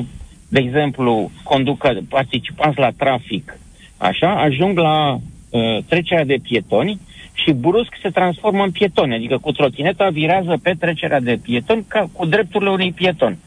de 0.49 0.61
exemplu, 0.61 1.31
conducă, 1.43 1.99
participanți 2.09 2.79
la 2.79 2.91
trafic, 2.97 3.59
așa, 3.97 4.41
ajung 4.41 4.79
la 4.79 5.13
uh, 5.15 5.79
trecerea 5.89 6.25
de 6.25 6.39
pietoni 6.43 7.01
și 7.33 7.53
brusc 7.53 7.93
se 8.03 8.09
transformă 8.09 8.63
în 8.63 8.71
pietoni, 8.71 9.15
adică 9.15 9.39
cu 9.39 9.53
trotineta 9.53 10.09
virează 10.09 10.59
pe 10.63 10.75
trecerea 10.79 11.21
de 11.21 11.39
pietoni 11.43 11.85
ca 11.89 12.09
cu 12.13 12.27
drepturile 12.27 12.71
unui 12.71 12.93
pieton. 12.93 13.39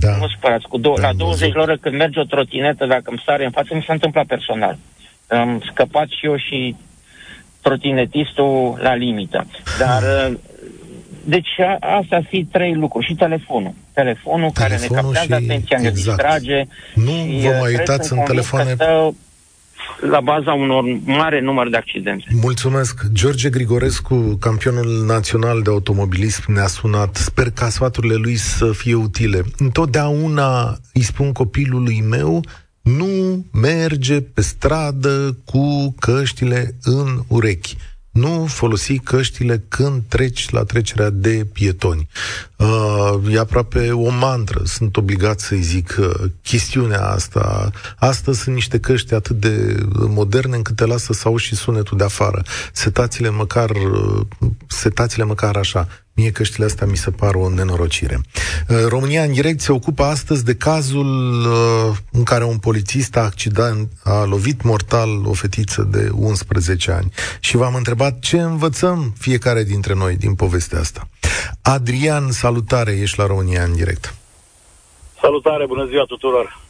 Da. 0.00 0.16
Nu 0.16 0.28
supărați, 0.28 0.66
cu 0.68 0.78
dou- 0.78 0.94
Da, 0.94 1.00
la 1.02 1.08
am 1.08 1.16
20 1.16 1.40
văzut. 1.40 1.54
la 1.54 1.62
oră 1.62 1.76
când 1.76 1.96
merge 1.96 2.20
o 2.20 2.24
trotinetă, 2.24 2.86
dacă 2.86 3.02
îmi 3.04 3.22
sare 3.26 3.44
în 3.44 3.50
față, 3.50 3.74
mi 3.74 3.84
s-a 3.86 3.92
întâmplat 3.92 4.26
personal. 4.26 4.78
Am 5.28 5.62
scăpat 5.70 6.08
și 6.08 6.26
eu 6.26 6.36
și 6.36 6.76
trotinetistul 7.62 8.78
la 8.82 8.94
limită. 8.94 9.46
Dar, 9.78 10.02
uh, 10.30 10.38
deci 11.24 11.48
a- 11.58 11.96
astea 11.98 12.16
ar 12.18 12.24
fi 12.28 12.44
trei 12.44 12.74
lucruri. 12.74 13.06
Și 13.06 13.14
telefonul. 13.14 13.74
Telefonul, 13.92 14.50
care 14.54 14.70
ne 14.70 14.76
Telefonul 14.76 15.12
captează 15.12 15.42
și- 15.42 15.50
atenția, 15.50 15.78
ne 15.80 15.86
exact. 15.86 15.94
distrage. 16.16 16.62
Nu 16.94 17.10
și, 17.10 17.38
vă 17.42 17.48
uh, 17.48 17.56
mai 17.60 17.72
cred, 17.72 17.78
uitați 17.78 18.06
sunt 18.08 18.18
în 18.18 18.24
convins 18.26 18.48
telefoane. 18.50 18.70
că 18.70 18.74
stă 18.84 19.14
la 20.00 20.20
baza 20.20 20.52
unor 20.52 20.84
mare 21.04 21.40
număr 21.40 21.68
de 21.68 21.76
accidente. 21.76 22.24
Mulțumesc. 22.40 23.04
George 23.12 23.50
Grigorescu, 23.50 24.36
campionul 24.40 25.04
național 25.06 25.62
de 25.62 25.70
automobilism, 25.70 26.52
ne-a 26.52 26.66
sunat. 26.66 27.16
Sper 27.16 27.50
ca 27.50 27.68
sfaturile 27.68 28.14
lui 28.14 28.36
să 28.36 28.72
fie 28.72 28.94
utile. 28.94 29.42
Întotdeauna 29.58 30.78
îi 30.92 31.02
spun 31.02 31.32
copilului 31.32 32.04
meu, 32.08 32.44
nu 32.82 33.44
merge 33.52 34.20
pe 34.20 34.40
stradă 34.40 35.36
cu 35.44 35.94
căștile 35.98 36.74
în 36.82 37.20
urechi. 37.28 37.76
Nu 38.20 38.46
folosi 38.48 38.98
căștile 38.98 39.62
când 39.68 40.02
treci 40.08 40.50
la 40.50 40.64
trecerea 40.64 41.10
de 41.10 41.46
pietoni. 41.52 42.08
Uh, 42.56 43.34
e 43.34 43.38
aproape 43.38 43.90
o 43.92 44.10
mantră, 44.10 44.60
sunt 44.64 44.96
obligat 44.96 45.40
să-i 45.40 45.60
zic 45.60 45.96
uh, 45.98 46.30
chestiunea 46.42 47.00
asta. 47.00 47.70
Astăzi 47.98 48.40
sunt 48.40 48.54
niște 48.54 48.80
căști 48.80 49.14
atât 49.14 49.40
de 49.40 49.76
moderne 49.94 50.56
încât 50.56 50.76
te 50.76 50.84
lasă 50.84 51.12
să 51.12 51.28
auzi 51.28 51.44
și 51.44 51.54
sunetul 51.54 51.98
de 51.98 52.04
afară. 52.04 52.42
Setațiile 52.72 53.30
măcar, 53.30 53.70
uh, 53.70 54.20
setațiile 54.66 55.24
măcar 55.24 55.56
așa. 55.56 55.88
Mie 56.20 56.30
căștile 56.30 56.64
astea 56.64 56.86
mi 56.86 56.96
se 56.96 57.10
par 57.10 57.34
o 57.34 57.48
nenorocire. 57.48 58.20
Uh, 58.68 58.76
România 58.88 59.22
în 59.22 59.32
direct 59.32 59.60
se 59.60 59.72
ocupă 59.72 60.02
astăzi 60.02 60.44
de 60.44 60.54
cazul 60.54 61.10
uh, 61.46 61.96
în 62.12 62.22
care 62.22 62.44
un 62.44 62.58
polițist 62.58 63.16
a, 63.16 63.20
accident, 63.20 63.88
a 64.04 64.24
lovit 64.24 64.62
mortal 64.62 65.08
o 65.24 65.32
fetiță 65.32 65.82
de 65.82 66.10
11 66.14 66.90
ani. 66.90 67.12
Și 67.40 67.56
v-am 67.56 67.74
întrebat 67.74 68.18
ce 68.18 68.40
învățăm 68.40 69.14
fiecare 69.18 69.62
dintre 69.62 69.94
noi 69.94 70.16
din 70.16 70.34
povestea 70.34 70.78
asta. 70.78 71.08
Adrian, 71.62 72.30
salutare, 72.30 72.92
ești 72.92 73.18
la 73.18 73.26
România 73.26 73.62
în 73.62 73.74
direct. 73.74 74.14
Salutare, 75.20 75.66
bună 75.66 75.86
ziua 75.86 76.04
tuturor! 76.04 76.60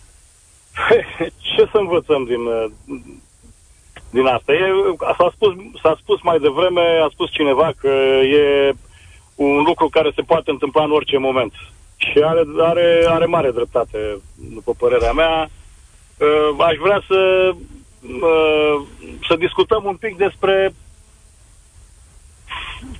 Ce 1.55 1.69
să 1.73 1.77
învățăm 1.79 2.25
din, 2.25 2.41
uh, 2.41 2.65
din 4.11 4.27
asta? 4.27 4.53
E, 4.53 4.67
s-a, 5.19 5.33
spus, 5.35 5.55
s-a 5.83 5.99
spus 6.03 6.23
mai 6.23 6.39
devreme, 6.39 6.81
a 7.05 7.09
spus 7.13 7.31
cineva 7.31 7.73
că 7.81 7.89
e 8.41 8.75
un 9.45 9.63
lucru 9.63 9.89
care 9.89 10.11
se 10.15 10.23
poate 10.23 10.51
întâmpla 10.51 10.85
în 10.85 10.91
orice 10.91 11.19
moment. 11.19 11.53
Și 11.97 12.19
are, 12.25 12.43
are, 12.59 13.05
are 13.09 13.25
mare 13.27 13.51
dreptate, 13.51 13.99
după 14.55 14.73
părerea 14.79 15.13
mea. 15.13 15.51
Uh, 16.19 16.65
Aș 16.71 16.77
vrea 16.87 17.01
să, 17.09 17.51
uh, 18.29 18.77
să 19.29 19.35
discutăm 19.39 19.83
un 19.85 19.97
pic 19.97 20.17
despre 20.17 20.75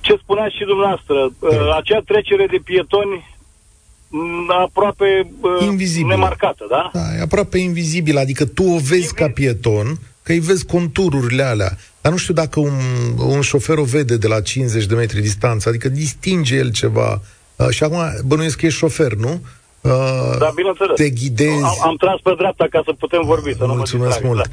ce 0.01 0.15
spuneați 0.23 0.55
și 0.57 0.63
dumneavoastră. 0.65 1.15
Uh, 1.39 1.75
Acea 1.75 1.99
trecere 2.05 2.45
de 2.45 2.59
pietoni 2.63 3.35
m, 4.09 4.51
aproape 4.51 5.27
uh, 5.41 5.65
Invizibilă. 5.65 6.15
nemarcată, 6.15 6.65
da? 6.69 6.89
Da, 6.93 7.15
e 7.17 7.21
aproape 7.21 7.57
invizibil, 7.57 8.17
adică 8.17 8.45
tu 8.45 8.63
o 8.63 8.77
vezi 8.77 9.13
ca 9.13 9.29
pieton, 9.29 9.87
că 10.23 10.31
îi 10.31 10.39
vezi 10.39 10.65
contururile 10.65 11.43
alea. 11.43 11.77
Dar 12.01 12.11
nu 12.11 12.17
știu 12.17 12.33
dacă 12.33 12.59
un, 12.59 12.73
un 13.17 13.41
șofer 13.41 13.77
o 13.77 13.83
vede 13.83 14.17
de 14.17 14.27
la 14.27 14.41
50 14.41 14.85
de 14.85 14.95
metri 14.95 15.21
distanță, 15.21 15.69
adică 15.69 15.89
distinge 15.89 16.55
el 16.55 16.71
ceva. 16.71 17.21
Uh, 17.55 17.67
și 17.69 17.83
acum 17.83 17.97
bănuiesc 18.25 18.57
că 18.57 18.65
ești 18.65 18.77
șofer, 18.79 19.13
nu? 19.13 19.41
Uh, 19.81 19.91
Da, 20.39 20.51
bineînțeles. 20.55 20.95
te 20.95 21.09
ghidezi. 21.09 21.63
Am, 21.63 21.77
am 21.83 21.95
tras 21.95 22.19
pe 22.23 22.33
dreapta 22.37 22.67
ca 22.71 22.81
să 22.85 22.93
putem 22.99 23.21
vorbi, 23.25 23.51
să 23.51 23.57
nu 23.61 23.67
mă 23.67 23.73
Mulțumesc 23.73 24.09
distrag, 24.09 24.31
mult. 24.31 24.43
Da. 24.47 24.49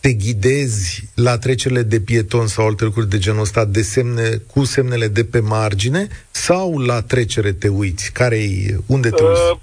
Te 0.00 0.12
ghidezi 0.12 1.04
la 1.14 1.38
trecerile 1.38 1.82
de 1.82 2.00
pieton 2.00 2.46
sau 2.46 2.66
alte 2.66 2.84
lucruri 2.84 3.08
de 3.08 3.18
genul 3.18 3.40
ăsta 3.40 3.64
de 3.64 3.82
semne, 3.82 4.42
cu 4.52 4.64
semnele 4.64 5.08
de 5.08 5.24
pe 5.24 5.40
margine 5.40 6.08
sau 6.30 6.78
la 6.78 7.02
trecere 7.02 7.52
te 7.52 7.68
uiți? 7.68 8.12
care 8.12 8.46
unde 8.86 9.10
te 9.10 9.22
uiți? 9.22 9.40
Uh, 9.52 9.58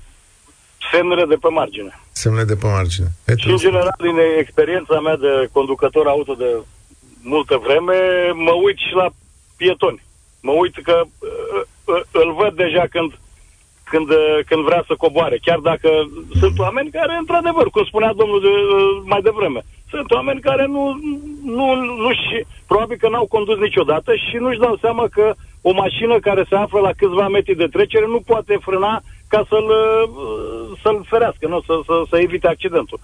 semnele 0.92 1.26
de 1.26 1.36
pe 1.42 1.48
margine. 1.48 2.00
Semnele 2.12 2.44
de 2.46 2.56
pe 2.56 2.66
margine. 2.68 3.12
E, 3.26 3.34
Și, 3.38 3.50
în 3.50 3.58
general, 3.58 3.96
din 3.98 4.16
experiența 4.40 5.00
mea 5.00 5.16
de 5.18 5.50
conducător 5.52 6.08
auto 6.08 6.34
de 6.34 6.46
multă 7.24 7.58
vreme, 7.58 7.98
mă 8.34 8.52
uit 8.52 8.78
și 8.78 8.94
la 8.94 9.10
pietoni. 9.58 10.02
Mă 10.42 10.52
uit 10.52 10.76
că 10.84 11.02
uh, 11.04 11.62
uh, 11.86 12.02
îl 12.12 12.34
văd 12.34 12.54
deja 12.56 12.86
când, 12.92 13.20
când, 13.84 14.10
uh, 14.10 14.40
când 14.46 14.64
vrea 14.64 14.84
să 14.88 14.94
coboare. 14.98 15.38
Chiar 15.42 15.58
dacă 15.58 15.90
sunt 16.40 16.60
oameni 16.60 16.90
care, 16.90 17.16
într-adevăr, 17.20 17.70
cum 17.70 17.84
spunea 17.84 18.14
domnul 18.14 18.42
de, 18.42 18.48
uh, 18.48 19.02
mai 19.06 19.22
devreme, 19.22 19.62
sunt 19.90 20.12
oameni 20.12 20.40
care 20.40 20.66
nu, 20.66 21.00
nu, 21.44 21.76
nu 21.76 22.12
și 22.12 22.46
probabil 22.68 22.98
că 22.98 23.10
n-au 23.10 23.26
condus 23.26 23.58
niciodată 23.58 24.16
și 24.16 24.36
nu-și 24.36 24.60
dau 24.60 24.78
seama 24.82 25.08
că 25.12 25.34
o 25.62 25.72
mașină 25.74 26.20
care 26.20 26.46
se 26.50 26.56
află 26.56 26.80
la 26.80 26.92
câțiva 26.98 27.28
metri 27.28 27.56
de 27.56 27.68
trecere 27.68 28.06
nu 28.06 28.20
poate 28.26 28.58
frâna 28.62 29.02
ca 29.28 29.46
să-l, 29.50 29.68
uh, 29.70 30.78
să-l 30.82 31.06
ferească, 31.10 31.48
nu? 31.48 31.62
Să, 31.62 31.80
să, 31.86 32.04
să 32.10 32.18
evite 32.18 32.48
accidentul. 32.48 33.00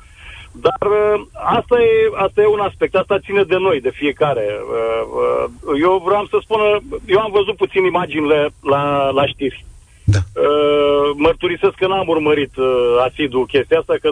Dar 0.62 0.90
uh, 0.92 1.22
asta 1.34 1.82
e, 1.82 2.24
asta 2.26 2.42
e 2.42 2.46
un 2.48 2.60
aspect, 2.60 2.96
asta 2.96 3.20
ține 3.20 3.44
de 3.44 3.58
noi, 3.58 3.82
de 3.82 3.90
fiecare. 3.90 4.46
Uh, 4.50 5.50
uh, 5.72 5.82
Eu 5.82 6.02
vreau 6.06 6.26
să 6.26 6.38
spun, 6.42 6.60
eu 7.06 7.20
am 7.20 7.32
văzut 7.32 7.56
puțin 7.56 7.84
imaginile 7.84 8.50
la, 8.62 9.10
la 9.10 9.26
știri. 9.26 9.66
Da. 10.04 10.20
Uh, 10.42 11.16
mărturisesc 11.16 11.74
că 11.74 11.88
n-am 11.88 12.08
urmărit 12.08 12.56
uh, 12.58 12.96
asidul 13.08 13.46
chestia 13.46 13.80
asta, 13.80 13.96
că 14.02 14.10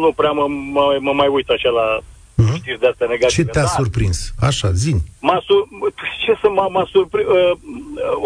nu 0.00 0.12
prea 0.16 0.30
mă, 0.30 0.46
mă, 0.48 0.96
mă 1.00 1.12
mai 1.12 1.28
uit 1.28 1.48
așa 1.48 1.70
la 1.70 2.00
Mhm. 2.36 2.54
știri 2.56 2.78
de 2.80 2.86
astea 2.86 3.06
negative. 3.06 3.42
Ce 3.42 3.48
te-a 3.48 3.62
Dar 3.62 3.70
surprins? 3.70 4.32
Așa, 4.40 4.72
zini. 4.72 5.00
M-a 5.20 5.38
sur- 5.46 5.66
ce 6.24 6.32
să 6.40 6.48
m-a, 6.48 6.66
m-a 6.68 6.86
surprins? 6.92 7.26
Uh, 7.28 7.52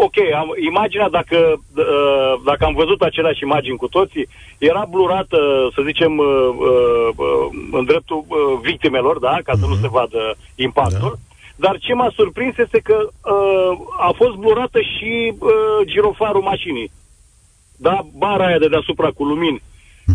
ok, 0.05 0.17
am, 0.35 0.47
imaginea, 0.69 1.09
dacă, 1.09 1.37
uh, 1.75 2.33
dacă 2.45 2.65
am 2.65 2.73
văzut 2.73 3.01
aceleași 3.01 3.43
imagini 3.43 3.77
cu 3.77 3.87
toții, 3.87 4.27
era 4.57 4.85
blurată, 4.89 5.37
să 5.75 5.81
zicem, 5.85 6.17
uh, 6.17 6.25
uh, 6.27 7.07
uh, 7.15 7.45
în 7.71 7.85
dreptul 7.85 8.23
uh, 8.27 8.37
victimelor, 8.61 9.19
da, 9.19 9.37
ca 9.43 9.53
să 9.59 9.65
nu 9.65 9.75
se 9.75 9.87
vadă 9.87 10.35
impactul. 10.55 11.19
Dar 11.55 11.77
ce 11.79 11.93
m-a 11.93 12.11
surprins 12.15 12.57
este 12.57 12.79
că 12.79 12.97
uh, 12.99 13.71
a 13.97 14.11
fost 14.15 14.35
blurată 14.35 14.79
și 14.81 15.33
uh, 15.39 15.49
girofarul 15.85 16.41
mașinii. 16.41 16.91
Da, 17.77 18.05
bara 18.17 18.45
aia 18.45 18.57
de 18.59 18.67
deasupra 18.67 19.09
cu 19.09 19.23
lumini. 19.23 19.61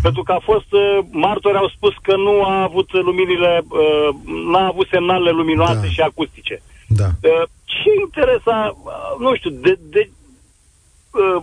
Pentru 0.01 0.23
că 0.23 0.31
a 0.31 0.41
fost, 0.43 0.71
uh, 0.71 1.05
martori 1.11 1.57
au 1.57 1.69
spus 1.75 1.93
că 2.01 2.15
nu 2.15 2.43
a 2.43 2.61
avut 2.63 2.89
luminile, 2.93 3.63
uh, 3.69 4.09
n-a 4.51 4.65
avut 4.67 4.87
semnalele 4.91 5.31
luminoase 5.31 5.79
Da. 5.81 5.87
și 5.95 6.01
acustice. 6.01 6.61
Da. 6.87 7.05
Uh, 7.05 7.43
ce 7.63 7.89
interes 8.01 8.41
a, 8.45 8.75
uh, 8.83 8.91
nu 9.19 9.35
știu, 9.35 9.49
de, 9.49 9.79
de 9.89 10.09
uh, 11.35 11.41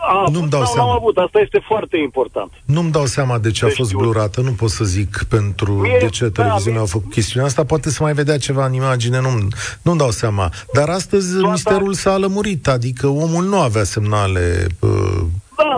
a 0.00 0.22
Nu-mi 0.24 0.36
avut 0.36 0.50
dau 0.50 0.62
sau 0.64 0.72
seama. 0.74 0.88
n-au 0.88 0.96
avut, 0.98 1.16
asta 1.16 1.38
este 1.40 1.62
foarte 1.66 1.96
important. 1.96 2.52
Nu-mi 2.64 2.90
dau 2.90 3.06
seama 3.06 3.38
de 3.38 3.50
ce 3.50 3.64
a 3.64 3.68
De 3.68 3.74
fost 3.74 3.88
știut. 3.88 4.02
blurată, 4.02 4.40
nu 4.40 4.50
pot 4.52 4.70
să 4.70 4.84
zic 4.84 5.22
pentru 5.28 5.72
Mie- 5.72 5.96
de 6.00 6.08
ce 6.08 6.24
da, 6.28 6.42
televiziunea 6.42 6.80
mie- 6.80 6.88
a 6.88 6.92
făcut 6.92 7.10
chestiunea 7.12 7.48
asta, 7.48 7.64
poate 7.64 7.90
să 7.90 8.02
mai 8.02 8.12
vedea 8.12 8.38
ceva 8.38 8.66
în 8.66 8.72
imagine, 8.72 9.20
nu, 9.20 9.28
nu-mi 9.82 9.98
dau 9.98 10.10
seama. 10.10 10.50
Dar 10.72 10.88
astăzi 10.88 11.32
Toată- 11.32 11.50
misterul 11.50 11.92
s-a 11.94 12.16
lămurit, 12.16 12.68
adică 12.68 13.06
omul 13.06 13.44
nu 13.44 13.60
avea 13.60 13.84
semnale 13.84 14.66
uh, 14.80 14.90
Da, 14.90 15.24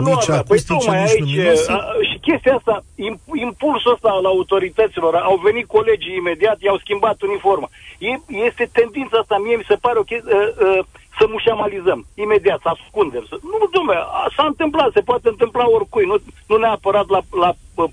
nu 0.00 0.08
nici 0.14 0.28
avea. 0.28 0.42
Păi 0.42 0.58
acustice, 0.58 0.72
tocmai 0.72 0.98
nici 1.02 1.10
aici, 1.10 1.20
luminoase. 1.20 1.72
a, 1.72 1.80
și 2.10 2.16
chestia 2.26 2.54
asta, 2.54 2.74
im- 3.06 3.24
impulsul 3.46 3.92
ăsta 3.92 4.08
al 4.18 4.24
autorităților, 4.24 5.14
au 5.14 5.36
venit 5.46 5.66
colegii 5.66 6.16
imediat, 6.16 6.56
i-au 6.60 6.78
schimbat 6.78 7.22
uniforma. 7.22 7.68
E, 7.98 8.10
este 8.48 8.64
tendința 8.78 9.16
asta, 9.18 9.36
mie 9.44 9.56
mi 9.56 9.68
se 9.72 9.74
pare 9.84 9.98
o 9.98 10.02
chestie, 10.02 10.34
uh, 10.34 10.78
uh, 10.78 10.84
să 11.18 11.24
mușamalizăm, 11.28 12.06
imediat, 12.14 12.60
să 12.62 12.68
ascundem. 12.68 13.24
Să... 13.28 13.36
Nu, 13.42 13.66
dumne, 13.76 13.94
a- 13.94 14.30
s-a 14.36 14.44
întâmplat, 14.46 14.90
se 14.92 15.00
poate 15.00 15.28
întâmpla 15.28 15.64
oricui, 15.76 16.04
nu, 16.10 16.16
nu 16.50 16.56
neapărat 16.56 17.08
la, 17.08 17.20
la, 17.42 17.50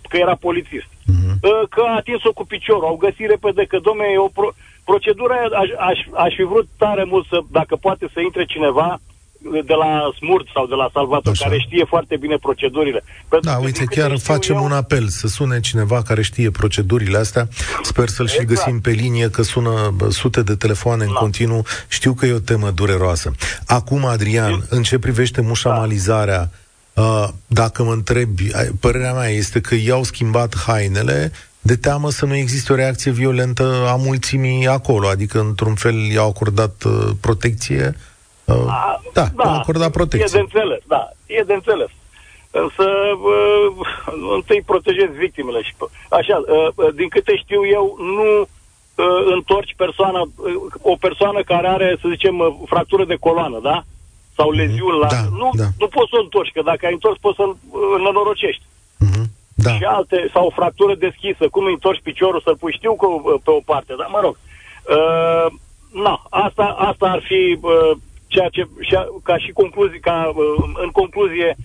că 0.10 0.18
era 0.18 0.36
polițist. 0.36 0.90
Mhm. 1.06 1.32
Uh, 1.42 1.68
Că 1.70 1.82
a 1.88 1.96
atins-o 1.96 2.32
cu 2.32 2.46
piciorul, 2.46 2.86
au 2.92 2.96
găsit 2.96 3.28
repede 3.30 3.64
că, 3.66 3.78
domne, 3.80 4.06
e 4.14 4.18
o 4.18 4.28
pro- 4.38 4.54
procedura 4.86 5.34
aia, 5.36 5.48
aș, 5.64 5.70
aș, 5.90 6.00
aș 6.26 6.34
fi 6.36 6.44
vrut 6.44 6.68
tare 6.78 7.04
mult 7.04 7.26
să, 7.28 7.40
dacă 7.52 7.76
poate 7.76 8.06
să 8.14 8.20
intre 8.20 8.46
cineva 8.46 9.00
de 9.42 9.74
la 9.74 10.10
Smurt 10.18 10.48
sau 10.54 10.66
de 10.68 10.76
la 10.76 10.90
Salvator, 10.94 11.32
Așa. 11.32 11.46
care 11.46 11.60
știe 11.60 11.86
foarte 11.88 12.18
bine 12.18 12.36
procedurile. 12.36 13.04
Pentru 13.30 13.50
Da, 13.50 13.56
că, 13.56 13.64
uite, 13.64 13.78
din 13.78 13.88
câte 13.88 14.00
chiar 14.00 14.18
știu 14.18 14.34
facem 14.34 14.56
eu, 14.56 14.64
un 14.64 14.72
apel 14.72 15.08
să 15.08 15.28
sune 15.28 15.60
cineva 15.60 16.02
care 16.02 16.22
știe 16.22 16.50
procedurile 16.52 17.18
astea. 17.18 17.48
Sper 17.84 18.08
să-l 18.08 18.28
și 18.28 18.40
Exact. 18.42 18.50
găsim 18.60 18.82
pe 18.82 18.90
linie, 18.92 19.30
că 19.30 19.42
sună 19.42 19.94
bă, 19.96 20.10
sute 20.10 20.42
de 20.42 20.56
telefoane 20.56 21.04
în 21.04 21.14
Da. 21.14 21.20
continuu. 21.20 21.66
Știu 21.88 22.14
că 22.14 22.26
e 22.26 22.32
o 22.34 22.40
temă 22.40 22.70
dureroasă. 22.72 23.32
Acum, 23.66 24.06
Adrian, 24.06 24.66
în 24.70 24.84
ce 24.84 25.00
privește 25.00 25.42
mușamalizarea, 25.42 26.50
uh, 26.94 27.28
dacă 27.48 27.84
mă 27.84 27.92
întrebi, 27.92 28.54
ai- 28.56 28.72
părerea 28.80 29.14
mea 29.14 29.28
este 29.30 29.62
că 29.62 29.76
i-au 29.76 30.04
schimbat 30.04 30.58
hainele 30.58 31.32
de 31.62 31.76
teamă 31.76 32.10
să 32.12 32.26
nu 32.26 32.36
existe 32.36 32.72
o 32.74 32.76
reacție 32.76 33.12
violentă 33.12 33.86
a 33.88 33.96
mulțimii 33.96 34.68
acolo, 34.68 35.08
adică 35.08 35.40
într-un 35.40 35.76
fel 35.76 35.96
i-au 35.96 36.30
acordat 36.30 36.84
uh, 36.86 37.10
protecție. 37.20 37.96
Uh, 38.48 38.66
A, 38.68 39.02
da, 39.14 39.26
i-au 39.44 39.56
acordat 39.56 39.88
E 39.88 39.92
protecție. 39.92 40.38
de 40.40 40.40
înțeles, 40.40 40.82
da, 40.88 41.10
e 41.26 41.42
de 41.42 41.54
înțeles. 41.54 41.90
Însă, 42.52 42.84
uh, 43.32 43.88
întâi 44.36 44.62
protejezi 44.66 45.18
victimele 45.18 45.62
și 45.62 45.74
p- 45.74 45.92
așa, 46.10 46.36
uh, 46.38 46.94
din 46.96 47.08
câte 47.08 47.36
știu 47.36 47.62
eu, 47.68 47.96
nu 48.00 48.28
uh, 48.42 49.32
întorci 49.36 49.74
persoana, 49.78 50.22
uh, 50.22 50.54
o 50.82 50.96
persoană 50.96 51.42
care 51.44 51.68
are, 51.68 51.98
să 52.02 52.08
zicem, 52.10 52.40
uh, 52.40 52.48
fractură 52.66 53.06
de 53.06 53.16
coloană, 53.16 53.60
da? 53.64 53.84
Sau 54.36 54.52
leziuni 54.52 55.00
la... 55.00 55.08
Da, 55.08 55.22
nu, 55.42 55.50
da. 55.54 55.68
nu 55.80 55.88
poți 55.88 56.10
să 56.10 56.16
o 56.18 56.22
întorci, 56.24 56.52
că 56.54 56.62
dacă 56.62 56.86
ai 56.86 56.94
întors 56.94 57.18
poți 57.20 57.36
să-l 57.36 57.56
îl 57.96 58.02
nenorocești. 58.02 58.64
Mhm. 58.98 59.26
Da. 59.60 59.72
și 59.78 59.84
alte, 59.84 60.30
sau 60.34 60.46
o 60.46 60.50
fractură 60.60 60.96
deschisă, 60.96 61.48
cum 61.52 61.66
îi 61.66 61.72
întorci 61.72 62.02
piciorul 62.04 62.42
să-l 62.44 62.58
pui, 62.58 62.74
știu 62.74 62.96
că 62.96 63.06
uh, 63.08 63.40
pe 63.44 63.50
o 63.52 63.60
parte, 63.66 63.94
dar 63.98 64.08
mă 64.12 64.20
rog. 64.24 64.38
Uh, 64.98 65.48
na, 66.04 66.24
asta, 66.30 66.64
asta 66.64 67.06
ar 67.10 67.22
fi 67.24 67.58
uh, 67.62 67.98
ceea 68.28 68.50
ce, 68.56 68.62
și, 68.88 68.96
ca 69.24 69.38
și 69.38 69.52
concluzie, 69.52 70.00
ca, 70.00 70.18
uh, 70.36 70.64
în 70.84 70.90
concluzie, 70.90 71.56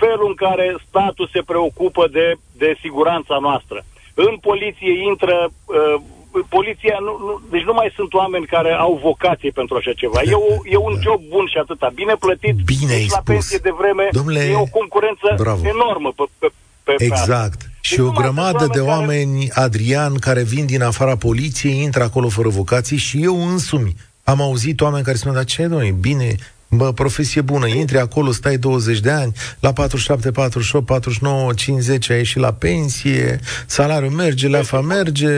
felul 0.00 0.26
în 0.28 0.34
care 0.34 0.76
statul 0.88 1.30
se 1.32 1.42
preocupă 1.50 2.08
de, 2.12 2.26
de 2.62 2.76
siguranța 2.80 3.36
noastră. 3.40 3.84
În 4.14 4.36
poliție 4.48 4.92
intră 5.10 5.36
uh, 5.50 6.00
poliția, 6.48 6.96
nu, 7.06 7.12
nu, 7.26 7.40
deci 7.50 7.62
nu 7.70 7.72
mai 7.72 7.92
sunt 7.96 8.12
oameni 8.14 8.46
care 8.46 8.72
au 8.72 9.00
vocație 9.02 9.50
pentru 9.50 9.76
așa 9.76 9.92
ceva. 9.92 10.20
E, 10.24 10.32
o, 10.34 10.52
e 10.74 10.76
un 10.76 10.96
job 11.02 11.20
bun 11.34 11.46
și 11.52 11.58
atâta, 11.58 11.90
bine 11.94 12.14
plătit, 12.24 12.54
Bine 12.74 12.92
ai 12.92 12.98
ești 13.00 13.10
la 13.12 13.20
spus. 13.20 13.32
pensie 13.34 13.58
de 13.62 13.72
vreme, 13.80 14.08
Domnule, 14.12 14.40
e 14.40 14.56
o 14.66 14.78
concurență 14.78 15.34
bravo. 15.36 15.66
enormă 15.66 16.12
pe, 16.16 16.24
pe, 16.38 16.46
pe, 16.84 16.92
pe 16.96 17.04
asta. 17.12 17.14
Exact. 17.22 17.60
Și 17.80 17.96
Deci 17.96 18.04
o 18.04 18.08
nu 18.08 18.12
mai 18.12 18.22
sunt 18.22 18.34
grămadă 18.34 18.66
de 18.72 18.80
oameni 18.80 18.88
care- 18.88 19.00
oameni, 19.00 19.50
Adrian, 19.66 20.14
care 20.18 20.42
vin 20.42 20.66
din 20.66 20.82
afara 20.82 21.16
poliției, 21.16 21.82
intră 21.82 22.02
acolo 22.02 22.28
fără 22.28 22.48
vocații 22.48 22.96
și 22.96 23.22
eu 23.22 23.48
însumi 23.48 23.92
am 24.28 24.40
auzit 24.40 24.80
oameni 24.80 25.04
care 25.04 25.16
spun, 25.16 25.32
dar 25.32 25.44
ce, 25.44 25.62
domnule, 25.62 25.90
bine, 25.90 26.36
bă, 26.68 26.92
profesie 26.92 27.40
bună, 27.40 27.66
intri 27.66 27.98
acolo, 27.98 28.32
stai 28.32 28.58
20 28.58 29.00
de 29.00 29.10
ani, 29.10 29.32
la 29.60 29.72
47, 29.72 30.30
48, 30.30 30.86
49, 30.86 31.52
50 31.52 32.10
ai 32.10 32.16
ieșit 32.16 32.40
la 32.40 32.52
pensie, 32.52 33.40
salariul 33.66 34.10
merge, 34.10 34.48
leafa 34.48 34.80
merge 34.80 35.28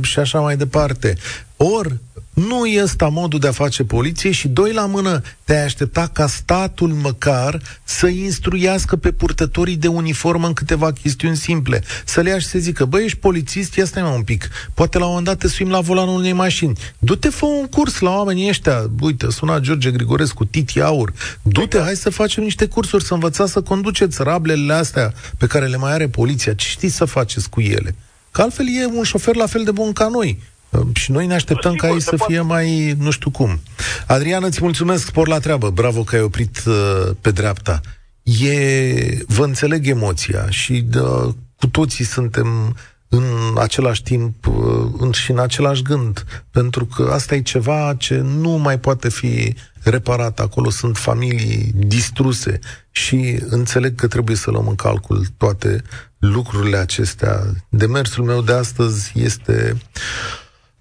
și 0.00 0.18
așa 0.18 0.40
mai 0.40 0.56
departe. 0.56 1.16
Or, 1.56 1.96
nu 2.46 2.66
e 2.66 2.82
ăsta 2.82 3.08
modul 3.08 3.38
de 3.38 3.48
a 3.48 3.52
face 3.52 3.84
poliție 3.84 4.30
și 4.30 4.48
doi 4.48 4.72
la 4.72 4.86
mână 4.86 5.22
te-ai 5.44 5.64
aștepta 5.64 6.10
ca 6.12 6.26
statul 6.26 6.88
măcar 6.88 7.62
să 7.84 8.06
instruiască 8.06 8.96
pe 8.96 9.12
purtătorii 9.12 9.76
de 9.76 9.86
uniformă 9.86 10.46
în 10.46 10.52
câteva 10.52 10.92
chestiuni 10.92 11.36
simple. 11.36 11.82
Să 12.04 12.20
le 12.20 12.30
ia 12.30 12.38
și 12.38 12.46
să 12.46 12.58
zică, 12.58 12.84
băi, 12.84 13.04
ești 13.04 13.18
polițist, 13.18 13.74
ia 13.74 13.84
stai 13.84 14.02
mai 14.02 14.14
un 14.14 14.22
pic. 14.22 14.48
Poate 14.74 14.98
la 14.98 15.04
un 15.04 15.10
moment 15.10 15.26
dat 15.28 15.38
te 15.38 15.48
suim 15.48 15.70
la 15.70 15.80
volanul 15.80 16.18
unei 16.18 16.32
mașini. 16.32 16.78
Du-te, 16.98 17.28
fă 17.28 17.44
un 17.44 17.66
curs 17.66 17.98
la 17.98 18.10
oamenii 18.10 18.48
ăștia. 18.48 18.90
Uite, 19.00 19.30
suna 19.30 19.58
George 19.58 19.90
Grigorescu, 19.90 20.44
Titi 20.44 20.80
Aur. 20.80 21.12
Du-te, 21.42 21.78
hai 21.78 21.96
să 21.96 22.10
facem 22.10 22.42
niște 22.42 22.66
cursuri, 22.66 23.04
să 23.04 23.14
învățați 23.14 23.52
să 23.52 23.60
conduceți 23.60 24.22
rablele 24.22 24.72
astea 24.72 25.12
pe 25.38 25.46
care 25.46 25.66
le 25.66 25.76
mai 25.76 25.92
are 25.92 26.08
poliția. 26.08 26.54
Ce 26.54 26.68
știți 26.68 26.96
să 26.96 27.04
faceți 27.04 27.50
cu 27.50 27.60
ele? 27.60 27.94
Că 28.30 28.42
altfel 28.42 28.66
e 28.68 28.86
un 28.86 29.02
șofer 29.02 29.36
la 29.36 29.46
fel 29.46 29.64
de 29.64 29.70
bun 29.70 29.92
ca 29.92 30.08
noi. 30.08 30.38
Uh, 30.70 30.80
Și 30.92 31.10
noi 31.10 31.26
ne 31.26 31.34
așteptăm 31.34 31.72
Sigur, 31.72 31.88
ca 31.88 31.94
ei 31.94 32.00
se 32.00 32.08
să 32.10 32.16
poate. 32.16 32.32
fie 32.32 32.40
mai 32.40 32.94
nu 32.98 33.10
știu 33.10 33.30
cum. 33.30 33.60
Adrian, 34.06 34.44
îți 34.44 34.58
mulțumesc, 34.62 35.06
spor 35.06 35.28
la 35.28 35.38
treabă. 35.38 35.70
Bravo 35.70 36.02
că 36.02 36.16
ai 36.16 36.22
oprit 36.22 36.62
uh, 36.66 37.10
pe 37.20 37.30
dreapta. 37.30 37.80
E, 38.22 39.24
vă 39.26 39.44
înțeleg 39.44 39.86
emoția 39.86 40.50
și 40.50 40.84
uh, 40.96 41.34
cu 41.56 41.66
toții 41.66 42.04
suntem 42.04 42.76
în 43.08 43.24
același 43.58 44.02
timp 44.02 44.46
uh, 44.46 44.90
în, 44.98 45.10
și 45.12 45.30
în 45.30 45.38
același 45.38 45.82
gând, 45.82 46.24
pentru 46.50 46.86
că 46.86 47.10
asta 47.12 47.34
e 47.34 47.42
ceva 47.42 47.94
ce 47.98 48.16
nu 48.16 48.50
mai 48.50 48.78
poate 48.78 49.08
fi 49.08 49.54
reparat. 49.82 50.40
Acolo 50.40 50.70
sunt 50.70 50.96
familii 50.96 51.70
distruse 51.74 52.58
și 52.90 53.38
înțeleg 53.48 53.94
că 53.94 54.06
trebuie 54.06 54.36
să 54.36 54.50
luăm 54.50 54.68
în 54.68 54.74
calcul 54.74 55.26
toate 55.36 55.82
lucrurile 56.18 56.76
acestea. 56.76 57.42
Demersul 57.68 58.24
meu 58.24 58.42
de 58.42 58.52
astăzi 58.52 59.12
este 59.14 59.76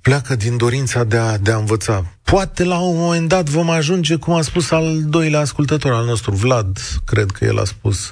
pleacă 0.09 0.35
din 0.35 0.57
dorința 0.57 1.03
de 1.03 1.17
a, 1.17 1.37
de 1.37 1.51
a 1.51 1.57
învăța. 1.57 2.05
Poate 2.23 2.63
la 2.63 2.79
un 2.79 2.97
moment 2.97 3.27
dat 3.27 3.49
vom 3.49 3.69
ajunge, 3.69 4.15
cum 4.15 4.33
a 4.33 4.41
spus 4.41 4.71
al 4.71 5.03
doilea 5.03 5.39
ascultător 5.39 5.91
al 5.91 6.05
nostru, 6.05 6.31
Vlad, 6.31 6.77
cred 7.05 7.31
că 7.31 7.45
el 7.45 7.59
a 7.59 7.63
spus. 7.63 8.11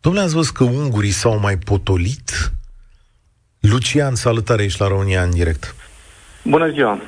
Domnule, 0.00 0.24
ați 0.24 0.34
văzut 0.34 0.54
că 0.54 0.64
ungurii 0.64 1.10
s-au 1.10 1.38
mai 1.38 1.56
potolit? 1.58 2.52
Lucian, 3.60 4.14
salutare, 4.14 4.62
ești 4.62 4.80
la 4.80 4.86
România 4.88 5.22
în 5.22 5.30
direct. 5.30 5.74
Bună 6.42 6.70
ziua! 6.70 7.00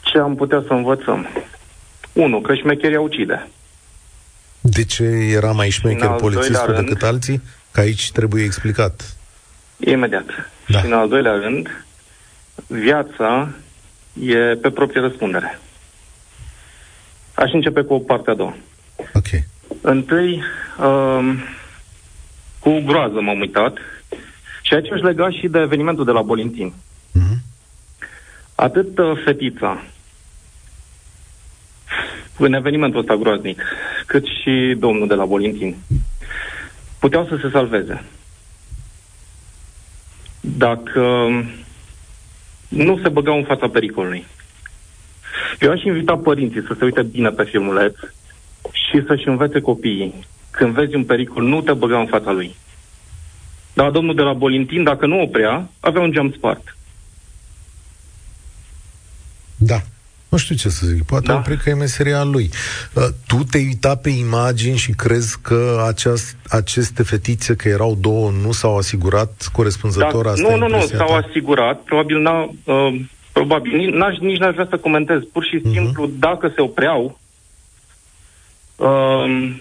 Ce 0.00 0.18
am 0.18 0.34
putea 0.34 0.64
să 0.66 0.72
învățăm? 0.72 1.26
Unu, 2.12 2.40
că 2.40 2.54
șmecheria 2.54 3.00
ucide. 3.00 3.48
De 4.60 4.84
ce 4.84 5.04
era 5.34 5.52
mai 5.52 5.70
șmecher 5.70 6.08
al 6.08 6.18
polițistul 6.18 6.54
doilea 6.54 6.80
rând- 6.80 6.88
decât 6.88 7.02
alții? 7.02 7.42
Că 7.70 7.80
aici 7.80 8.12
trebuie 8.12 8.44
explicat. 8.44 9.16
Imediat. 9.76 10.26
Da. 10.68 10.78
Și 10.78 10.86
în 10.86 10.92
al 10.92 11.08
doilea 11.08 11.32
rând, 11.32 11.68
viața 12.66 13.54
e 14.20 14.36
pe 14.36 14.70
proprie 14.70 15.00
răspundere. 15.00 15.58
Aș 17.34 17.52
începe 17.52 17.82
cu 17.82 18.00
partea 18.00 18.32
a 18.32 18.36
doua. 18.36 18.56
Ok. 19.14 19.26
Întâi, 19.80 20.42
um, 20.78 21.38
cu 22.58 22.80
groază 22.80 23.20
m-am 23.20 23.40
uitat 23.40 23.76
și 24.62 24.74
aici 24.74 24.90
aș 24.90 25.00
lega 25.00 25.30
și 25.30 25.48
de 25.48 25.58
evenimentul 25.58 26.04
de 26.04 26.10
la 26.10 26.22
Bolintin. 26.22 26.72
Mhm. 27.12 27.42
Atât 28.54 28.98
uh, 28.98 29.20
fetița, 29.24 29.82
în 32.38 32.52
evenimentul 32.52 33.00
ăsta 33.00 33.14
groaznic, 33.14 33.62
cât 34.06 34.24
și 34.24 34.76
domnul 34.78 35.08
de 35.08 35.14
la 35.14 35.24
Bolintin. 35.24 35.76
Puteau 36.98 37.26
să 37.26 37.38
se 37.42 37.50
salveze. 37.50 38.04
Dacă 40.40 41.28
nu 42.72 42.98
se 43.02 43.08
băgau 43.08 43.36
în 43.36 43.44
fața 43.44 43.68
pericolului. 43.68 44.24
Eu 45.60 45.70
aș 45.70 45.82
invita 45.82 46.16
părinții 46.16 46.62
să 46.66 46.74
se 46.78 46.84
uite 46.84 47.02
bine 47.02 47.28
pe 47.28 47.44
filmuleț 47.44 47.94
și 48.72 49.02
să-și 49.06 49.28
învețe 49.28 49.60
copiii. 49.60 50.26
Când 50.50 50.72
vezi 50.74 50.94
un 50.94 51.04
pericol, 51.04 51.42
nu 51.42 51.60
te 51.60 51.72
băga 51.72 51.98
în 51.98 52.06
fața 52.06 52.30
lui. 52.30 52.54
Dar 53.72 53.90
domnul 53.90 54.14
de 54.14 54.22
la 54.22 54.32
Bolintin, 54.32 54.82
dacă 54.82 55.06
nu 55.06 55.20
oprea, 55.20 55.68
avea 55.80 56.00
un 56.00 56.12
geam 56.12 56.32
spart. 56.32 56.76
Da. 59.56 59.80
Nu 60.32 60.38
știu 60.38 60.54
ce 60.54 60.68
să 60.68 60.86
zic, 60.86 61.02
poate 61.04 61.26
da. 61.26 61.34
opri 61.34 61.56
că 61.56 61.70
e 61.70 61.74
meseria 61.74 62.24
lui. 62.24 62.50
Uh, 62.94 63.02
tu 63.26 63.44
te-ai 63.50 63.64
uitat 63.64 64.00
pe 64.00 64.10
imagini 64.10 64.76
și 64.76 64.92
crezi 64.92 65.40
că 65.40 65.84
aceast, 65.88 66.36
aceste 66.48 67.02
fetițe, 67.02 67.56
că 67.56 67.68
erau 67.68 67.96
două, 68.00 68.30
nu 68.30 68.52
s-au 68.52 68.76
asigurat 68.76 69.48
corespunzător? 69.52 70.24
Da. 70.24 70.30
Asta 70.30 70.48
nu, 70.48 70.56
nu, 70.56 70.68
nu, 70.68 70.80
s-au 70.80 71.06
ta? 71.06 71.26
asigurat. 71.26 71.80
Probabil, 71.80 72.18
n-a, 72.18 72.50
uh, 72.64 73.00
probabil 73.32 73.96
n-aș, 73.96 74.16
nici 74.18 74.38
n-aș 74.38 74.52
vrea 74.52 74.66
să 74.70 74.76
comentez. 74.76 75.20
Pur 75.32 75.44
și 75.44 75.60
mhm. 75.62 75.72
simplu, 75.72 76.08
uh-huh. 76.08 76.18
dacă 76.18 76.52
se 76.54 76.60
opreau, 76.60 77.18
uh, 78.76 79.54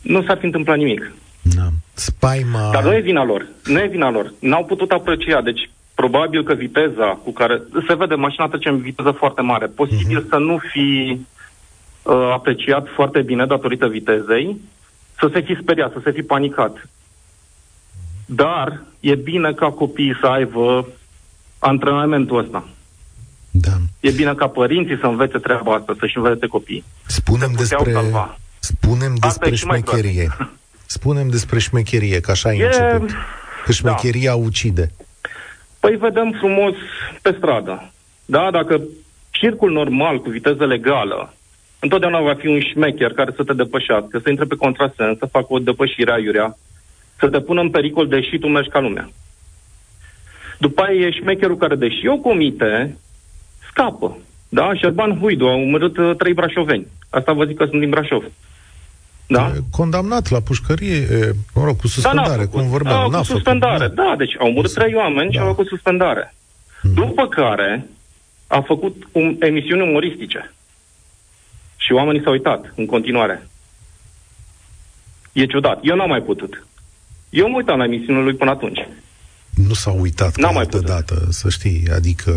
nu 0.00 0.22
s-ar 0.22 0.38
fi 0.38 0.44
întâmplat 0.44 0.76
nimic. 0.76 1.12
Da. 1.42 1.68
Spaima... 1.94 2.70
Dar 2.72 2.84
nu 2.84 2.94
e 2.94 3.00
vina 3.00 3.24
lor. 3.24 3.46
Nu 3.64 3.78
e 3.78 3.86
vina 3.86 4.10
lor. 4.10 4.32
N-au 4.38 4.64
putut 4.64 4.90
aprecia. 4.90 5.40
Deci, 5.40 5.70
probabil 6.00 6.44
că 6.44 6.54
viteza 6.54 7.08
cu 7.24 7.30
care... 7.32 7.62
Se 7.86 7.94
vede, 7.94 8.14
mașina 8.14 8.48
trece 8.48 8.68
în 8.68 8.80
viteză 8.80 9.10
foarte 9.10 9.42
mare. 9.42 9.66
Posibil 9.66 10.20
uh-huh. 10.22 10.28
să 10.28 10.36
nu 10.36 10.58
fi 10.72 11.20
uh, 12.02 12.30
apreciat 12.32 12.86
foarte 12.94 13.22
bine 13.22 13.46
datorită 13.46 13.86
vitezei, 13.86 14.60
să 15.18 15.30
se 15.32 15.40
fi 15.40 15.56
speriat, 15.62 15.92
să 15.92 16.00
se 16.04 16.10
fi 16.10 16.22
panicat. 16.22 16.88
Dar 18.26 18.82
e 19.00 19.14
bine 19.14 19.52
ca 19.52 19.70
copiii 19.70 20.18
să 20.20 20.26
aibă 20.26 20.88
antrenamentul 21.58 22.38
ăsta. 22.38 22.68
Da. 23.50 23.76
E 24.00 24.10
bine 24.10 24.34
ca 24.34 24.46
părinții 24.46 24.98
să 25.00 25.06
învețe 25.06 25.38
treaba 25.38 25.74
asta, 25.74 25.96
să-și 25.98 26.16
învețe 26.16 26.46
copiii. 26.46 26.84
Spunem 27.06 27.52
despre, 27.56 27.92
salva. 27.92 28.38
spunem 28.58 29.14
despre 29.20 29.54
șmecherie. 29.54 30.28
Spunem 30.86 31.28
despre 31.28 31.58
șmecherie, 31.58 32.20
că 32.20 32.30
așa 32.30 32.54
e, 32.54 32.64
început. 32.64 33.10
Că 33.64 33.72
șmecheria 33.72 34.30
da. 34.30 34.36
ucide. 34.36 34.90
Păi 35.88 35.96
vedem 35.96 36.30
frumos 36.38 36.74
pe 37.22 37.34
stradă. 37.36 37.92
Da, 38.24 38.50
dacă 38.50 38.82
circul 39.30 39.72
normal 39.72 40.20
cu 40.20 40.30
viteză 40.30 40.66
legală, 40.66 41.34
întotdeauna 41.80 42.20
va 42.20 42.34
fi 42.34 42.46
un 42.46 42.60
șmecher 42.60 43.12
care 43.12 43.32
să 43.36 43.44
te 43.44 43.52
depășească, 43.52 44.20
să 44.22 44.30
intre 44.30 44.44
pe 44.44 44.54
contrasens, 44.54 45.18
să 45.18 45.26
facă 45.26 45.46
o 45.48 45.58
depășire 45.58 46.12
aiurea, 46.12 46.56
să 47.18 47.28
te 47.28 47.40
pună 47.40 47.60
în 47.60 47.70
pericol 47.70 48.08
deși 48.08 48.38
tu 48.38 48.46
mergi 48.46 48.68
ca 48.68 48.80
lumea. 48.80 49.10
După 50.58 50.82
aia 50.82 51.06
e 51.06 51.10
șmecherul 51.10 51.56
care, 51.56 51.74
deși 51.74 52.06
o 52.06 52.16
comite, 52.16 52.98
scapă. 53.70 54.18
Da? 54.48 54.74
Șerban 54.74 55.18
Huidu 55.18 55.46
a 55.46 55.54
omorât 55.54 55.96
uh, 55.96 56.16
trei 56.16 56.34
brașoveni. 56.34 56.86
Asta 57.10 57.32
vă 57.32 57.44
zic 57.44 57.56
că 57.56 57.64
sunt 57.64 57.80
din 57.80 57.90
Brașov. 57.90 58.24
Da? 59.30 59.52
Condamnat 59.70 60.30
la 60.30 60.40
pușcărie, 60.40 61.06
mă 61.54 61.64
rog, 61.64 61.76
cu 61.76 61.86
suspendare, 61.86 62.44
da, 62.44 62.48
cum 62.48 62.68
vorbeam. 62.68 63.10
Da, 63.10 63.18
cu 63.18 63.24
suspendare, 63.24 63.78
făcut, 63.78 63.94
da. 63.94 64.02
da, 64.02 64.14
deci 64.16 64.36
au 64.38 64.50
murit 64.50 64.72
trei 64.72 64.94
oameni 64.94 65.30
da. 65.30 65.32
și 65.32 65.38
au 65.38 65.46
făcut 65.46 65.66
suspendare. 65.66 66.34
Hmm. 66.80 66.92
După 66.94 67.28
care 67.28 67.86
a 68.46 68.60
făcut 68.60 69.08
um, 69.12 69.36
emisiuni 69.40 69.82
umoristice. 69.82 70.52
Și 71.76 71.92
oamenii 71.92 72.22
s-au 72.22 72.32
uitat 72.32 72.72
în 72.76 72.86
continuare. 72.86 73.48
E 75.32 75.46
ciudat. 75.46 75.78
Eu 75.82 75.96
n-am 75.96 76.08
mai 76.08 76.20
putut. 76.20 76.66
Eu 77.30 77.48
mă 77.48 77.56
uitam 77.56 77.78
la 77.78 77.84
emisiunile 77.84 78.22
lui 78.22 78.34
până 78.34 78.50
atunci. 78.50 78.88
Nu 79.50 79.74
s-au 79.74 80.00
uitat 80.00 80.36
n-am 80.36 80.54
mai 80.54 80.66
putut. 80.66 80.86
dată, 80.86 81.26
să 81.30 81.48
știi. 81.48 81.88
Adică 81.94 82.32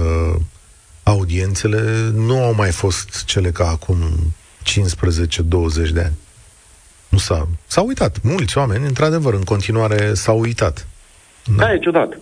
audiențele 1.03 2.09
nu 2.13 2.43
au 2.43 2.53
mai 2.53 2.71
fost 2.71 3.25
cele 3.25 3.51
ca 3.51 3.67
acum 3.67 3.97
15-20 4.63 5.91
de 5.93 6.01
ani. 6.01 6.17
Nu 7.11 7.17
s-a, 7.17 7.47
s-a 7.67 7.81
uitat. 7.81 8.21
Mulți 8.23 8.57
oameni, 8.57 8.85
într-adevăr, 8.85 9.33
în 9.33 9.43
continuare 9.43 10.13
s-au 10.13 10.39
uitat. 10.39 10.87
Da, 11.45 11.65
da 11.65 11.73
e 11.73 11.77
ciudat. 11.79 12.17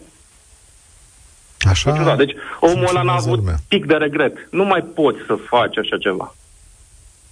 Așa 1.59 1.89
e 1.89 1.97
ciudat. 1.97 2.17
Deci 2.17 2.35
omul 2.59 2.87
ăla 2.89 3.01
n-a 3.01 3.13
avut 3.13 3.37
lumea. 3.37 3.55
pic 3.67 3.85
de 3.85 3.93
regret. 3.93 4.47
Nu 4.51 4.63
mai 4.63 4.81
poți 4.81 5.17
să 5.27 5.37
faci 5.49 5.77
așa 5.77 5.97
ceva. 5.97 6.35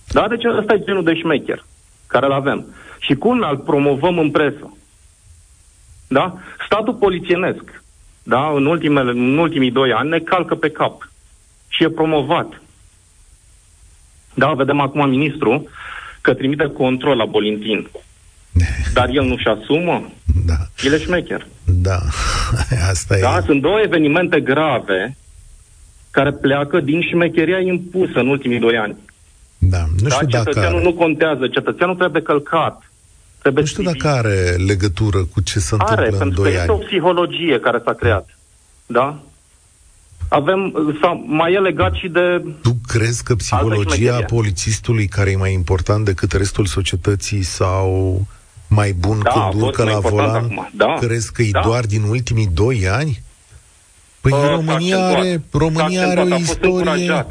Da? 0.07 0.27
Deci 0.27 0.43
ăsta 0.59 0.73
e 0.73 0.83
genul 0.85 1.03
de 1.03 1.15
șmecher 1.15 1.65
care 2.07 2.25
îl 2.25 2.31
avem. 2.31 2.65
Și 2.99 3.15
cum 3.15 3.39
îl 3.39 3.57
promovăm 3.57 4.19
în 4.19 4.31
presă? 4.31 4.77
Da? 6.07 6.37
Statul 6.65 6.93
polițienesc, 6.93 7.81
da? 8.23 8.47
în, 8.55 8.65
ultimele, 8.65 9.11
în 9.11 9.37
ultimii 9.37 9.71
doi 9.71 9.91
ani, 9.91 10.09
ne 10.09 10.19
calcă 10.19 10.55
pe 10.55 10.69
cap. 10.69 11.09
Și 11.67 11.83
e 11.83 11.89
promovat. 11.89 12.61
Da, 14.33 14.53
vedem 14.53 14.79
acum 14.79 15.09
ministru 15.09 15.69
că 16.27 16.33
trimite 16.33 16.67
control 16.67 17.17
la 17.17 17.25
Bolintin. 17.25 17.89
Dar 18.97 19.07
el 19.11 19.23
nu-și 19.23 19.47
asumă? 19.47 20.11
Da. 20.45 20.57
El 20.83 20.93
e 20.93 20.97
șmecher. 20.97 21.47
Da, 21.63 21.99
asta 22.91 23.15
da, 23.21 23.37
e. 23.37 23.45
sunt 23.45 23.61
două 23.61 23.79
evenimente 23.83 24.39
grave 24.39 25.17
care 26.11 26.31
pleacă 26.31 26.79
din 26.79 27.01
șmecheria 27.01 27.59
impusă 27.59 28.19
în 28.19 28.27
ultimii 28.27 28.59
doi 28.59 28.77
ani. 28.77 28.95
Da, 29.57 29.81
nu 30.01 30.09
știu 30.09 30.27
da, 30.27 30.37
cetățeanul 30.37 30.81
dacă... 30.81 30.89
nu 30.89 30.93
contează, 30.93 31.47
cetățeanul 31.47 31.95
trebuie 31.95 32.21
călcat. 32.21 32.91
Trebuie 33.41 33.63
nu 33.63 33.69
știu 33.69 33.83
dacă 33.83 34.07
are 34.07 34.55
legătură 34.67 35.19
cu 35.33 35.41
ce 35.41 35.59
se 35.59 35.73
întâmplă 35.73 36.03
are, 36.03 36.11
în 36.11 36.17
pentru 36.17 36.41
doi 36.41 36.51
că 36.51 36.59
ani. 36.59 36.69
este 36.69 36.83
o 36.83 36.85
psihologie 36.87 37.59
care 37.59 37.81
s-a 37.85 37.93
creat. 37.93 38.37
Da? 38.85 39.19
Avem, 40.29 40.73
sau 41.01 41.23
mai 41.27 41.53
e 41.53 41.59
legat 41.59 41.93
și 41.93 42.07
de... 42.07 42.43
Tu 42.61 42.77
crezi 42.87 43.23
că 43.23 43.35
psihologia 43.35 44.23
polițistului, 44.23 45.07
care 45.07 45.31
e 45.31 45.35
mai 45.35 45.53
important 45.53 46.05
decât 46.05 46.31
restul 46.31 46.65
societății, 46.65 47.41
sau 47.41 48.21
mai 48.67 48.91
bun 48.91 49.19
da, 49.23 49.29
când 49.29 49.61
urcă 49.61 49.83
la 49.83 49.99
volan, 49.99 50.35
acum. 50.35 50.69
Da. 50.73 50.93
crezi 50.99 51.31
că 51.33 51.41
e 51.41 51.49
da. 51.51 51.61
doar 51.63 51.85
din 51.85 52.03
ultimii 52.03 52.49
doi 52.53 52.87
ani? 52.87 53.21
Păi 54.21 54.31
uh, 54.31 54.49
România 54.49 55.05
are, 55.05 55.43
România 55.51 56.07
are 56.07 56.21
o 56.21 56.35
istorie... 56.35 57.25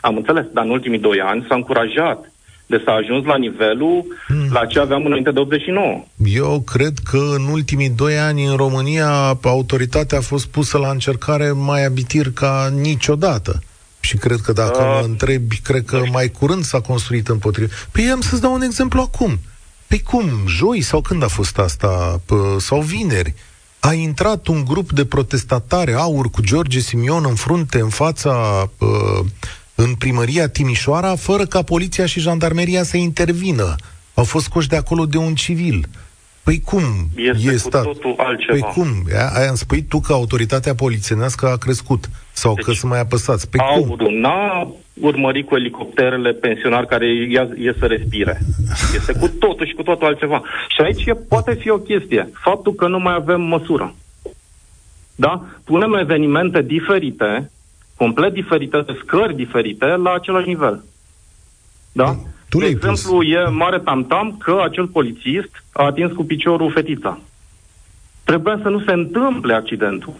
Am 0.00 0.16
înțeles, 0.16 0.44
dar 0.52 0.64
în 0.64 0.70
ultimii 0.70 0.98
doi 0.98 1.20
ani 1.20 1.44
s-a 1.48 1.54
încurajat 1.54 2.32
de 2.68 2.82
s-a 2.84 2.92
ajuns 2.92 3.24
la 3.24 3.36
nivelul 3.36 4.04
hmm. 4.26 4.48
la 4.52 4.66
ce 4.66 4.78
aveam 4.78 5.04
înainte 5.04 5.30
de 5.30 5.38
89. 5.38 6.04
Eu 6.24 6.60
cred 6.60 6.98
că 7.10 7.16
în 7.16 7.44
ultimii 7.50 7.90
doi 7.90 8.18
ani 8.18 8.44
în 8.44 8.56
România 8.56 9.38
autoritatea 9.42 10.18
a 10.18 10.20
fost 10.20 10.46
pusă 10.46 10.78
la 10.78 10.90
încercare 10.90 11.50
mai 11.50 11.84
abitir 11.84 12.32
ca 12.32 12.72
niciodată. 12.80 13.62
Și 14.00 14.16
cred 14.16 14.40
că 14.40 14.52
dacă 14.52 14.82
uh, 14.82 14.98
mă 15.00 15.06
întrebi, 15.06 15.56
cred 15.56 15.84
că 15.84 16.02
mai 16.12 16.28
curând 16.28 16.64
s-a 16.64 16.80
construit 16.80 17.28
împotriva. 17.28 17.72
Păi 17.90 18.10
am 18.10 18.20
să-ți 18.20 18.40
dau 18.40 18.52
un 18.52 18.62
exemplu 18.62 19.00
acum. 19.00 19.38
Păi 19.86 20.00
cum, 20.00 20.30
joi 20.46 20.80
sau 20.80 21.00
când 21.00 21.22
a 21.22 21.28
fost 21.28 21.58
asta? 21.58 22.20
P- 22.24 22.58
sau 22.58 22.80
vineri? 22.80 23.34
A 23.80 23.92
intrat 23.92 24.46
un 24.46 24.64
grup 24.64 24.92
de 24.92 25.04
protestatare 25.04 25.92
aur 25.92 26.30
cu 26.30 26.40
George 26.42 26.78
Simion 26.78 27.24
în 27.28 27.34
frunte, 27.34 27.80
în 27.80 27.88
fața 27.88 28.62
uh, 28.78 29.26
în 29.84 29.94
primăria 29.94 30.48
Timișoara, 30.48 31.14
fără 31.16 31.44
ca 31.44 31.62
poliția 31.62 32.06
și 32.06 32.20
jandarmeria 32.20 32.82
să 32.82 32.96
intervină. 32.96 33.74
Au 34.14 34.24
fost 34.24 34.44
scoși 34.44 34.68
de 34.68 34.76
acolo 34.76 35.04
de 35.06 35.16
un 35.16 35.34
civil. 35.34 35.84
Păi 36.44 36.60
cum 36.64 36.82
este 37.16 37.52
e 37.52 37.56
stat? 37.56 37.84
Cu 37.84 37.92
totul 37.92 38.14
altceva. 38.16 38.52
Păi 38.52 38.72
cum? 38.74 38.88
Aia 39.34 39.48
îmi 39.48 39.56
spui 39.56 39.82
tu 39.82 40.00
că 40.00 40.12
autoritatea 40.12 40.74
polițienească 40.74 41.46
a 41.46 41.56
crescut 41.56 42.10
sau 42.32 42.54
deci, 42.54 42.64
că 42.64 42.72
sunt 42.72 42.90
mai 42.90 43.00
apăsați. 43.00 43.50
Păi 43.50 43.60
cum? 43.60 43.96
n-a 44.20 44.72
urmărit 45.00 45.46
cu 45.46 45.56
elicopterele 45.56 46.32
pensionari 46.32 46.86
care 46.86 47.06
ies 47.56 47.76
să 47.78 47.86
respire. 47.86 48.40
Este 48.94 49.12
cu 49.12 49.28
totul 49.28 49.66
și 49.66 49.74
cu 49.74 49.82
totul 49.82 50.06
altceva. 50.06 50.42
Și 50.68 50.80
aici 50.84 51.06
e, 51.06 51.14
poate 51.14 51.54
fi 51.54 51.70
o 51.70 51.78
chestie. 51.78 52.28
Faptul 52.44 52.74
că 52.74 52.88
nu 52.88 52.98
mai 52.98 53.14
avem 53.14 53.40
măsură. 53.40 53.94
Da? 55.14 55.44
Punem 55.64 55.92
evenimente 55.94 56.62
diferite 56.62 57.50
complet 57.98 58.32
diferite, 58.32 58.84
scări 59.02 59.34
diferite, 59.34 59.86
la 59.86 60.12
același 60.12 60.48
nivel. 60.48 60.84
Da? 61.92 62.16
Tu 62.48 62.58
de 62.58 62.66
exemplu, 62.66 63.16
pus. 63.16 63.26
e 63.26 63.48
mare 63.50 63.78
tamtam 63.78 64.36
că 64.38 64.60
acel 64.64 64.86
polițist 64.86 65.50
a 65.72 65.84
atins 65.84 66.12
cu 66.12 66.24
piciorul 66.24 66.72
fetița. 66.72 67.18
Trebuia 68.24 68.58
să 68.62 68.68
nu 68.68 68.80
se 68.80 68.92
întâmple 68.92 69.54
accidentul. 69.54 70.14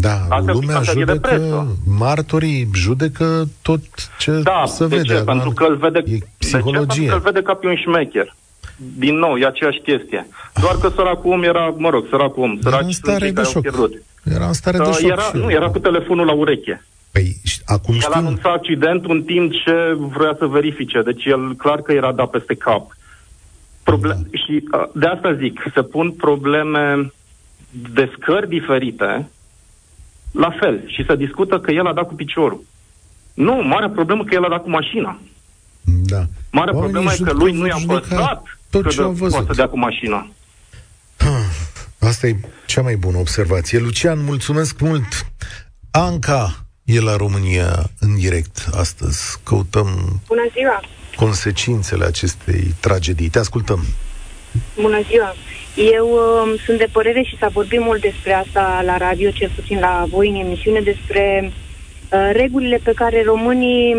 Da, 0.00 0.26
Asta 0.28 0.52
lumea 0.52 0.82
judecă, 0.82 1.66
martorii 1.98 2.68
judecă 2.74 3.48
tot 3.62 3.80
ce 4.18 4.30
da, 4.30 4.62
se 4.66 4.86
de 4.86 4.96
vede. 4.96 5.14
Ce? 5.14 5.20
Pentru 5.20 5.50
că 5.50 5.64
îl 5.64 5.76
vede, 5.76 6.02
e 6.06 6.18
psihologie. 6.38 6.84
De 6.86 6.92
ce? 6.92 6.98
Pentru 6.98 7.06
că 7.08 7.14
îl 7.14 7.32
vede 7.32 7.42
ca 7.42 7.54
pe 7.54 7.66
un 7.66 7.76
șmecher. 7.76 8.34
Din 8.76 9.14
nou, 9.18 9.36
e 9.36 9.46
aceeași 9.46 9.80
chestie. 9.80 10.26
Doar 10.60 10.76
că 10.80 10.88
săracul 10.94 11.32
om 11.32 11.42
era, 11.42 11.74
mă 11.76 11.88
rog, 11.88 12.06
săracul 12.10 12.42
om, 12.42 12.58
săraci 12.60 12.92
sunt 12.92 13.18
cei 13.18 13.32
care 13.32 13.48
au 13.54 13.60
pierdut. 13.60 14.02
Era 14.24 14.46
în 14.46 14.52
stare 14.52 14.78
de 14.78 14.84
șoc. 14.84 15.10
Era, 15.10 15.30
nu, 15.32 15.50
era 15.50 15.68
cu 15.68 15.78
telefonul 15.78 16.26
la 16.26 16.32
ureche. 16.32 16.84
Păi, 17.12 17.36
acum 17.64 17.94
știu... 17.94 18.06
El 18.08 18.14
a 18.14 18.18
anunțat 18.18 18.52
accidentul 18.52 19.10
în 19.10 19.22
timp 19.22 19.52
ce 19.52 19.96
vrea 19.98 20.36
să 20.38 20.46
verifice, 20.46 21.02
deci 21.02 21.24
el 21.24 21.54
clar 21.54 21.82
că 21.82 21.92
era 21.92 22.12
dat 22.12 22.30
peste 22.30 22.54
cap. 22.54 22.96
Proble- 23.82 24.18
da. 24.30 24.38
Și 24.38 24.68
uh, 24.72 24.88
de 24.94 25.06
asta 25.06 25.34
zic, 25.34 25.60
să 25.74 25.82
pun 25.82 26.10
probleme 26.12 27.12
de 27.70 28.12
scări 28.16 28.48
diferite 28.48 29.28
la 30.32 30.50
fel 30.60 30.82
și 30.86 31.04
să 31.04 31.14
discută 31.14 31.58
că 31.58 31.70
el 31.70 31.86
a 31.86 31.92
dat 31.92 32.06
cu 32.06 32.14
piciorul. 32.14 32.64
Nu, 33.34 33.54
mare 33.54 33.88
problemă 33.88 34.24
că 34.24 34.34
el 34.34 34.44
a 34.44 34.48
dat 34.48 34.62
cu 34.62 34.70
mașina. 34.70 35.18
Da. 35.82 36.24
Mare 36.52 36.70
problemă 36.70 37.10
e 37.12 37.22
că 37.24 37.32
lui 37.32 37.52
nu 37.52 37.66
i-a 37.66 37.78
păsat 37.86 38.58
tot 38.70 38.90
ce 38.90 39.02
poate 39.02 39.46
să 39.46 39.52
dea 39.54 39.68
cu 39.68 39.78
mașina. 39.78 40.28
Asta 42.06 42.26
e 42.26 42.36
cea 42.66 42.82
mai 42.82 42.96
bună 42.96 43.18
observație. 43.18 43.78
Lucian, 43.78 44.24
mulțumesc 44.24 44.80
mult. 44.80 45.26
Anca 45.90 46.66
e 46.84 47.00
la 47.00 47.16
România 47.16 47.90
în 48.00 48.16
direct 48.16 48.68
astăzi. 48.74 49.38
Căutăm 49.42 50.20
Bună 50.26 50.46
ziua. 50.52 50.80
consecințele 51.16 52.04
acestei 52.04 52.74
tragedii. 52.80 53.28
Te 53.28 53.38
ascultăm. 53.38 53.84
Bună 54.80 55.00
ziua. 55.10 55.34
Eu 55.96 56.08
uh, 56.08 56.60
sunt 56.64 56.78
de 56.78 56.88
părere 56.92 57.22
și 57.22 57.36
s-a 57.38 57.48
vorbit 57.48 57.80
mult 57.80 58.00
despre 58.00 58.32
asta 58.32 58.82
la 58.84 58.96
radio, 58.96 59.30
cel 59.30 59.50
puțin 59.54 59.78
la 59.78 60.06
voi 60.10 60.28
în 60.28 60.34
emisiune, 60.34 60.80
despre 60.80 61.52
uh, 61.52 62.30
regulile 62.32 62.80
pe 62.82 62.92
care 62.94 63.22
românii 63.22 63.94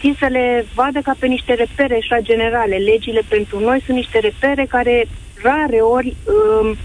țin 0.00 0.16
să 0.18 0.26
le 0.30 0.66
vadă 0.74 1.00
ca 1.00 1.14
pe 1.18 1.26
niște 1.26 1.54
repere 1.54 1.98
așa 2.02 2.18
generale. 2.20 2.76
Legile 2.76 3.22
pentru 3.28 3.60
noi 3.60 3.82
sunt 3.84 3.96
niște 3.96 4.18
repere 4.18 4.66
care 4.68 5.08
rare 5.42 5.76
ori 5.76 6.16
uh, 6.24 6.76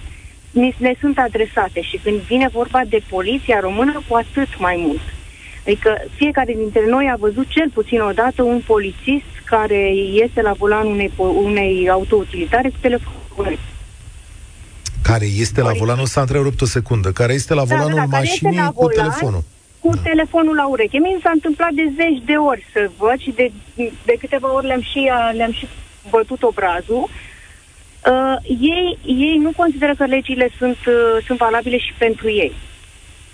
ne 0.77 0.93
sunt 0.99 1.17
adresate 1.17 1.81
și 1.81 1.99
când 2.03 2.19
vine 2.19 2.47
vorba 2.51 2.81
de 2.89 3.01
poliția 3.09 3.59
română, 3.59 4.01
cu 4.07 4.15
atât 4.15 4.59
mai 4.59 4.83
mult. 4.85 5.01
Adică 5.65 5.97
fiecare 6.15 6.53
dintre 6.53 6.83
noi 6.89 7.09
a 7.13 7.15
văzut 7.19 7.47
cel 7.47 7.69
puțin 7.73 8.01
odată 8.01 8.43
un 8.43 8.61
polițist 8.65 9.33
care 9.45 9.91
este 10.23 10.41
la 10.41 10.51
volanul 10.51 10.91
unei, 10.91 11.11
unei 11.43 11.89
autoutilitare 11.89 12.69
cu 12.69 12.75
telefonul. 12.81 13.59
Care 15.03 15.25
este 15.25 15.61
la 15.61 15.71
volan, 15.71 15.97
nu 15.97 16.05
s-a 16.05 16.21
întrerupt 16.21 16.61
o 16.61 16.65
secundă, 16.65 17.11
care 17.11 17.33
este 17.33 17.53
la 17.53 17.63
volanul 17.63 17.93
da, 17.95 18.05
da, 18.05 18.07
da 18.09 18.17
mașinii 18.17 18.57
la 18.57 18.71
volan, 18.75 18.89
cu 18.89 19.01
telefonul. 19.01 19.43
Cu 19.79 19.89
da. 19.95 20.01
telefonul 20.01 20.55
la 20.55 20.67
ureche. 20.67 20.97
Mie 20.97 21.17
s-a 21.23 21.31
întâmplat 21.33 21.71
de 21.71 21.91
zeci 21.95 22.21
de 22.25 22.33
ori 22.33 22.65
să 22.73 22.89
văd 22.97 23.19
și 23.19 23.31
de, 23.35 23.51
de 24.05 24.15
câteva 24.19 24.53
ori 24.53 24.65
le-am 24.65 24.81
și, 24.81 25.11
le-am 25.33 25.51
și 25.51 25.67
bătut 26.09 26.43
obrazul. 26.43 27.09
Uh, 28.11 28.35
ei, 28.59 28.97
ei 29.05 29.37
nu 29.41 29.51
consideră 29.55 29.93
că 29.97 30.05
legile 30.05 30.49
sunt, 30.57 30.77
uh, 30.87 31.23
sunt 31.25 31.37
valabile 31.37 31.77
și 31.77 31.93
pentru 31.97 32.29
ei. 32.29 32.51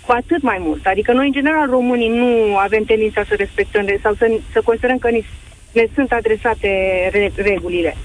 Cu 0.06 0.12
atât 0.12 0.42
mai 0.42 0.58
mult. 0.60 0.86
Adică 0.86 1.12
noi, 1.12 1.26
în 1.26 1.32
general, 1.32 1.70
românii 1.70 2.08
nu 2.08 2.56
avem 2.56 2.84
tendința 2.84 3.24
să 3.28 3.34
respectăm 3.34 3.86
sau 4.02 4.14
să, 4.14 4.26
să 4.52 4.60
considerăm 4.64 4.98
că 4.98 5.08
ni, 5.08 5.26
ne 5.72 5.86
sunt 5.94 6.12
adresate 6.12 6.68
re, 7.12 7.32
regulile. 7.36 7.96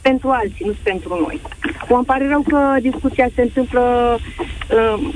Pentru 0.00 0.28
alții, 0.28 0.66
nu 0.66 0.74
pentru 0.82 1.08
noi. 1.08 1.40
Mă 1.88 2.02
pare 2.06 2.28
rău 2.28 2.42
că 2.48 2.76
discuția 2.80 3.28
se 3.34 3.42
întâmplă 3.42 4.16
uh, 4.70 5.08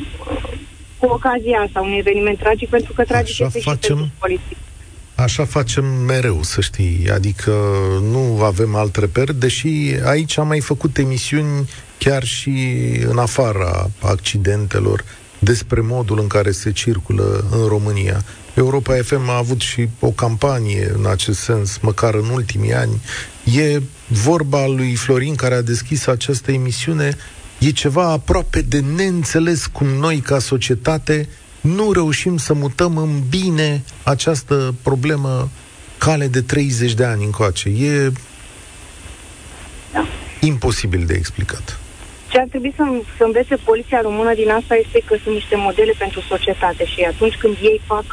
cu 0.98 1.06
ocazia 1.06 1.60
asta, 1.60 1.80
un 1.80 1.92
eveniment 1.92 2.38
tragic, 2.38 2.68
pentru 2.68 2.92
că 2.92 3.04
tragic 3.04 3.40
Așa 3.40 3.44
este 3.44 3.60
facem... 3.60 3.80
și 3.80 4.02
pentru 4.02 4.16
poliție. 4.18 4.56
Așa 5.18 5.44
facem 5.44 5.84
mereu, 5.84 6.42
să 6.42 6.60
știi, 6.60 7.10
adică 7.10 7.52
nu 8.10 8.42
avem 8.42 8.74
alt 8.74 8.96
reper, 8.96 9.32
deși 9.32 9.68
aici 10.04 10.38
am 10.38 10.46
mai 10.46 10.60
făcut 10.60 10.98
emisiuni 10.98 11.68
chiar 11.98 12.24
și 12.24 12.78
în 13.08 13.18
afara 13.18 13.90
accidentelor 14.00 15.04
despre 15.38 15.80
modul 15.80 16.18
în 16.18 16.26
care 16.26 16.50
se 16.50 16.72
circulă 16.72 17.44
în 17.50 17.66
România. 17.66 18.24
Europa 18.54 18.94
FM 19.02 19.28
a 19.28 19.36
avut 19.36 19.60
și 19.60 19.88
o 20.00 20.10
campanie 20.10 20.92
în 20.96 21.06
acest 21.06 21.40
sens, 21.40 21.78
măcar 21.78 22.14
în 22.14 22.28
ultimii 22.28 22.74
ani. 22.74 23.00
E 23.44 23.80
vorba 24.06 24.66
lui 24.66 24.94
Florin 24.94 25.34
care 25.34 25.54
a 25.54 25.62
deschis 25.62 26.06
această 26.06 26.52
emisiune, 26.52 27.16
e 27.58 27.70
ceva 27.70 28.10
aproape 28.10 28.60
de 28.60 28.80
neînțeles 28.80 29.66
cum 29.66 29.86
noi 29.86 30.18
ca 30.18 30.38
societate 30.38 31.28
nu 31.60 31.92
reușim 31.92 32.36
să 32.36 32.54
mutăm 32.54 32.96
în 32.96 33.10
bine 33.28 33.82
această 34.02 34.74
problemă 34.82 35.48
cale 35.98 36.26
de 36.26 36.40
30 36.40 36.92
de 36.94 37.04
ani 37.04 37.24
încoace. 37.24 37.68
E 37.68 38.12
da. 39.92 40.06
imposibil 40.40 41.04
de 41.06 41.14
explicat. 41.14 41.78
Ce 42.28 42.38
ar 42.38 42.46
trebui 42.48 42.72
să, 42.76 42.84
să 43.16 43.24
învețe 43.24 43.56
poliția 43.56 44.00
română 44.00 44.34
din 44.34 44.50
asta 44.50 44.74
este 44.74 45.02
că 45.04 45.16
sunt 45.22 45.34
niște 45.34 45.56
modele 45.56 45.92
pentru 45.98 46.20
societate 46.20 46.84
și 46.84 47.00
atunci 47.02 47.36
când 47.36 47.56
ei 47.62 47.80
fac, 47.86 48.04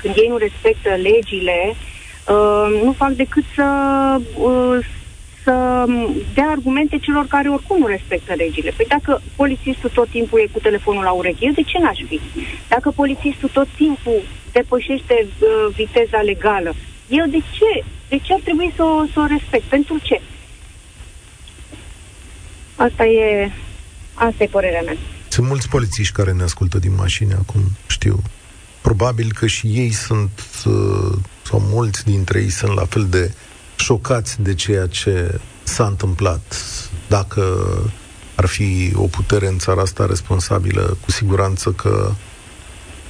când 0.00 0.14
ei 0.16 0.28
nu 0.28 0.36
respectă 0.36 0.88
legile, 0.88 1.74
uh, 1.74 2.80
nu 2.84 2.94
fac 2.96 3.10
decât 3.10 3.44
să, 3.54 3.66
uh, 4.34 4.78
să 5.44 5.84
dea 6.34 6.48
argumente 6.50 6.98
celor 6.98 7.26
care 7.26 7.48
oricum 7.48 7.78
nu 7.78 7.86
respectă 7.86 8.34
legile. 8.34 8.72
Păi 8.76 8.86
dacă 8.88 9.22
polițistul 9.36 9.90
tot 9.94 10.08
timpul 10.08 10.40
e 10.40 10.52
cu 10.52 10.58
telefonul 10.58 11.02
la 11.02 11.10
ureche, 11.10 11.46
eu 11.46 11.52
de 11.52 11.62
ce 11.62 11.78
n-aș 11.78 11.98
fi? 12.08 12.20
Dacă 12.68 12.90
polițistul 12.90 13.48
tot 13.52 13.68
timpul 13.76 14.22
depășește 14.52 15.26
uh, 15.26 15.74
viteza 15.74 16.20
legală, 16.20 16.74
eu 17.08 17.26
de 17.26 17.38
ce? 17.38 17.84
De 18.08 18.18
ce 18.18 18.32
ar 18.32 18.40
trebui 18.44 18.72
să 18.76 18.82
o, 18.82 19.04
să 19.12 19.20
o 19.20 19.26
respect? 19.26 19.64
Pentru 19.64 19.98
ce? 20.02 20.20
Asta 22.76 23.04
e, 23.04 23.50
asta 24.14 24.42
e 24.42 24.46
părerea 24.46 24.82
mea. 24.82 24.96
Sunt 25.28 25.46
mulți 25.46 25.68
polițiști 25.68 26.14
care 26.14 26.32
ne 26.32 26.42
ascultă 26.42 26.78
din 26.78 26.94
mașini 26.96 27.32
acum, 27.32 27.60
știu. 27.86 28.22
Probabil 28.80 29.32
că 29.32 29.46
și 29.46 29.66
ei 29.66 29.92
sunt, 29.92 30.30
uh, 30.64 31.18
sau 31.42 31.60
mulți 31.60 32.04
dintre 32.04 32.40
ei 32.40 32.50
sunt 32.50 32.74
la 32.74 32.84
fel 32.84 33.06
de 33.10 33.34
șocați 33.80 34.42
de 34.42 34.54
ceea 34.54 34.86
ce 34.86 35.40
s-a 35.62 35.86
întâmplat. 35.86 36.56
Dacă 37.08 37.42
ar 38.34 38.46
fi 38.46 38.92
o 38.94 39.06
putere 39.06 39.46
în 39.46 39.58
țara 39.58 39.80
asta 39.80 40.06
responsabilă, 40.06 40.96
cu 41.04 41.10
siguranță 41.10 41.70
că 41.70 42.12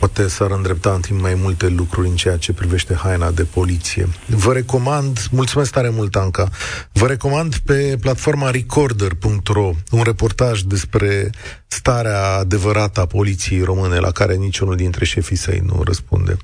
poate 0.01 0.29
s-ar 0.29 0.51
îndrepta 0.51 0.93
în 0.93 1.01
timp 1.01 1.21
mai 1.21 1.35
multe 1.35 1.69
lucruri 1.69 2.09
în 2.09 2.17
ceea 2.17 2.37
ce 2.37 2.53
privește 2.53 2.95
haina 2.95 3.31
de 3.31 3.45
poliție. 3.45 4.09
Vă 4.27 4.53
recomand, 4.53 5.27
mulțumesc 5.31 5.73
tare 5.73 5.89
mult, 5.89 6.17
Anca, 6.17 6.49
vă 6.93 7.07
recomand 7.07 7.57
pe 7.57 7.97
platforma 8.01 8.51
recorder.ro 8.51 9.71
un 9.91 10.03
reportaj 10.03 10.61
despre 10.61 11.31
starea 11.67 12.37
adevărată 12.37 13.01
a 13.01 13.07
poliției 13.07 13.63
române, 13.63 13.99
la 13.99 14.11
care 14.11 14.35
niciunul 14.35 14.77
dintre 14.77 15.05
șefii 15.05 15.37
săi 15.37 15.63
nu 15.65 15.83
răspunde. 15.85 16.37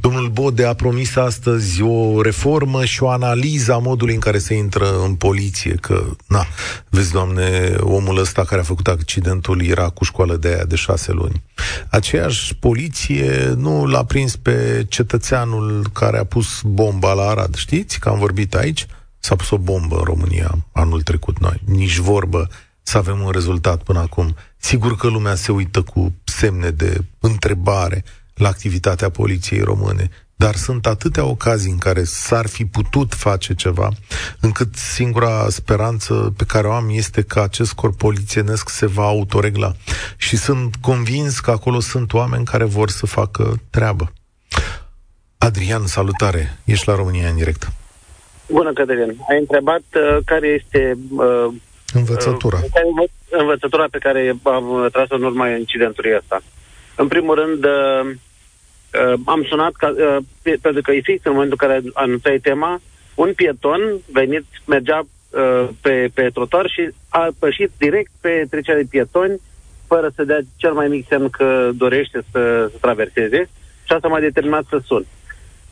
Domnul 0.00 0.28
Bode 0.28 0.64
a 0.64 0.74
promis 0.74 1.16
astăzi 1.16 1.82
o 1.82 2.22
reformă 2.22 2.84
și 2.84 3.02
o 3.02 3.08
analiză 3.08 3.72
a 3.72 3.78
modului 3.78 4.14
în 4.14 4.20
care 4.20 4.38
se 4.38 4.54
intră 4.54 5.02
în 5.04 5.14
poliție, 5.14 5.74
că, 5.80 6.04
na, 6.26 6.46
vezi, 6.88 7.12
doamne, 7.12 7.74
omul 7.80 8.18
ăsta 8.18 8.44
care 8.44 8.60
a 8.60 8.64
făcut 8.64 8.88
accidentul 8.88 9.64
era 9.64 9.88
cu 9.88 10.04
școală 10.04 10.36
de 10.36 10.48
aia 10.48 10.64
de 10.64 10.76
șase 10.76 11.12
luni. 11.12 11.42
Aceeași 11.90 12.56
poliție 12.56 13.01
nu 13.54 13.86
l-a 13.86 14.04
prins 14.04 14.36
pe 14.36 14.86
cetățeanul 14.88 15.86
care 15.92 16.18
a 16.18 16.24
pus 16.24 16.62
bomba 16.64 17.12
la 17.12 17.28
Arad. 17.28 17.54
Știți 17.54 18.00
că 18.00 18.08
am 18.08 18.18
vorbit 18.18 18.54
aici? 18.54 18.86
S-a 19.18 19.36
pus 19.36 19.50
o 19.50 19.58
bombă 19.58 19.96
în 19.96 20.04
România 20.04 20.66
anul 20.72 21.02
trecut 21.02 21.38
noi. 21.38 21.60
Nici 21.64 21.96
vorbă 21.96 22.48
să 22.82 22.98
avem 22.98 23.20
un 23.20 23.30
rezultat 23.30 23.82
până 23.82 23.98
acum. 23.98 24.34
Sigur 24.56 24.96
că 24.96 25.06
lumea 25.06 25.34
se 25.34 25.52
uită 25.52 25.82
cu 25.82 26.12
semne 26.24 26.70
de 26.70 27.04
întrebare 27.20 28.04
la 28.34 28.48
activitatea 28.48 29.08
poliției 29.08 29.60
române, 29.60 30.10
dar 30.42 30.54
sunt 30.54 30.86
atâtea 30.86 31.24
ocazii 31.24 31.70
în 31.70 31.78
care 31.78 32.02
s-ar 32.04 32.46
fi 32.46 32.64
putut 32.64 33.14
face 33.14 33.54
ceva, 33.54 33.88
încât 34.40 34.74
singura 34.74 35.48
speranță 35.48 36.32
pe 36.36 36.44
care 36.44 36.66
o 36.66 36.72
am 36.72 36.88
este 36.90 37.22
că 37.22 37.40
acest 37.40 37.72
corp 37.72 37.96
polițienesc 37.98 38.68
se 38.68 38.86
va 38.86 39.02
autoregla. 39.02 39.72
Și 40.16 40.36
sunt 40.36 40.74
convins 40.80 41.40
că 41.40 41.50
acolo 41.50 41.80
sunt 41.80 42.12
oameni 42.12 42.44
care 42.44 42.64
vor 42.64 42.88
să 42.88 43.06
facă 43.06 43.60
treabă. 43.70 44.12
Adrian, 45.38 45.86
salutare! 45.86 46.58
Ești 46.64 46.88
la 46.88 46.94
România 46.94 47.28
în 47.28 47.36
direct. 47.36 47.72
Bună, 48.50 48.72
Cătălin. 48.72 49.16
Ai 49.30 49.38
întrebat 49.38 49.82
uh, 49.94 50.18
care 50.24 50.46
este 50.46 50.98
uh, 51.16 51.54
Învățătura. 51.92 52.58
Uh, 52.62 53.08
învățătura 53.30 53.86
pe 53.90 53.98
care 53.98 54.36
am 54.42 54.88
tras-o 54.92 55.14
în 55.14 55.22
urma 55.22 55.48
incidentului 55.48 56.14
ăsta. 56.16 56.42
În 56.96 57.08
primul 57.08 57.34
rând, 57.34 57.64
uh, 57.64 58.16
uh, 58.92 59.14
am 59.24 59.44
sunat 59.48 59.72
ca, 59.72 59.88
uh, 59.88 60.16
pe, 60.42 60.58
pentru 60.62 60.82
că 60.82 60.92
e 60.92 61.00
fix 61.00 61.24
în 61.24 61.32
momentul 61.32 61.58
în 61.60 61.68
care 61.68 61.82
anunțai 61.92 62.38
tema, 62.38 62.80
un 63.14 63.32
pieton 63.34 63.80
venit, 64.12 64.44
mergea 64.66 65.00
uh, 65.30 65.68
pe, 65.80 66.10
pe 66.14 66.30
trotuar 66.34 66.68
și 66.68 66.90
a 67.08 67.28
pășit 67.38 67.70
direct 67.78 68.10
pe 68.20 68.46
trecerea 68.50 68.80
de 68.80 68.86
pietoni, 68.90 69.40
fără 69.86 70.12
să 70.14 70.24
dea 70.24 70.40
cel 70.56 70.72
mai 70.72 70.88
mic 70.88 71.06
semn 71.08 71.28
că 71.28 71.70
dorește 71.74 72.24
să, 72.30 72.68
să 72.70 72.76
traverseze 72.80 73.48
și 73.84 73.92
asta 73.92 74.08
m-a 74.08 74.20
determinat 74.20 74.64
să 74.68 74.80
sun. 74.84 75.04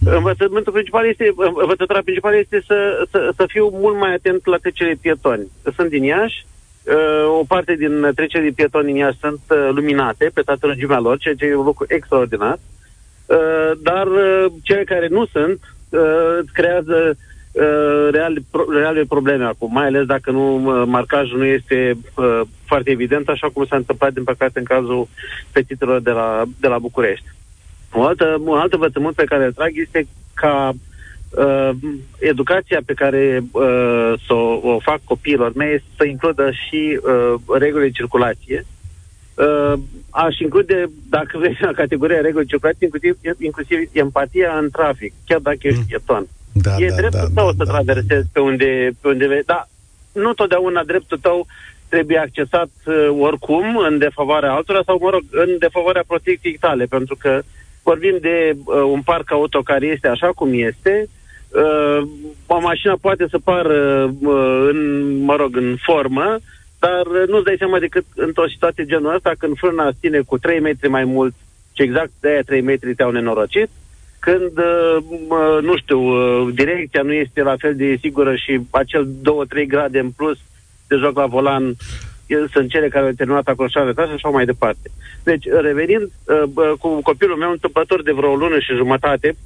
Învățământul 0.05 0.73
principal 0.73 1.07
este, 1.07 1.33
învățătura 1.37 2.01
principală 2.03 2.37
este 2.37 2.63
să, 2.67 3.07
să, 3.11 3.33
să 3.37 3.45
fiu 3.49 3.69
mult 3.73 3.97
mai 3.99 4.15
atent 4.15 4.47
la 4.47 4.57
trecerile 4.57 4.99
pietoni. 5.01 5.51
Sunt 5.77 5.89
din 5.89 6.03
Iași, 6.03 6.47
uh, 6.87 7.39
o 7.41 7.45
parte 7.49 7.75
din 7.75 8.11
trecerile 8.15 8.51
pietoni 8.51 8.87
din 8.87 8.97
Iași 8.97 9.19
sunt 9.21 9.41
uh, 9.49 9.69
luminate 9.73 10.31
pe 10.35 10.41
toată 10.41 10.67
lungimea 10.67 10.99
lor, 10.99 11.19
ceea 11.19 11.35
ce 11.35 11.45
e 11.45 11.55
un 11.55 11.65
lucru 11.65 11.85
extraordinar. 11.89 12.53
uh, 12.53 12.80
dar 13.83 14.07
uh, 14.07 14.47
cele 14.63 14.85
care 14.85 15.07
nu 15.09 15.27
sunt 15.27 15.59
uh, 15.89 16.39
creează 16.53 17.17
uh, 17.53 18.09
reale, 18.11 18.41
pro, 18.51 18.65
reale 18.73 19.05
probleme 19.09 19.45
acum, 19.45 19.73
mai 19.73 19.87
ales 19.87 20.05
dacă 20.07 20.31
nu 20.31 20.55
uh, 20.55 20.83
marcajul 20.87 21.39
nu 21.39 21.45
este 21.45 21.97
uh, 22.15 22.41
foarte 22.65 22.91
evident, 22.91 23.29
așa 23.29 23.49
cum 23.53 23.65
s-a 23.67 23.77
întâmplat, 23.77 24.13
din 24.13 24.25
păcate, 24.25 24.59
în 24.59 24.65
cazul 24.65 25.09
petitelor 25.53 26.01
de 26.01 26.11
la, 26.11 26.43
de 26.61 26.69
la 26.69 26.79
București. 26.79 27.27
O 27.93 28.03
altă, 28.03 28.37
un 28.45 28.59
alt 28.59 28.73
învățământ 28.73 29.15
pe 29.15 29.25
care 29.25 29.45
îl 29.45 29.53
trag 29.53 29.71
este 29.75 30.07
ca 30.35 30.73
uh, 31.31 31.71
educația 32.19 32.81
pe 32.87 32.95
care 32.95 33.41
uh, 33.53 34.13
să 34.27 34.33
o, 34.33 34.75
o 34.75 34.79
fac 34.79 35.01
copiilor 35.05 35.53
mei 35.55 35.83
să 35.97 36.05
includă 36.05 36.51
și 36.51 37.01
uh, 37.03 37.59
regulile 37.59 37.87
de 37.87 37.97
circulație. 37.97 38.65
Uh, 38.65 38.80
aș 40.11 40.39
include, 40.39 40.91
dacă 41.09 41.39
vrei, 41.39 41.59
la 41.61 41.73
categoria 41.73 42.21
regulile 42.21 42.43
de 42.43 42.51
circulație, 42.51 42.87
inclusiv, 42.87 43.17
inclusiv 43.39 43.79
empatia 43.93 44.59
în 44.59 44.71
trafic, 44.71 45.13
chiar 45.27 45.39
dacă 45.39 45.59
ești 45.61 45.79
mm. 45.79 45.87
pieton. 45.89 46.27
Da, 46.53 46.75
e 46.79 46.89
da, 46.89 46.95
dreptul 46.95 47.31
da, 47.33 47.41
tău 47.41 47.53
da, 47.53 47.65
să 47.65 47.65
da, 47.65 47.73
traversezi 47.73 48.27
da. 48.27 48.31
pe 48.33 48.41
unde, 48.41 48.91
pe 49.01 49.09
unde 49.09 49.27
vei. 49.27 49.43
Da, 49.47 49.69
nu 50.13 50.33
totdeauna 50.33 50.85
dreptul 50.85 51.19
tău 51.19 51.47
trebuie 51.89 52.19
accesat 52.19 52.71
uh, 52.87 53.09
oricum 53.19 53.77
în 53.77 53.99
defavoarea 53.99 54.53
altora 54.53 54.83
sau, 54.87 54.99
mă 55.01 55.11
rog, 55.11 55.23
în 55.31 55.57
defavoarea 55.59 56.05
protecției 56.07 56.57
tale, 56.61 56.85
pentru 56.85 57.17
că 57.19 57.43
vorbim 57.83 58.17
de 58.21 58.57
uh, 58.57 58.83
un 58.83 59.03
parc 59.03 59.33
auto 59.33 59.61
care 59.63 59.87
este 59.87 60.09
așa 60.09 60.31
cum 60.35 60.49
este, 60.53 61.09
uh, 61.49 62.09
o 62.47 62.61
mașină 62.61 62.97
poate 63.01 63.27
să 63.31 63.39
pară 63.39 64.05
uh, 64.21 64.69
în, 64.71 65.09
mă 65.23 65.37
rog, 65.37 65.57
în 65.57 65.77
formă, 65.81 66.39
dar 66.81 67.07
uh, 67.07 67.29
nu-ți 67.29 67.45
dai 67.45 67.55
seama 67.59 67.79
decât 67.79 68.05
într-o 68.15 68.49
situație 68.49 68.85
genul 68.85 69.15
ăsta, 69.15 69.33
când 69.39 69.57
frâna 69.57 69.93
ține 70.01 70.21
cu 70.21 70.39
3 70.39 70.61
metri 70.61 70.89
mai 70.89 71.05
mult 71.05 71.35
și 71.73 71.83
exact 71.83 72.11
de 72.21 72.29
aia 72.29 72.43
3 72.43 72.61
metri 72.61 72.95
te-au 72.95 73.11
nenorocit, 73.11 73.69
când, 74.19 74.59
uh, 74.59 74.97
uh, 75.29 75.63
nu 75.63 75.77
știu, 75.77 76.01
uh, 76.01 76.55
direcția 76.55 77.03
nu 77.03 77.13
este 77.13 77.43
la 77.43 77.57
fel 77.59 77.77
de 77.77 77.99
sigură 78.01 78.35
și 78.35 78.61
acel 78.71 79.09
2-3 79.23 79.67
grade 79.67 79.99
în 79.99 80.11
plus 80.11 80.39
de 80.89 80.97
joc 80.97 81.17
la 81.17 81.27
volan 81.27 81.75
sunt 82.53 82.71
cele 82.71 82.89
care 82.89 83.05
au 83.05 83.13
terminat 83.13 83.47
acroșarea 83.49 83.93
ta 83.93 84.05
și 84.05 84.13
așa 84.13 84.29
mai 84.29 84.45
departe. 84.45 84.91
Deci, 85.23 85.45
revenind 85.61 86.03
uh, 86.03 86.43
bă, 86.53 86.75
cu 86.79 87.03
copilul 87.03 87.37
meu 87.37 87.51
întâmplător 87.51 88.03
de 88.03 88.13
vreo 88.13 88.35
lună 88.35 88.59
și 88.59 88.75
jumătate, 88.75 89.37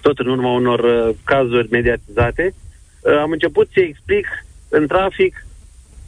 tot 0.00 0.18
în 0.18 0.26
urma 0.26 0.52
unor 0.52 0.80
uh, 0.80 1.14
cazuri 1.24 1.68
mediatizate, 1.70 2.54
uh, 3.00 3.18
am 3.18 3.30
început 3.30 3.68
să 3.72 3.80
explic 3.80 4.26
în 4.68 4.86
trafic 4.86 5.46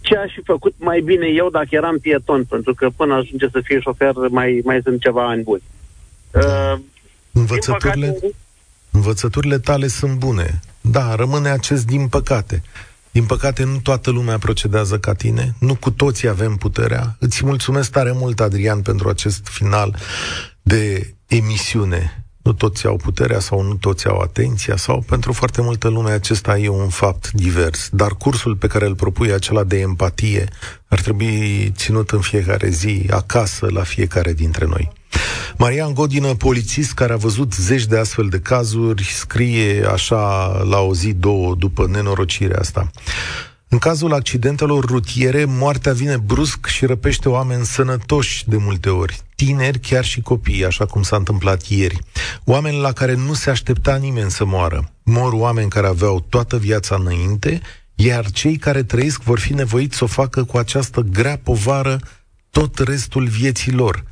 ce 0.02 0.16
aș 0.16 0.32
fi 0.32 0.40
făcut 0.44 0.74
mai 0.78 1.00
bine 1.00 1.26
eu 1.26 1.50
dacă 1.50 1.68
eram 1.70 1.98
pieton, 1.98 2.44
pentru 2.44 2.74
că 2.74 2.90
până 2.96 3.14
ajunge 3.14 3.48
să 3.52 3.60
fie 3.64 3.80
șofer 3.80 4.12
mai, 4.30 4.60
mai 4.64 4.80
sunt 4.84 5.00
ceva 5.00 5.28
ani 5.28 5.42
buni. 5.42 5.62
Uh, 6.30 6.78
Învățăturile, 7.32 8.06
din 8.06 8.14
păcate, 8.14 8.34
învățăturile 8.90 9.58
tale 9.58 9.86
sunt 9.86 10.18
bune. 10.18 10.60
Da, 10.80 11.14
rămâne 11.14 11.48
acest 11.48 11.86
din 11.86 12.08
păcate. 12.08 12.62
Din 13.10 13.24
păcate, 13.24 13.64
nu 13.64 13.78
toată 13.82 14.10
lumea 14.10 14.38
procedează 14.38 14.98
ca 14.98 15.14
tine, 15.14 15.54
nu 15.58 15.74
cu 15.74 15.90
toții 15.90 16.28
avem 16.28 16.56
puterea. 16.56 17.16
Îți 17.18 17.44
mulțumesc 17.44 17.90
tare 17.90 18.12
mult, 18.12 18.40
Adrian, 18.40 18.82
pentru 18.82 19.08
acest 19.08 19.48
final 19.48 19.96
de 20.62 21.14
emisiune. 21.26 22.24
Nu 22.42 22.52
toți 22.52 22.86
au 22.86 22.96
puterea 22.96 23.40
sau 23.40 23.62
nu 23.62 23.74
toți 23.74 24.06
au 24.06 24.18
atenția 24.18 24.76
sau 24.76 25.04
pentru 25.08 25.32
foarte 25.32 25.62
multă 25.62 25.88
lume 25.88 26.10
acesta 26.10 26.58
e 26.58 26.68
un 26.68 26.88
fapt 26.88 27.30
divers. 27.30 27.88
Dar 27.92 28.12
cursul 28.12 28.56
pe 28.56 28.66
care 28.66 28.86
îl 28.86 28.94
propui, 28.94 29.32
acela 29.32 29.64
de 29.64 29.78
empatie, 29.78 30.48
ar 30.88 31.00
trebui 31.00 31.72
ținut 31.76 32.10
în 32.10 32.20
fiecare 32.20 32.68
zi, 32.68 33.06
acasă, 33.10 33.68
la 33.70 33.82
fiecare 33.82 34.32
dintre 34.32 34.66
noi. 34.66 34.92
Marian 35.56 35.94
Godină, 35.94 36.34
polițist 36.34 36.92
care 36.92 37.12
a 37.12 37.16
văzut 37.16 37.54
zeci 37.54 37.86
de 37.86 37.98
astfel 37.98 38.28
de 38.28 38.40
cazuri, 38.40 39.04
scrie 39.04 39.84
așa 39.92 40.46
la 40.62 40.80
o 40.80 40.94
zi, 40.94 41.12
două 41.12 41.54
după 41.54 41.86
nenorocirea 41.86 42.58
asta. 42.58 42.90
În 43.72 43.78
cazul 43.78 44.12
accidentelor 44.12 44.84
rutiere, 44.84 45.44
moartea 45.44 45.92
vine 45.92 46.16
brusc 46.16 46.66
și 46.66 46.86
răpește 46.86 47.28
oameni 47.28 47.64
sănătoși 47.64 48.48
de 48.48 48.56
multe 48.56 48.88
ori, 48.88 49.20
tineri, 49.34 49.78
chiar 49.78 50.04
și 50.04 50.20
copii, 50.20 50.64
așa 50.64 50.86
cum 50.86 51.02
s-a 51.02 51.16
întâmplat 51.16 51.62
ieri. 51.66 51.98
Oameni 52.44 52.80
la 52.80 52.92
care 52.92 53.14
nu 53.14 53.34
se 53.34 53.50
aștepta 53.50 53.96
nimeni 53.96 54.30
să 54.30 54.44
moară. 54.44 54.92
Mor 55.02 55.32
oameni 55.32 55.70
care 55.70 55.86
aveau 55.86 56.20
toată 56.20 56.58
viața 56.58 56.94
înainte, 56.94 57.60
iar 57.94 58.30
cei 58.30 58.56
care 58.56 58.82
trăiesc 58.82 59.22
vor 59.22 59.38
fi 59.38 59.52
nevoiți 59.52 59.96
să 59.96 60.04
o 60.04 60.06
facă 60.06 60.44
cu 60.44 60.56
această 60.56 61.00
grea 61.00 61.38
povară 61.38 62.00
tot 62.50 62.78
restul 62.78 63.26
vieții 63.26 63.72
lor. 63.72 64.04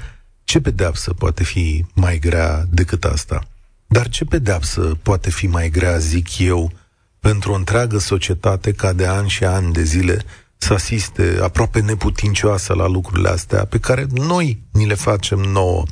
Ce 0.45 0.61
pedeapsă 0.61 1.13
poate 1.13 1.45
fi 1.45 1.85
mai 1.95 2.19
grea 2.19 2.65
decât 2.71 3.05
asta? 3.05 3.41
Dar 3.87 4.09
ce 4.09 4.25
pedeapsă 4.25 4.99
poate 5.03 5.31
fi 5.31 5.47
mai 5.47 5.71
grea, 5.71 5.99
zic 5.99 6.39
eu, 6.39 6.73
pentru 7.21 7.53
o 7.53 7.55
întreagă 7.55 7.99
societate 7.99 8.73
ca 8.73 8.93
de 8.93 9.07
ani 9.07 9.29
și 9.29 9.45
ani 9.45 9.73
de 9.73 9.83
zile 9.83 10.25
să 10.57 10.73
asiste 10.73 11.39
aproape 11.43 11.81
neputincioasă 11.81 12.75
la 12.75 12.87
lucrurile 12.87 13.29
astea 13.29 13.65
pe 13.65 13.79
care 13.79 14.07
noi 14.15 14.63
ni 14.73 14.87
le 14.87 14.95
facem 14.95 15.39
nouă. 15.39 15.83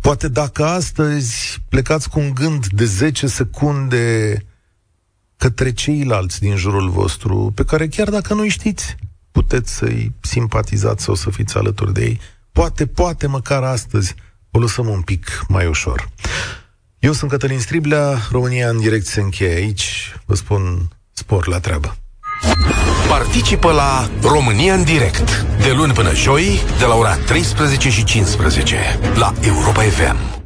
Poate 0.00 0.28
dacă 0.28 0.64
astăzi 0.64 1.58
plecați 1.68 2.08
cu 2.08 2.18
un 2.18 2.34
gând 2.34 2.66
de 2.66 2.84
10 2.84 3.26
secunde 3.26 4.36
către 5.36 5.72
ceilalți 5.72 6.40
din 6.40 6.56
jurul 6.56 6.90
vostru, 6.90 7.52
pe 7.54 7.64
care 7.64 7.88
chiar 7.88 8.10
dacă 8.10 8.34
nu 8.34 8.48
știți, 8.48 8.96
puteți 9.30 9.74
să-i 9.74 10.14
simpatizați 10.20 11.04
sau 11.04 11.14
să 11.14 11.30
fiți 11.30 11.56
alături 11.56 11.92
de 11.92 12.04
ei, 12.04 12.20
poate, 12.52 12.86
poate 12.86 13.26
măcar 13.26 13.62
astăzi 13.62 14.14
o 14.50 14.58
lăsăm 14.58 14.88
un 14.88 15.00
pic 15.00 15.44
mai 15.48 15.66
ușor. 15.66 16.08
Eu 16.98 17.12
sunt 17.12 17.30
Cătălin 17.30 17.60
Striblea, 17.60 18.18
România 18.30 18.68
în 18.68 18.80
direct 18.80 19.06
se 19.06 19.20
încheie 19.20 19.54
aici, 19.54 20.14
vă 20.26 20.34
spun 20.34 20.88
spor 21.12 21.46
la 21.46 21.60
treabă. 21.60 21.96
Participă 23.08 23.72
la 23.72 24.10
România 24.22 24.74
în 24.74 24.84
direct, 24.84 25.46
de 25.62 25.72
luni 25.76 25.92
până 25.92 26.14
joi, 26.14 26.60
de 26.78 26.84
la 26.84 26.94
ora 26.94 27.16
13 27.16 27.90
și 27.90 28.04
15, 28.04 28.76
la 29.14 29.32
Europa 29.40 29.82
FM. 29.82 30.37